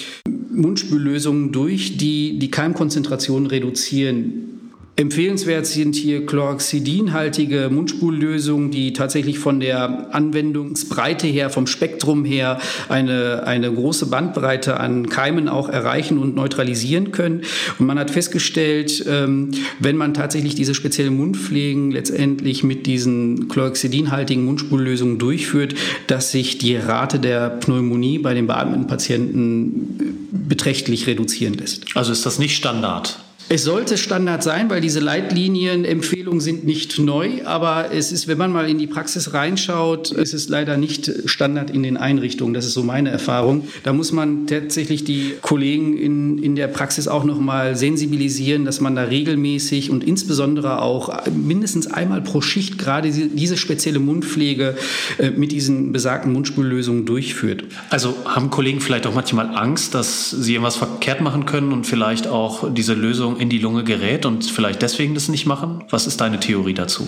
Mundspüllösungen 0.54 1.52
durch, 1.52 1.98
die 1.98 2.40
die 2.40 2.52
Keimkonzentration 2.52 3.48
reduzieren. 3.48 4.53
Empfehlenswert 4.96 5.66
sind 5.66 5.96
hier 5.96 6.24
chloroxidinhaltige 6.24 7.70
Mundspullösungen, 7.72 8.70
die 8.70 8.94
tatsächlich 8.94 9.40
von 9.40 9.60
der 9.60 10.14
Anwendungsbreite 10.14 11.26
her, 11.26 11.50
vom 11.50 11.66
Spektrum 11.66 12.24
her 12.26 12.60
eine, 12.90 13.48
eine 13.48 13.74
große 13.74 14.06
Bandbreite 14.06 14.80
an 14.80 15.10
Keimen 15.10 15.50
auch 15.50 15.68
erreichen 15.68 16.20
und 16.20 16.36
neutralisieren 16.36 17.12
können. 17.12 17.42
Und 17.80 17.88
man 17.88 17.98
hat 17.98 18.12
festgestellt, 18.12 19.04
ähm, 19.10 19.50
wenn 19.80 19.98
man 19.98 20.14
tatsächlich 20.14 20.54
diese 20.54 20.76
spezielle 20.76 21.10
Mundpflegen 21.10 21.90
letztendlich 21.90 22.64
mit 22.64 22.86
diesen 22.86 23.48
chloroxidinhaltigen 23.48 24.46
Mundspullösungen 24.46 25.18
durchführt, 25.18 25.74
dass 26.06 26.32
sich 26.32 26.60
die 26.60 26.76
Rate 26.76 27.18
der 27.18 27.50
Pneumonie 27.50 28.20
bei 28.20 28.36
den 28.36 28.46
beatmeten 28.46 28.86
Patienten 28.86 30.28
beträchtlich 30.32 31.08
reduzieren 31.08 31.56
lässt. 31.56 31.98
Also 31.98 32.12
ist 32.12 32.28
das 32.28 32.38
nicht 32.38 32.56
Standard? 32.56 33.23
Es 33.50 33.64
sollte 33.64 33.98
Standard 33.98 34.42
sein, 34.42 34.70
weil 34.70 34.82
diese 34.82 35.00
Leitlinienempfehlungen 35.00 36.40
sind 36.40 36.64
nicht 36.64 36.98
neu, 36.98 37.46
aber 37.46 37.92
es 37.92 38.12
ist, 38.12 38.28
wenn 38.28 38.38
man 38.38 38.52
mal 38.52 38.70
in 38.70 38.78
die 38.78 38.88
Praxis 38.88 39.34
reinschaut, 39.34 40.12
ist 40.12 40.34
es 40.34 40.50
leider 40.50 40.78
nicht 40.78 41.12
Standard 41.26 41.70
in 41.70 41.84
den 41.84 41.98
Einrichtungen. 41.98 42.54
Das 42.54 42.66
ist 42.66 42.74
so 42.74 42.84
meine 42.84 43.10
Erfahrung. 43.10 43.68
Da 43.84 43.94
muss 43.94 44.12
man 44.12 44.48
tatsächlich 44.48 45.04
die 45.04 45.34
Kollegen 45.42 45.98
in, 45.98 46.42
in 46.42 46.56
der 46.56 46.68
Praxis 46.68 47.08
auch 47.08 47.26
noch 47.26 47.40
mal 47.40 47.76
sensibilisieren, 47.76 48.66
dass 48.66 48.80
man 48.80 48.96
da 48.96 49.04
regelmäßig 49.04 49.92
und 49.92 50.04
insbesondere 50.04 50.82
auch 50.82 51.14
mindestens 51.30 51.88
einmal 51.88 52.22
pro 52.22 52.42
Schicht 52.42 52.78
gerade 52.78 53.12
diese 53.12 53.58
spezielle 53.58 54.00
Mundpflege 54.00 54.76
äh, 55.20 55.30
mit 55.32 55.52
diesen 55.52 55.92
besagten 55.92 56.32
Mundspüllösungen 56.34 57.06
durchführt. 57.06 57.66
Also 57.90 58.16
haben 58.26 58.50
Kollegen 58.50 58.80
vielleicht 58.80 59.06
auch 59.06 59.14
manchmal 59.14 59.56
Angst, 59.56 59.94
dass 59.94 60.32
sie 60.32 60.54
irgendwas 60.54 60.78
verkehrt 60.78 61.22
machen 61.22 61.46
können 61.46 61.72
und 61.72 61.86
vielleicht 61.86 62.28
auch 62.28 62.74
diese 62.74 62.94
Lösung 62.94 63.33
in 63.38 63.50
die 63.50 63.60
Lunge 63.60 63.84
gerät 63.84 64.26
und 64.26 64.46
vielleicht 64.46 64.82
deswegen 64.82 65.14
das 65.14 65.30
nicht 65.30 65.46
machen? 65.46 65.84
Was 65.90 66.08
ist 66.08 66.22
deine 66.22 66.40
Theorie 66.40 66.74
dazu? 66.74 67.08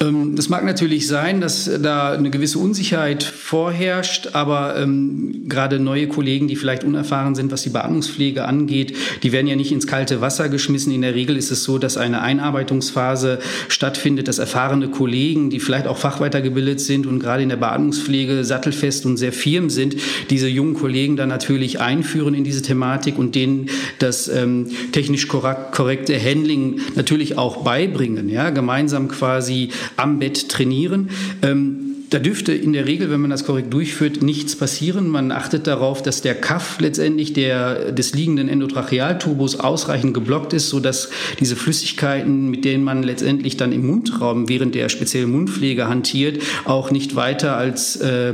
Ähm, 0.00 0.36
das 0.36 0.48
mag 0.48 0.64
natürlich 0.64 1.06
sein, 1.06 1.40
dass 1.40 1.70
da 1.80 2.12
eine 2.12 2.30
gewisse 2.30 2.58
Unsicherheit 2.58 3.22
vorherrscht, 3.22 4.30
aber 4.32 4.76
ähm, 4.76 5.44
gerade 5.48 5.78
neue 5.78 6.08
Kollegen, 6.08 6.48
die 6.48 6.56
vielleicht 6.56 6.84
unerfahren 6.84 7.34
sind, 7.34 7.52
was 7.52 7.62
die 7.62 7.70
Beatmungspflege 7.70 8.44
angeht, 8.44 8.94
die 9.22 9.32
werden 9.32 9.46
ja 9.46 9.56
nicht 9.56 9.72
ins 9.72 9.86
kalte 9.86 10.20
Wasser 10.20 10.48
geschmissen. 10.48 10.92
In 10.92 11.02
der 11.02 11.14
Regel 11.14 11.36
ist 11.36 11.50
es 11.50 11.64
so, 11.64 11.78
dass 11.78 11.96
eine 11.96 12.20
Einarbeitungsphase 12.22 13.38
stattfindet, 13.68 14.28
dass 14.28 14.38
erfahrene 14.38 14.88
Kollegen, 14.88 15.50
die 15.50 15.60
vielleicht 15.60 15.86
auch 15.86 15.98
fachweitergebildet 15.98 16.80
sind 16.80 17.06
und 17.06 17.20
gerade 17.20 17.42
in 17.42 17.48
der 17.48 17.56
Beatmungspflege 17.56 18.44
sattelfest 18.44 19.06
und 19.06 19.16
sehr 19.16 19.32
firm 19.32 19.70
sind, 19.70 19.96
diese 20.30 20.48
jungen 20.48 20.74
Kollegen 20.74 21.16
dann 21.16 21.28
natürlich 21.28 21.80
einführen 21.80 22.34
in 22.34 22.44
diese 22.44 22.62
Thematik 22.62 23.18
und 23.18 23.34
denen 23.34 23.70
das 23.98 24.28
ähm, 24.28 24.68
technisch 24.92 25.28
korrekte 25.28 26.20
Handling 26.20 26.80
natürlich 26.94 27.38
auch 27.38 27.64
beibringen, 27.64 28.28
ja, 28.28 28.50
gemeinsam 28.50 29.08
quasi 29.08 29.70
am 29.96 30.18
Bett 30.18 30.48
trainieren. 30.48 31.10
Ähm, 31.42 31.86
da 32.10 32.20
dürfte 32.20 32.52
in 32.52 32.72
der 32.72 32.86
Regel, 32.86 33.10
wenn 33.10 33.20
man 33.20 33.30
das 33.30 33.44
korrekt 33.44 33.72
durchführt, 33.72 34.22
nichts 34.22 34.54
passieren. 34.54 35.08
Man 35.08 35.32
achtet 35.32 35.66
darauf, 35.66 36.02
dass 36.02 36.22
der 36.22 36.36
Kaff 36.36 36.78
letztendlich 36.78 37.32
der, 37.32 37.90
des 37.90 38.14
liegenden 38.14 38.48
Endotrachealtubus 38.48 39.58
ausreichend 39.58 40.14
geblockt 40.14 40.52
ist, 40.52 40.68
sodass 40.68 41.10
diese 41.40 41.56
Flüssigkeiten, 41.56 42.48
mit 42.48 42.64
denen 42.64 42.84
man 42.84 43.02
letztendlich 43.02 43.56
dann 43.56 43.72
im 43.72 43.86
Mundraum 43.86 44.48
während 44.48 44.76
der 44.76 44.88
speziellen 44.88 45.32
Mundpflege 45.32 45.88
hantiert, 45.88 46.40
auch 46.64 46.92
nicht 46.92 47.16
weiter 47.16 47.56
als, 47.56 47.96
äh, 47.96 48.32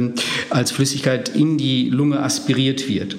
als 0.51 0.71
Flüssigkeit 0.71 1.31
in 1.35 1.57
die 1.57 1.89
Lunge 1.89 2.21
aspiriert 2.21 2.89
wird. 2.89 3.17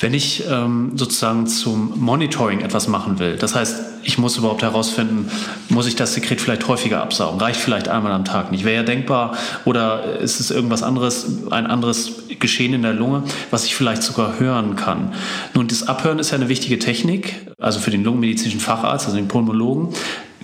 Wenn 0.00 0.14
ich 0.14 0.44
ähm, 0.48 0.92
sozusagen 0.94 1.46
zum 1.46 2.00
Monitoring 2.00 2.60
etwas 2.60 2.86
machen 2.86 3.18
will, 3.18 3.36
das 3.36 3.54
heißt, 3.54 3.76
ich 4.04 4.16
muss 4.16 4.36
überhaupt 4.36 4.62
herausfinden, 4.62 5.30
muss 5.68 5.86
ich 5.86 5.96
das 5.96 6.14
Sekret 6.14 6.40
vielleicht 6.40 6.68
häufiger 6.68 7.02
absaugen? 7.02 7.40
Reicht 7.40 7.60
vielleicht 7.60 7.88
einmal 7.88 8.12
am 8.12 8.24
Tag 8.24 8.52
nicht? 8.52 8.64
Wäre 8.64 8.76
ja 8.76 8.82
denkbar. 8.82 9.36
Oder 9.64 10.18
ist 10.20 10.40
es 10.40 10.50
irgendwas 10.50 10.82
anderes, 10.82 11.26
ein 11.50 11.66
anderes 11.66 12.12
Geschehen 12.38 12.74
in 12.74 12.82
der 12.82 12.94
Lunge, 12.94 13.24
was 13.50 13.64
ich 13.64 13.74
vielleicht 13.74 14.02
sogar 14.02 14.38
hören 14.38 14.76
kann? 14.76 15.12
Nun, 15.54 15.66
das 15.66 15.88
Abhören 15.88 16.18
ist 16.18 16.30
ja 16.30 16.36
eine 16.36 16.48
wichtige 16.48 16.78
Technik, 16.78 17.34
also 17.58 17.80
für 17.80 17.90
den 17.90 18.04
lungenmedizinischen 18.04 18.60
Facharzt, 18.60 19.06
also 19.06 19.16
den 19.16 19.28
Pulmologen. 19.28 19.88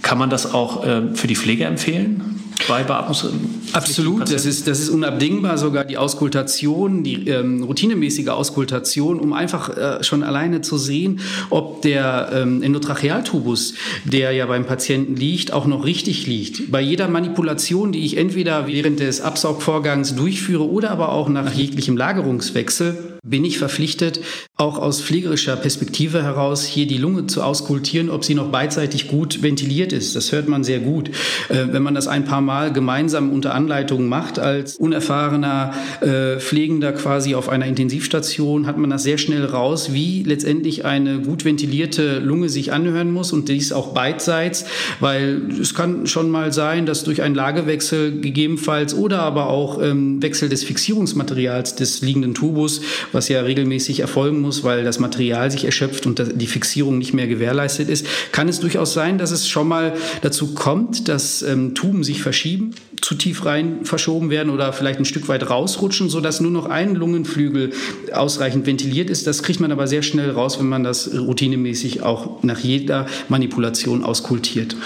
Kann 0.03 0.19
man 0.19 0.31
das 0.31 0.53
auch 0.53 0.85
äh, 0.85 1.15
für 1.15 1.29
die 1.29 1.37
Pflege 1.37 1.65
empfehlen? 1.65 2.44
Bei 2.69 2.83
Beatmungs 2.83 3.27
Absolut, 3.73 4.31
das 4.31 4.47
ist, 4.47 4.69
das 4.69 4.79
ist 4.79 4.89
unabdingbar, 4.89 5.59
sogar 5.59 5.85
die 5.85 5.99
Auskultation, 5.99 7.03
die 7.03 7.29
ähm, 7.29 7.65
routinemäßige 7.65 8.29
Auskultation, 8.29 9.19
um 9.19 9.33
einfach 9.33 9.77
äh, 9.77 10.05
schon 10.05 10.23
alleine 10.23 10.61
zu 10.61 10.79
sehen, 10.79 11.21
ob 11.51 11.83
der 11.83 12.31
ähm, 12.33 12.63
Endotrachealtubus, 12.63 13.75
der 14.05 14.33
ja 14.33 14.47
beim 14.47 14.65
Patienten 14.65 15.17
liegt, 15.17 15.53
auch 15.53 15.67
noch 15.67 15.85
richtig 15.85 16.27
liegt. 16.27 16.71
Bei 16.71 16.81
jeder 16.81 17.09
Manipulation, 17.09 17.93
die 17.93 18.05
ich 18.05 18.17
entweder 18.17 18.67
während 18.67 19.01
des 19.01 19.21
Absaugvorgangs 19.21 20.15
durchführe 20.15 20.69
oder 20.69 20.91
aber 20.91 21.11
auch 21.11 21.29
nach 21.29 21.53
jeglichem 21.53 21.97
Lagerungswechsel, 21.97 23.14
bin 23.25 23.45
ich 23.45 23.59
verpflichtet, 23.59 24.21
auch 24.57 24.79
aus 24.79 25.01
pflegerischer 25.01 25.57
Perspektive 25.57 26.23
heraus 26.23 26.65
hier 26.65 26.87
die 26.87 26.99
Lunge 26.99 27.27
zu 27.27 27.43
auskultieren, 27.43 28.11
ob 28.11 28.23
sie 28.23 28.35
noch 28.35 28.51
beidseitig 28.51 29.09
gut 29.09 29.43
ventiliert 29.43 29.95
ist. 29.95 30.15
Das 30.15 30.31
hört 30.31 30.47
man 30.47 30.63
sehr 30.63 30.79
gut. 30.79 31.09
Äh, 31.49 31.69
wenn 31.71 31.83
man 31.83 31.95
das 31.95 32.07
ein 32.07 32.27
paar 32.27 32.43
Mal 32.43 32.73
gemeinsam 32.73 33.33
unter 33.33 33.55
Anleitung 33.55 34.09
macht, 34.09 34.39
als 34.39 34.77
unerfahrener 34.77 35.73
äh, 36.03 36.39
Pflegender 36.39 36.93
quasi 36.93 37.35
auf 37.35 37.49
einer 37.49 37.67
Intensivstation, 37.67 38.67
hat 38.67 38.77
man 38.77 38.91
das 38.91 39.03
sehr 39.03 39.17
schnell 39.17 39.47
raus, 39.47 39.95
wie 39.95 40.23
letztendlich 40.23 40.85
eine 40.85 41.21
gut 41.21 41.47
ventilierte 41.47 42.19
Lunge 42.19 42.51
sich 42.51 42.73
anhören 42.73 43.11
muss 43.11 43.33
und 43.33 43.49
dies 43.49 43.73
auch 43.73 43.95
beidseits, 43.95 44.67
weil 45.01 45.51
es 45.61 45.75
kann 45.75 46.07
schon 46.07 46.31
mal 46.31 46.53
sein, 46.53 46.85
dass 46.85 47.05
durch 47.05 47.23
einen 47.23 47.35
Lagewechsel 47.35 48.21
gegebenenfalls 48.21 48.95
oder 48.95 49.21
aber 49.21 49.49
auch 49.49 49.81
ähm, 49.81 50.23
Wechsel 50.23 50.51
des 50.51 50.63
Fixierungsmaterials 50.63 51.75
des 51.75 52.03
liegenden 52.03 52.35
Tubus 52.35 52.83
was 53.15 53.29
ja 53.29 53.41
regelmäßig 53.41 54.01
erfolgen 54.01 54.41
muss, 54.41 54.65
weil 54.65 54.85
das 54.85 54.99
Material 54.99 55.51
sich 55.51 55.65
erschöpft 55.65 56.07
und 56.07 56.23
die 56.35 56.47
Fixierung 56.47 56.99
nicht 56.99 57.15
mehr 57.15 57.27
gewährleistet 57.27 57.89
ist, 57.89 58.07
kann 58.33 58.49
es 58.49 58.61
durchaus 58.61 58.93
sein, 58.93 59.19
dass 59.19 59.31
es 59.31 59.49
schon 59.49 59.69
mal 59.69 59.95
dazu 60.23 60.55
kommt, 60.55 61.09
dass 61.09 61.43
ähm, 61.43 61.75
Tuben 61.75 62.05
sich 62.05 62.23
verschieben, 62.23 62.75
zu 63.01 63.15
tief 63.15 63.45
rein 63.45 63.85
verschoben 63.85 64.31
werden 64.31 64.51
oder 64.51 64.73
vielleicht 64.73 64.99
ein 64.99 65.05
Stück 65.05 65.29
weit 65.29 65.49
rausrutschen, 65.49 66.09
sodass 66.09 66.41
nur 66.41 66.51
noch 66.51 66.67
ein 66.67 66.95
Lungenflügel 66.95 67.73
ausreichend 68.13 68.67
ventiliert 68.67 69.11
ist. 69.11 69.27
Das 69.27 69.43
kriegt 69.43 69.61
man 69.61 69.73
aber 69.73 69.87
sehr 69.87 70.03
schnell 70.03 70.31
raus, 70.31 70.59
wenn 70.59 70.69
man 70.69 70.85
das 70.85 71.13
routinemäßig 71.15 72.03
auch 72.03 72.43
nach 72.43 72.61
jeder 72.61 73.07
Manipulation 73.29 74.05
auskultiert. 74.05 74.77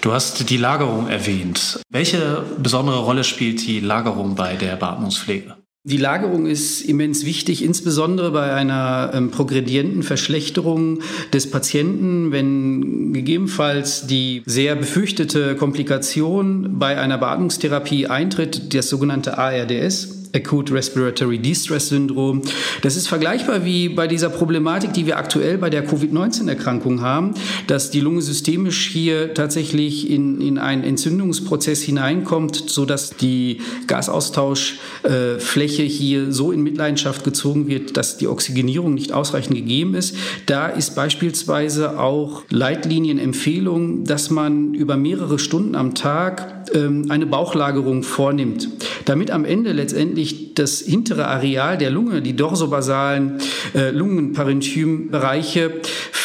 Du 0.00 0.12
hast 0.12 0.50
die 0.50 0.56
Lagerung 0.56 1.08
erwähnt. 1.08 1.80
Welche 1.90 2.44
besondere 2.58 3.00
Rolle 3.00 3.24
spielt 3.24 3.66
die 3.66 3.80
Lagerung 3.80 4.34
bei 4.34 4.54
der 4.54 4.76
Beatmungspflege? 4.76 5.54
Die 5.86 5.98
Lagerung 5.98 6.46
ist 6.46 6.80
immens 6.80 7.26
wichtig, 7.26 7.62
insbesondere 7.62 8.30
bei 8.30 8.54
einer 8.54 9.10
ähm, 9.12 9.30
progredienten 9.30 10.02
Verschlechterung 10.02 11.00
des 11.30 11.50
Patienten, 11.50 12.32
wenn 12.32 13.12
gegebenenfalls 13.12 14.06
die 14.06 14.42
sehr 14.46 14.76
befürchtete 14.76 15.56
Komplikation 15.56 16.78
bei 16.78 16.98
einer 16.98 17.18
Beatmungstherapie 17.18 18.06
eintritt, 18.06 18.72
das 18.72 18.88
sogenannte 18.88 19.36
ARDS. 19.36 20.23
Acute 20.34 20.72
Respiratory 20.72 21.38
Distress 21.38 21.88
Syndrom. 21.88 22.42
Das 22.82 22.96
ist 22.96 23.06
vergleichbar 23.06 23.64
wie 23.64 23.88
bei 23.88 24.08
dieser 24.08 24.30
Problematik, 24.30 24.92
die 24.92 25.06
wir 25.06 25.16
aktuell 25.16 25.58
bei 25.58 25.70
der 25.70 25.84
Covid-19-Erkrankung 25.84 27.00
haben, 27.00 27.34
dass 27.68 27.90
die 27.90 28.00
Lunge 28.00 28.20
systemisch 28.20 28.88
hier 28.88 29.32
tatsächlich 29.34 30.10
in, 30.10 30.40
in 30.40 30.58
einen 30.58 30.82
Entzündungsprozess 30.82 31.82
hineinkommt, 31.82 32.56
sodass 32.66 33.10
die 33.16 33.60
Gasaustauschfläche 33.86 35.82
äh, 35.82 35.88
hier 35.88 36.32
so 36.32 36.50
in 36.50 36.62
Mitleidenschaft 36.62 37.22
gezogen 37.22 37.68
wird, 37.68 37.96
dass 37.96 38.16
die 38.16 38.26
Oxygenierung 38.26 38.94
nicht 38.94 39.12
ausreichend 39.12 39.54
gegeben 39.54 39.94
ist. 39.94 40.16
Da 40.46 40.66
ist 40.66 40.96
beispielsweise 40.96 42.00
auch 42.00 42.42
Leitlinienempfehlung, 42.50 44.04
dass 44.04 44.30
man 44.30 44.74
über 44.74 44.96
mehrere 44.96 45.38
Stunden 45.38 45.76
am 45.76 45.94
Tag 45.94 46.64
ähm, 46.74 47.06
eine 47.08 47.26
Bauchlagerung 47.26 48.02
vornimmt. 48.02 48.68
damit 49.04 49.30
am 49.30 49.44
Ende 49.44 49.72
letztendlich 49.72 50.23
das 50.54 50.80
hintere 50.80 51.26
Areal 51.26 51.78
der 51.78 51.90
Lunge, 51.90 52.22
die 52.22 52.36
dorsobasalen 52.36 53.38
äh, 53.74 53.90
Lungenparenchymbereiche, 53.90 55.72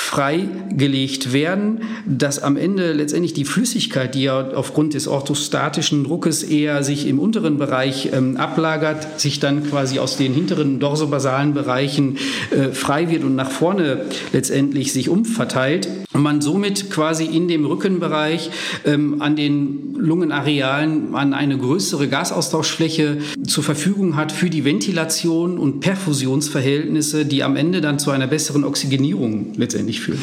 freigelegt 0.10 1.34
werden, 1.34 1.82
dass 2.08 2.42
am 2.42 2.58
Ende 2.58 2.94
letztendlich 2.94 3.34
die 3.34 3.46
Flüssigkeit, 3.46 4.16
die 4.16 4.24
ja 4.24 4.54
aufgrund 4.56 4.96
des 4.96 5.08
orthostatischen 5.08 6.04
Druckes 6.04 6.42
eher 6.42 6.84
sich 6.84 7.06
im 7.06 7.20
unteren 7.20 7.60
Bereich 7.60 8.10
ähm, 8.12 8.36
ablagert, 8.38 9.20
sich 9.20 9.40
dann 9.40 9.70
quasi 9.70 10.00
aus 10.00 10.18
den 10.18 10.34
hinteren 10.34 10.80
dorsobasalen 10.80 11.54
Bereichen 11.54 12.18
äh, 12.50 12.74
frei 12.74 13.12
wird 13.12 13.24
und 13.24 13.36
nach 13.36 13.52
vorne 13.52 14.06
letztendlich 14.34 14.94
sich 14.94 15.10
umverteilt 15.10 15.88
und 16.14 16.24
man 16.24 16.42
somit 16.42 16.90
quasi 16.90 17.26
in 17.26 17.48
dem 17.48 17.66
Rückenbereich 17.66 18.50
ähm, 18.86 19.22
an 19.22 19.36
den 19.36 19.94
Lungenarealen 19.96 21.14
an 21.14 21.34
eine 21.34 21.58
größere 21.58 22.08
Gasaustauschfläche 22.08 23.20
zur 23.46 23.64
Verfügung 23.64 24.16
hat 24.16 24.32
für 24.32 24.50
die 24.50 24.66
Ventilation 24.66 25.60
und 25.60 25.82
Perfusionsverhältnisse, 25.82 27.26
die 27.26 27.44
am 27.44 27.56
Ende 27.56 27.82
dann 27.82 28.00
zu 28.00 28.10
einer 28.10 28.28
besseren 28.28 28.64
Oxygenierung 28.64 29.54
letztendlich 29.56 30.00
führen. 30.00 30.22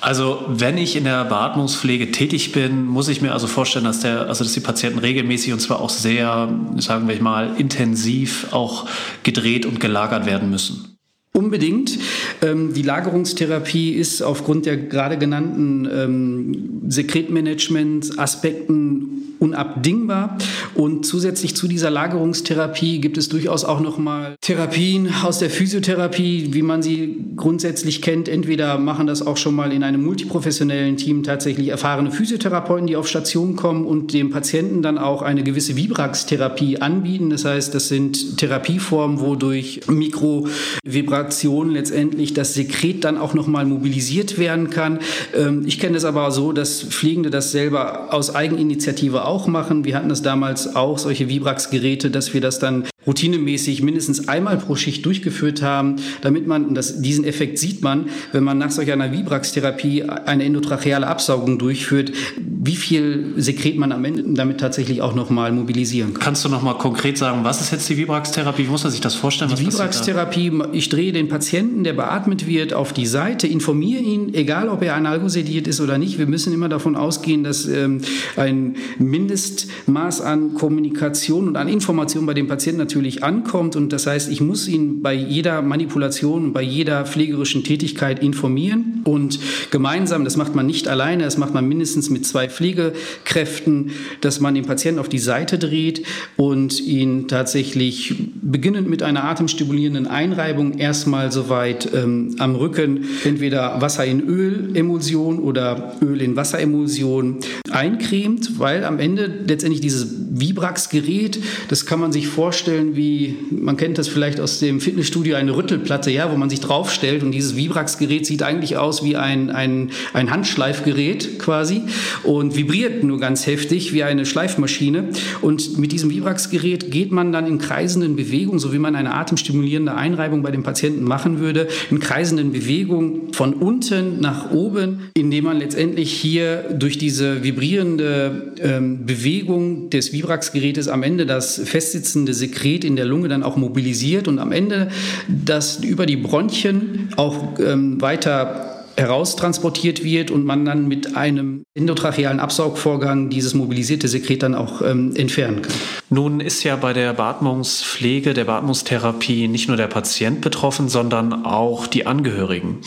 Also 0.00 0.42
wenn 0.48 0.78
ich 0.78 0.96
in 0.96 1.04
der 1.04 1.24
Beatmungspflege 1.26 2.10
tätig 2.10 2.52
bin, 2.52 2.86
muss 2.86 3.08
ich 3.08 3.20
mir 3.20 3.32
also 3.32 3.46
vorstellen, 3.46 3.84
dass, 3.84 4.00
der, 4.00 4.28
also 4.28 4.44
dass 4.44 4.54
die 4.54 4.60
Patienten 4.60 4.98
regelmäßig 4.98 5.52
und 5.52 5.60
zwar 5.60 5.80
auch 5.80 5.90
sehr, 5.90 6.48
sagen 6.78 7.06
wir 7.06 7.22
mal, 7.22 7.54
intensiv 7.58 8.48
auch 8.50 8.88
gedreht 9.22 9.66
und 9.66 9.78
gelagert 9.78 10.24
werden 10.24 10.50
müssen. 10.50 10.96
Unbedingt. 11.32 11.96
Ähm, 12.42 12.74
die 12.74 12.82
Lagerungstherapie 12.82 13.92
ist 13.92 14.20
aufgrund 14.20 14.66
der 14.66 14.76
gerade 14.76 15.16
genannten 15.16 15.88
ähm, 15.90 16.82
Sekretmanagement-Aspekten 16.88 19.29
unabdingbar. 19.40 20.38
Und 20.74 21.04
zusätzlich 21.04 21.56
zu 21.56 21.66
dieser 21.66 21.90
Lagerungstherapie 21.90 23.00
gibt 23.00 23.18
es 23.18 23.28
durchaus 23.28 23.64
auch 23.64 23.80
nochmal 23.80 24.36
Therapien 24.40 25.12
aus 25.24 25.38
der 25.38 25.50
Physiotherapie, 25.50 26.50
wie 26.52 26.62
man 26.62 26.82
sie 26.82 27.16
grundsätzlich 27.36 28.02
kennt. 28.02 28.28
Entweder 28.28 28.78
machen 28.78 29.06
das 29.06 29.26
auch 29.26 29.36
schon 29.36 29.54
mal 29.54 29.72
in 29.72 29.82
einem 29.82 30.04
multiprofessionellen 30.04 30.96
Team 30.96 31.22
tatsächlich 31.22 31.68
erfahrene 31.68 32.10
Physiotherapeuten, 32.10 32.86
die 32.86 32.96
auf 32.96 33.08
Station 33.08 33.56
kommen 33.56 33.86
und 33.86 34.12
dem 34.12 34.30
Patienten 34.30 34.82
dann 34.82 34.98
auch 34.98 35.22
eine 35.22 35.42
gewisse 35.42 35.76
Vibrax-Therapie 35.76 36.78
anbieten. 36.80 37.30
Das 37.30 37.44
heißt, 37.44 37.74
das 37.74 37.88
sind 37.88 38.36
Therapieformen, 38.36 39.20
wodurch 39.20 39.80
Mikrovibration 39.88 41.70
letztendlich 41.70 42.34
das 42.34 42.54
Sekret 42.54 43.04
dann 43.04 43.16
auch 43.16 43.32
nochmal 43.32 43.64
mobilisiert 43.64 44.38
werden 44.38 44.68
kann. 44.70 44.98
Ähm, 45.34 45.64
ich 45.66 45.78
kenne 45.78 45.96
es 45.96 46.04
aber 46.04 46.30
so, 46.30 46.52
dass 46.52 46.82
Pflegende 46.82 47.30
das 47.30 47.52
selber 47.52 48.12
aus 48.12 48.34
Eigeninitiative 48.34 49.24
auch 49.30 49.46
machen. 49.46 49.84
Wir 49.84 49.96
hatten 49.96 50.08
das 50.08 50.22
damals 50.22 50.74
auch, 50.74 50.98
solche 50.98 51.28
Vibrax-Geräte, 51.28 52.10
dass 52.10 52.34
wir 52.34 52.40
das 52.40 52.58
dann 52.58 52.88
routinemäßig 53.06 53.82
mindestens 53.82 54.28
einmal 54.28 54.58
pro 54.58 54.76
Schicht 54.76 55.06
durchgeführt 55.06 55.62
haben, 55.62 55.96
damit 56.20 56.46
man, 56.46 56.74
das, 56.74 57.00
diesen 57.00 57.24
Effekt 57.24 57.58
sieht 57.58 57.82
man, 57.82 58.10
wenn 58.32 58.44
man 58.44 58.58
nach 58.58 58.70
solch 58.70 58.92
einer 58.92 59.10
Vibrax-Therapie 59.10 60.02
eine 60.02 60.44
endotracheale 60.44 61.06
Absaugung 61.06 61.58
durchführt, 61.58 62.12
wie 62.36 62.76
viel 62.76 63.32
Sekret 63.38 63.78
man 63.78 63.92
am 63.92 64.04
Ende 64.04 64.24
damit 64.34 64.60
tatsächlich 64.60 65.00
auch 65.00 65.14
nochmal 65.14 65.50
mobilisieren 65.50 66.12
kann. 66.12 66.22
Kannst 66.22 66.44
du 66.44 66.50
nochmal 66.50 66.76
konkret 66.76 67.16
sagen, 67.16 67.42
was 67.42 67.62
ist 67.62 67.72
jetzt 67.72 67.88
die 67.88 67.96
Vibrax-Therapie? 67.96 68.66
Wie 68.66 68.70
muss 68.70 68.84
man 68.84 68.92
sich 68.92 69.00
das 69.00 69.14
vorstellen? 69.14 69.50
Die 69.54 69.66
Vibrax-Therapie, 69.66 70.52
ich 70.72 70.90
drehe 70.90 71.12
den 71.12 71.28
Patienten, 71.28 71.84
der 71.84 71.94
beatmet 71.94 72.46
wird, 72.46 72.74
auf 72.74 72.92
die 72.92 73.06
Seite, 73.06 73.46
informiere 73.46 74.02
ihn, 74.02 74.34
egal 74.34 74.68
ob 74.68 74.82
er 74.82 74.94
analgosediert 74.94 75.66
ist 75.66 75.80
oder 75.80 75.96
nicht. 75.96 76.18
Wir 76.18 76.26
müssen 76.26 76.52
immer 76.52 76.68
davon 76.68 76.96
ausgehen, 76.96 77.44
dass 77.44 77.66
ähm, 77.66 78.02
ein 78.36 78.76
Mindestmaß 78.98 80.20
an 80.20 80.52
Kommunikation 80.52 81.48
und 81.48 81.56
an 81.56 81.66
Information 81.66 82.26
bei 82.26 82.34
dem 82.34 82.46
Patienten 82.46 82.89
natürlich 82.90 83.22
ankommt. 83.22 83.76
Und 83.76 83.92
das 83.92 84.06
heißt, 84.06 84.30
ich 84.30 84.40
muss 84.40 84.66
ihn 84.66 85.00
bei 85.00 85.14
jeder 85.14 85.62
Manipulation, 85.62 86.52
bei 86.52 86.62
jeder 86.62 87.04
pflegerischen 87.04 87.62
Tätigkeit 87.62 88.20
informieren. 88.20 89.02
Und 89.04 89.38
gemeinsam, 89.70 90.24
das 90.24 90.36
macht 90.36 90.56
man 90.56 90.66
nicht 90.66 90.88
alleine, 90.88 91.22
das 91.22 91.38
macht 91.38 91.54
man 91.54 91.68
mindestens 91.68 92.10
mit 92.10 92.26
zwei 92.26 92.48
Pflegekräften, 92.48 93.92
dass 94.20 94.40
man 94.40 94.54
den 94.54 94.66
Patienten 94.66 94.98
auf 94.98 95.08
die 95.08 95.18
Seite 95.18 95.56
dreht 95.56 96.04
und 96.36 96.80
ihn 96.80 97.28
tatsächlich 97.28 98.14
beginnend 98.42 98.90
mit 98.90 99.04
einer 99.04 99.24
atemstimulierenden 99.24 100.08
Einreibung 100.08 100.78
erstmal 100.78 101.30
soweit 101.30 101.92
ähm, 101.94 102.34
am 102.38 102.56
Rücken 102.56 103.04
entweder 103.24 103.80
Wasser 103.80 104.04
in 104.04 104.20
Öl-Emulsion 104.20 105.38
oder 105.38 105.96
Öl 106.02 106.20
in 106.20 106.34
Wasseremulsion 106.34 107.38
eincremt, 107.70 108.58
weil 108.58 108.84
am 108.84 108.98
Ende 108.98 109.32
letztendlich 109.46 109.80
dieses 109.80 110.08
Vibrax-Gerät, 110.30 111.40
das 111.68 111.86
kann 111.86 112.00
man 112.00 112.12
sich 112.12 112.28
vorstellen 112.28 112.79
wie, 112.96 113.36
man 113.50 113.76
kennt 113.76 113.98
das 113.98 114.08
vielleicht 114.08 114.40
aus 114.40 114.58
dem 114.58 114.80
Fitnessstudio, 114.80 115.36
eine 115.36 115.56
Rüttelplatte, 115.56 116.10
ja, 116.10 116.30
wo 116.32 116.36
man 116.36 116.50
sich 116.50 116.60
draufstellt 116.60 117.22
und 117.22 117.32
dieses 117.32 117.56
Vibrax-Gerät 117.56 118.26
sieht 118.26 118.42
eigentlich 118.42 118.76
aus 118.76 119.04
wie 119.04 119.16
ein, 119.16 119.50
ein, 119.50 119.90
ein 120.12 120.30
Handschleifgerät 120.30 121.38
quasi 121.38 121.82
und 122.22 122.56
vibriert 122.56 123.02
nur 123.04 123.18
ganz 123.20 123.46
heftig 123.46 123.92
wie 123.92 124.02
eine 124.02 124.26
Schleifmaschine. 124.26 125.10
Und 125.40 125.78
mit 125.78 125.92
diesem 125.92 126.10
Vibrax-Gerät 126.10 126.90
geht 126.90 127.12
man 127.12 127.32
dann 127.32 127.46
in 127.46 127.58
kreisenden 127.58 128.16
Bewegungen, 128.16 128.58
so 128.58 128.72
wie 128.72 128.78
man 128.78 128.96
eine 128.96 129.14
atemstimulierende 129.14 129.94
Einreibung 129.94 130.42
bei 130.42 130.50
dem 130.50 130.62
Patienten 130.62 131.04
machen 131.04 131.38
würde, 131.40 131.68
in 131.90 132.00
kreisenden 132.00 132.52
Bewegungen 132.52 133.32
von 133.32 133.54
unten 133.54 134.20
nach 134.20 134.50
oben, 134.50 135.10
indem 135.14 135.44
man 135.44 135.58
letztendlich 135.58 136.12
hier 136.12 136.64
durch 136.78 136.98
diese 136.98 137.42
vibrierende 137.42 138.54
ähm, 138.60 139.06
Bewegung 139.06 139.90
des 139.90 140.12
Vibrax-Gerätes 140.12 140.88
am 140.88 141.02
Ende 141.02 141.26
das 141.26 141.60
festsitzende 141.64 142.34
Sekret 142.34 142.69
in 142.78 142.96
der 142.96 143.04
Lunge 143.04 143.28
dann 143.28 143.42
auch 143.42 143.56
mobilisiert 143.56 144.28
und 144.28 144.38
am 144.38 144.52
Ende 144.52 144.88
das 145.28 145.82
über 145.82 146.06
die 146.06 146.16
Bronchien 146.16 147.10
auch 147.16 147.58
ähm, 147.58 148.00
weiter 148.00 148.70
heraustransportiert 149.00 150.04
wird 150.04 150.30
und 150.30 150.44
man 150.44 150.64
dann 150.64 150.86
mit 150.86 151.16
einem 151.16 151.64
endotrachealen 151.74 152.38
Absaugvorgang 152.38 153.30
dieses 153.30 153.54
mobilisierte 153.54 154.08
Sekret 154.08 154.42
dann 154.42 154.54
auch 154.54 154.82
ähm, 154.82 155.14
entfernen 155.16 155.62
kann. 155.62 155.72
Nun 156.10 156.40
ist 156.40 156.62
ja 156.64 156.76
bei 156.76 156.92
der 156.92 157.14
Beatmungspflege, 157.14 158.34
der 158.34 158.44
Beatmungstherapie 158.44 159.48
nicht 159.48 159.68
nur 159.68 159.76
der 159.76 159.86
Patient 159.86 160.40
betroffen, 160.40 160.88
sondern 160.88 161.44
auch 161.46 161.86
die 161.86 162.06
Angehörigen. 162.06 162.78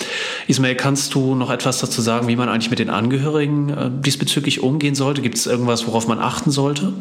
Ismail, 0.47 0.75
kannst 0.75 1.15
du 1.15 1.35
noch 1.35 1.49
etwas 1.49 1.79
dazu 1.79 2.01
sagen, 2.01 2.27
wie 2.27 2.35
man 2.35 2.49
eigentlich 2.49 2.69
mit 2.69 2.79
den 2.79 2.89
Angehörigen 2.89 3.69
äh, 3.69 3.89
diesbezüglich 3.91 4.61
umgehen 4.61 4.95
sollte? 4.95 5.21
Gibt 5.21 5.37
es 5.37 5.47
irgendwas, 5.47 5.87
worauf 5.87 6.07
man 6.07 6.19
achten 6.19 6.51
sollte? 6.51 6.93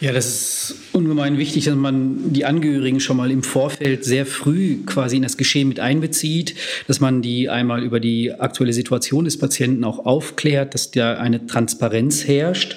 Ja, 0.00 0.12
das 0.12 0.26
ist 0.26 0.76
ungemein 0.94 1.38
wichtig, 1.38 1.64
dass 1.64 1.74
man 1.74 2.32
die 2.32 2.44
Angehörigen 2.44 3.00
schon 3.00 3.16
mal 3.16 3.30
im 3.30 3.42
Vorfeld 3.42 4.04
sehr 4.04 4.26
früh 4.26 4.76
quasi 4.86 5.16
in 5.16 5.22
das 5.22 5.36
Geschehen 5.36 5.68
mit 5.68 5.80
einbezieht, 5.80 6.54
dass 6.86 7.00
man 7.00 7.20
die 7.20 7.48
einmal 7.48 7.82
über 7.82 7.98
die 7.98 8.32
aktuelle 8.32 8.72
Situation 8.72 9.24
des 9.24 9.36
Patienten 9.36 9.82
auch 9.82 10.06
aufklärt, 10.06 10.74
dass 10.74 10.92
da 10.92 11.14
eine 11.14 11.46
Transparenz 11.46 12.28
herrscht. 12.28 12.76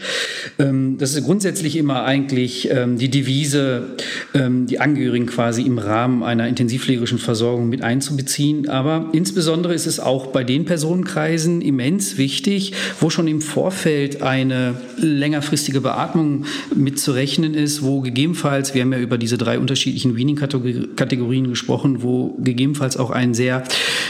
Ähm, 0.57 0.97
das 0.97 1.13
ist 1.13 1.26
grundsätzlich 1.26 1.76
immer 1.76 2.05
eigentlich 2.05 2.70
ähm, 2.72 2.97
die 2.97 3.09
Devise, 3.09 3.95
ähm, 4.34 4.65
die 4.65 4.80
Angehörigen 4.80 5.28
quasi 5.28 5.61
im 5.61 5.78
Rahmen 5.78 6.24
einer 6.24 6.47
intensivpflegerischen 6.47 7.20
Versorgung 7.20 7.70
mit 7.70 7.84
einzubeziehen. 7.84 8.68
Aber 8.68 9.09
insbesondere 9.13 9.76
ist 9.76 9.86
es 9.86 9.99
auch 9.99 10.28
bei 10.28 10.43
den 10.43 10.65
Personenkreisen 10.65 11.61
immens 11.61 12.18
wichtig, 12.18 12.74
wo 12.99 13.11
schon 13.11 13.28
im 13.28 13.41
Vorfeld 13.41 14.24
eine 14.24 14.82
längerfristige 14.97 15.82
Beatmung 15.82 16.45
mit 16.76 16.99
zu 16.99 17.11
rechnen 17.11 17.53
ist, 17.53 17.84
wo 17.84 18.07
gegebenenfalls, 18.08 18.74
wir 18.74 18.82
haben 18.82 18.93
ja 18.93 18.99
über 18.99 19.18
diese 19.18 19.38
drei 19.38 19.60
unterschiedlichen 19.60 20.16
Weaning-Kategorien 20.16 21.49
gesprochen, 21.49 22.01
wo 22.01 22.38
gegebenenfalls 22.39 22.97
auch 22.97 23.12
ein 23.12 23.34
sehr 23.34 23.64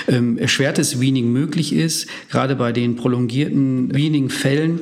ähm, 0.07 0.37
erschwertes 0.37 1.01
Weaning 1.01 1.31
möglich 1.31 1.73
ist, 1.73 2.07
gerade 2.29 2.55
bei 2.55 2.71
den 2.71 2.95
prolongierten 2.95 3.93
Weaning-Fällen, 3.93 4.79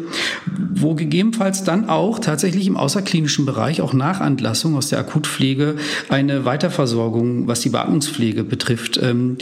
wo 0.73 0.95
gegebenenfalls 0.95 1.63
dann 1.63 1.89
auch 1.89 2.19
tatsächlich 2.19 2.67
im 2.67 2.77
außerklinischen 2.77 3.45
Bereich, 3.45 3.81
auch 3.81 3.93
nach 3.93 4.19
Antlassung 4.19 4.75
aus 4.75 4.89
der 4.89 4.99
Akutpflege, 4.99 5.75
eine 6.09 6.45
Weiterversorgung, 6.45 7.47
was 7.47 7.61
die 7.61 7.69
Beatmungspflege 7.69 8.43
betrifft, 8.43 8.99
ähm, 9.01 9.37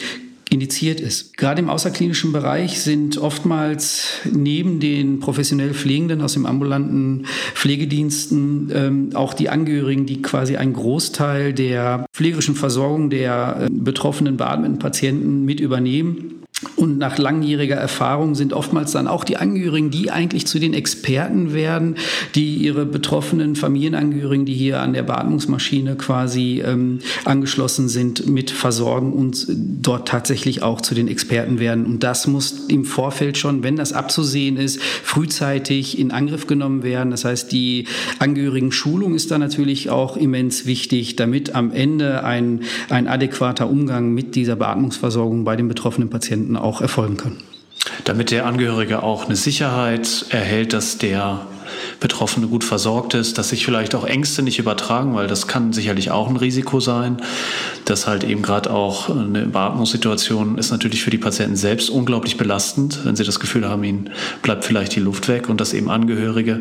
indiziert 0.54 1.02
ist. 1.02 1.36
Gerade 1.38 1.62
im 1.62 1.70
außerklinischen 1.70 2.32
Bereich 2.32 2.82
sind 2.82 3.18
oftmals 3.18 4.22
neben 4.32 4.80
den 4.80 5.20
professionell 5.20 5.74
Pflegenden 5.74 6.22
aus 6.22 6.34
dem 6.34 6.46
ambulanten 6.46 7.26
Pflegediensten 7.54 8.72
ähm, 8.74 9.10
auch 9.16 9.34
die 9.34 9.50
Angehörigen, 9.50 10.06
die 10.06 10.22
quasi 10.22 10.56
einen 10.56 10.74
Großteil 10.74 11.54
der 11.54 12.06
pflegerischen 12.14 12.56
Versorgung 12.56 13.10
der 13.10 13.62
äh, 13.62 13.70
betroffenen 13.72 14.38
beatmeten 14.38 14.80
Patienten 14.80 15.44
mit 15.44 15.60
übernehmen 15.60 16.43
Und 16.76 16.98
nach 16.98 17.18
langjähriger 17.18 17.76
Erfahrung 17.76 18.36
sind 18.36 18.54
oftmals 18.54 18.92
dann 18.92 19.08
auch 19.08 19.24
die 19.24 19.38
Angehörigen, 19.38 19.92
die 19.92 20.12
eigentlich 20.12 20.48
zu 20.48 20.60
den 20.60 20.74
Experten 20.74 21.54
werden, 21.54 21.96
die 22.36 22.56
ihre 22.56 22.86
betroffenen 22.86 23.56
Familienangehörigen, 23.56 24.46
die 24.46 24.54
hier 24.54 24.82
an 24.82 24.94
der 24.94 25.04
Beatmungsmaschine 25.04 25.96
quasi 25.96 26.64
ähm, 26.66 27.00
angeschlossen 27.26 27.90
sind, 27.90 28.28
mit 28.28 28.52
versorgen 28.52 29.14
und 29.14 29.48
dort 29.50 30.08
tatsächlich 30.08 30.64
auch 30.64 30.82
zu 30.82 30.96
den 30.96 31.08
Experten 31.08 31.60
werden. 31.60 31.86
Und 31.86 32.04
das 32.04 32.28
muss 32.28 32.66
im 32.68 32.86
Vorfeld 32.86 33.38
schon, 33.38 33.64
wenn 33.64 33.76
das 33.76 33.94
abzusehen 33.94 34.58
ist, 34.58 34.82
frühzeitig 34.82 36.00
in 36.00 36.12
Angriff 36.12 36.48
genommen 36.48 36.84
werden. 36.84 37.12
Das 37.12 37.26
heißt, 37.26 37.52
die 37.52 37.86
Angehörigen-Schulung 38.20 39.16
ist 39.16 39.32
da 39.32 39.38
natürlich 39.38 39.90
auch 39.90 40.18
immens 40.18 40.66
wichtig, 40.66 41.16
damit 41.16 41.56
am 41.56 41.72
Ende 41.72 42.24
ein, 42.24 42.62
ein 42.90 43.08
adäquater 43.08 43.70
Umgang 43.70 44.14
mit 44.14 44.36
dieser 44.36 44.56
Beatmungsversorgung 44.56 45.44
bei 45.44 45.56
den 45.56 45.68
betroffenen 45.68 46.10
Patienten 46.10 46.53
Patienten 46.54 46.58
auch 46.58 46.82
erfolgen 46.82 47.18
kann. 47.18 47.38
Damit 48.06 48.32
der 48.32 48.46
Angehörige 48.46 49.04
auch 49.04 49.26
eine 49.26 49.36
Sicherheit 49.36 50.26
erhält, 50.30 50.74
dass 50.74 50.98
der 50.98 51.46
Betroffene 52.00 52.48
gut 52.48 52.64
versorgt 52.64 53.14
ist, 53.14 53.38
dass 53.38 53.50
sich 53.50 53.66
vielleicht 53.66 53.96
auch 53.96 54.06
Ängste 54.06 54.42
nicht 54.42 54.60
übertragen, 54.60 55.16
weil 55.16 55.28
das 55.28 55.48
kann 55.48 55.74
sicherlich 55.74 56.12
auch 56.12 56.30
ein 56.30 56.38
Risiko 56.38 56.80
sein. 56.80 57.18
Dass 57.86 58.08
halt 58.08 58.24
eben 58.24 58.42
gerade 58.42 58.72
auch 58.72 59.10
eine 59.10 59.46
Beatmungssituation 59.46 60.58
ist 60.58 60.72
natürlich 60.72 61.04
für 61.04 61.10
die 61.10 61.18
Patienten 61.18 61.56
selbst 61.56 61.90
unglaublich 61.90 62.38
belastend, 62.38 63.00
wenn 63.06 63.16
sie 63.16 63.24
das 63.24 63.40
Gefühl 63.40 63.68
haben, 63.68 63.84
ihnen 63.84 64.12
bleibt 64.42 64.66
vielleicht 64.66 64.96
die 64.96 65.02
Luft 65.02 65.28
weg 65.28 65.50
und 65.50 65.60
dass 65.60 65.74
eben 65.74 65.90
Angehörige 65.90 66.60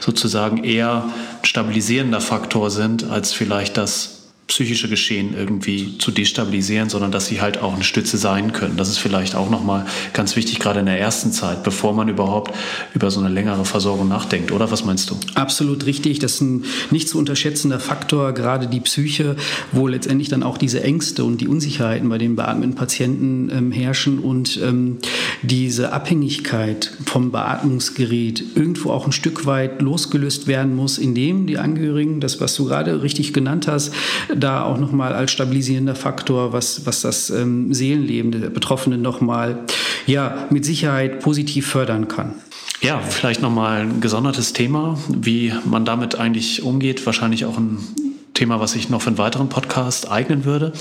sozusagen 0.00 0.62
eher 0.62 1.04
stabilisierender 1.42 2.20
Faktor 2.20 2.70
sind, 2.70 3.10
als 3.10 3.32
vielleicht 3.32 3.76
das 3.76 4.19
psychische 4.50 4.88
Geschehen 4.88 5.32
irgendwie 5.36 5.96
zu 5.98 6.10
destabilisieren, 6.10 6.90
sondern 6.90 7.12
dass 7.12 7.26
sie 7.26 7.40
halt 7.40 7.62
auch 7.62 7.72
eine 7.72 7.84
Stütze 7.84 8.18
sein 8.18 8.52
können. 8.52 8.76
Das 8.76 8.88
ist 8.88 8.98
vielleicht 8.98 9.36
auch 9.36 9.48
nochmal 9.48 9.86
ganz 10.12 10.34
wichtig, 10.34 10.58
gerade 10.58 10.80
in 10.80 10.86
der 10.86 10.98
ersten 10.98 11.30
Zeit, 11.30 11.62
bevor 11.62 11.94
man 11.94 12.08
überhaupt 12.08 12.52
über 12.92 13.12
so 13.12 13.20
eine 13.20 13.28
längere 13.28 13.64
Versorgung 13.64 14.08
nachdenkt, 14.08 14.50
oder? 14.50 14.68
Was 14.72 14.84
meinst 14.84 15.08
du? 15.08 15.16
Absolut 15.36 15.86
richtig. 15.86 16.18
Das 16.18 16.34
ist 16.34 16.40
ein 16.40 16.64
nicht 16.90 17.08
zu 17.08 17.16
unterschätzender 17.16 17.78
Faktor, 17.78 18.32
gerade 18.32 18.66
die 18.66 18.80
Psyche, 18.80 19.36
wo 19.70 19.86
letztendlich 19.86 20.28
dann 20.28 20.42
auch 20.42 20.58
diese 20.58 20.82
Ängste 20.82 21.24
und 21.24 21.40
die 21.40 21.46
Unsicherheiten 21.46 22.08
bei 22.08 22.18
den 22.18 22.34
beatmeten 22.34 22.74
Patienten 22.74 23.50
ähm, 23.50 23.70
herrschen 23.70 24.18
und 24.18 24.58
ähm, 24.60 24.98
diese 25.42 25.92
Abhängigkeit 25.92 26.92
vom 27.06 27.30
Beatmungsgerät 27.30 28.42
irgendwo 28.56 28.90
auch 28.90 29.06
ein 29.06 29.12
Stück 29.12 29.46
weit 29.46 29.80
losgelöst 29.80 30.48
werden 30.48 30.74
muss, 30.74 30.98
indem 30.98 31.46
die 31.46 31.58
Angehörigen, 31.58 32.18
das 32.20 32.40
was 32.40 32.56
du 32.56 32.64
gerade 32.64 33.04
richtig 33.04 33.32
genannt 33.32 33.68
hast, 33.68 33.94
da 34.40 34.64
auch 34.64 34.78
nochmal 34.78 35.12
als 35.12 35.32
stabilisierender 35.32 35.94
Faktor, 35.94 36.52
was, 36.52 36.86
was 36.86 37.02
das 37.02 37.30
ähm, 37.30 37.72
Seelenleben 37.72 38.32
der 38.32 38.50
Betroffenen 38.50 39.02
nochmal 39.02 39.60
ja, 40.06 40.46
mit 40.50 40.64
Sicherheit 40.64 41.20
positiv 41.20 41.66
fördern 41.66 42.08
kann. 42.08 42.34
Ja, 42.80 43.00
vielleicht 43.00 43.42
nochmal 43.42 43.82
ein 43.82 44.00
gesondertes 44.00 44.54
Thema, 44.54 44.98
wie 45.08 45.52
man 45.64 45.84
damit 45.84 46.18
eigentlich 46.18 46.62
umgeht, 46.62 47.04
wahrscheinlich 47.04 47.44
auch 47.44 47.58
ein 47.58 47.78
Thema, 48.40 48.58
was 48.58 48.72
sich 48.72 48.88
noch 48.88 49.02
für 49.02 49.08
einen 49.08 49.18
weiteren 49.18 49.50
Podcast 49.50 50.10
eignen 50.10 50.46
würde. 50.46 50.72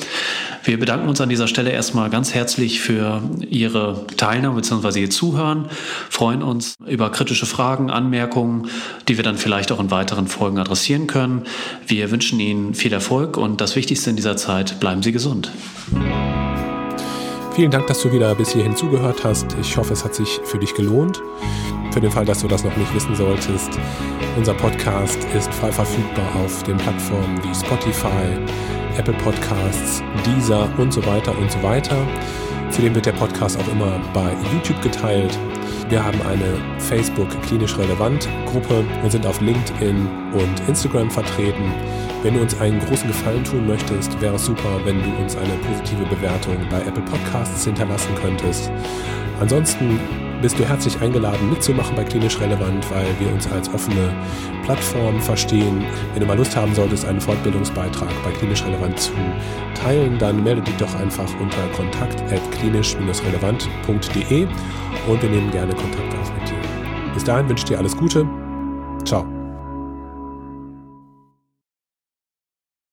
Wir 0.64 0.80
bedanken 0.80 1.10
uns 1.10 1.20
an 1.20 1.28
dieser 1.28 1.50
Stelle 1.50 1.72
erstmal 1.72 2.10
ganz 2.10 2.34
herzlich 2.34 2.80
für 2.80 3.22
Ihre 3.50 4.08
Teilnahme 4.16 4.56
bzw. 4.56 5.02
Ihr 5.02 5.10
Zuhören, 5.10 5.66
freuen 6.10 6.42
uns 6.42 6.76
über 6.88 7.12
kritische 7.12 7.46
Fragen, 7.46 7.92
Anmerkungen, 7.92 8.70
die 9.10 9.18
wir 9.18 9.26
dann 9.26 9.36
vielleicht 9.36 9.74
auch 9.74 9.82
in 9.82 9.92
weiteren 9.92 10.28
Folgen 10.28 10.58
adressieren 10.58 11.08
können. 11.08 11.48
Wir 11.86 12.12
wünschen 12.12 12.40
Ihnen 12.40 12.76
viel 12.76 12.94
Erfolg 12.94 13.36
und 13.36 13.60
das 13.60 13.76
Wichtigste 13.76 14.10
in 14.10 14.16
dieser 14.16 14.38
Zeit, 14.38 14.80
bleiben 14.80 15.04
Sie 15.04 15.12
gesund. 15.12 15.52
Vielen 17.54 17.72
Dank, 17.72 17.88
dass 17.88 18.02
du 18.02 18.12
wieder 18.12 18.34
bis 18.36 18.52
hierhin 18.52 18.76
zugehört 18.76 19.24
hast. 19.24 19.58
Ich 19.60 19.76
hoffe, 19.76 19.94
es 19.94 20.06
hat 20.06 20.16
sich 20.16 20.40
für 20.44 20.58
dich 20.58 20.74
gelohnt. 20.76 21.22
Für 21.92 22.00
den 22.00 22.12
Fall, 22.12 22.26
dass 22.26 22.40
du 22.40 22.48
das 22.48 22.64
noch 22.64 22.76
nicht 22.78 22.94
wissen 22.94 23.16
solltest, 23.16 23.72
unser 24.38 24.54
Podcast 24.54 25.18
ist 25.36 25.52
frei 25.56 25.72
verfügbar 25.72 26.36
auf 26.36 26.64
den 26.64 26.78
Plattformen 26.78 27.42
wie 27.44 27.54
Spotify, 27.54 28.38
Apple 28.98 29.16
Podcasts, 29.16 30.04
Deezer 30.26 30.70
und 30.78 30.94
so 30.94 31.06
weiter 31.06 31.36
und 31.38 31.52
so 31.52 31.62
weiter. 31.64 31.98
Zudem 32.70 32.94
wird 32.94 33.08
der 33.08 33.14
Podcast 33.14 33.60
auch 33.60 33.68
immer 33.72 34.00
bei 34.14 34.32
YouTube 34.54 34.82
geteilt. 34.82 35.38
Wir 35.90 36.06
haben 36.06 36.22
eine 36.22 36.54
Facebook 36.78 37.30
klinisch 37.42 37.76
relevant 37.76 38.30
Gruppe 38.46 38.86
und 39.02 39.12
sind 39.12 39.26
auf 39.26 39.42
LinkedIn 39.42 40.08
und 40.34 40.68
Instagram 40.68 41.10
vertreten. 41.10 41.74
Wenn 42.22 42.36
du 42.36 42.42
uns 42.42 42.60
einen 42.62 42.80
großen 42.80 43.08
Gefallen 43.08 43.44
tun 43.44 43.66
möchtest, 43.66 44.22
wäre 44.22 44.36
es 44.36 44.46
super, 44.46 44.80
wenn 44.84 45.02
du 45.02 45.10
uns 45.20 45.36
eine 45.36 45.54
positive 45.68 46.06
Bewertung 46.06 46.58
bei 46.70 46.82
Apple 46.82 47.02
Podcasts 47.02 47.66
hinterlassen 47.66 48.14
könntest. 48.22 48.72
Ansonsten 49.40 50.00
bist 50.42 50.58
du 50.58 50.68
herzlich 50.68 51.00
eingeladen 51.02 51.50
mitzumachen 51.50 51.96
bei 51.96 52.04
Klinisch 52.04 52.40
Relevant, 52.40 52.90
weil 52.92 53.08
wir 53.20 53.32
uns 53.34 53.52
als 53.52 53.72
offene 53.74 54.14
Plattform 54.64 55.20
verstehen. 55.22 55.84
Wenn 56.14 56.22
du 56.22 56.28
mal 56.28 56.38
Lust 56.38 56.56
haben 56.56 56.74
solltest, 56.74 57.06
einen 57.06 57.22
Fortbildungsbeitrag 57.22 58.10
bei 58.24 58.32
Klinisch 58.32 58.64
Relevant 58.64 59.00
zu 59.00 59.12
teilen, 59.76 60.18
dann 60.18 60.44
melde 60.44 60.62
dich 60.62 60.78
doch 60.78 60.96
einfach 60.96 61.30
unter 61.40 61.62
kontakt.klinisch-relevant.de 61.76 64.48
und 65.08 65.22
wir 65.22 65.30
nehmen 65.30 65.52
gerne 65.52 65.74
Kontakt 65.74 66.16
auf 66.20 66.34
mit 66.34 66.50
dir. 66.50 66.56
Bis 67.14 67.24
dahin 67.24 67.48
wünsche 67.50 67.64
ich 67.64 67.70
dir 67.70 67.78
alles 67.80 67.96
Gute. 67.96 68.28
Ciao. 69.06 69.39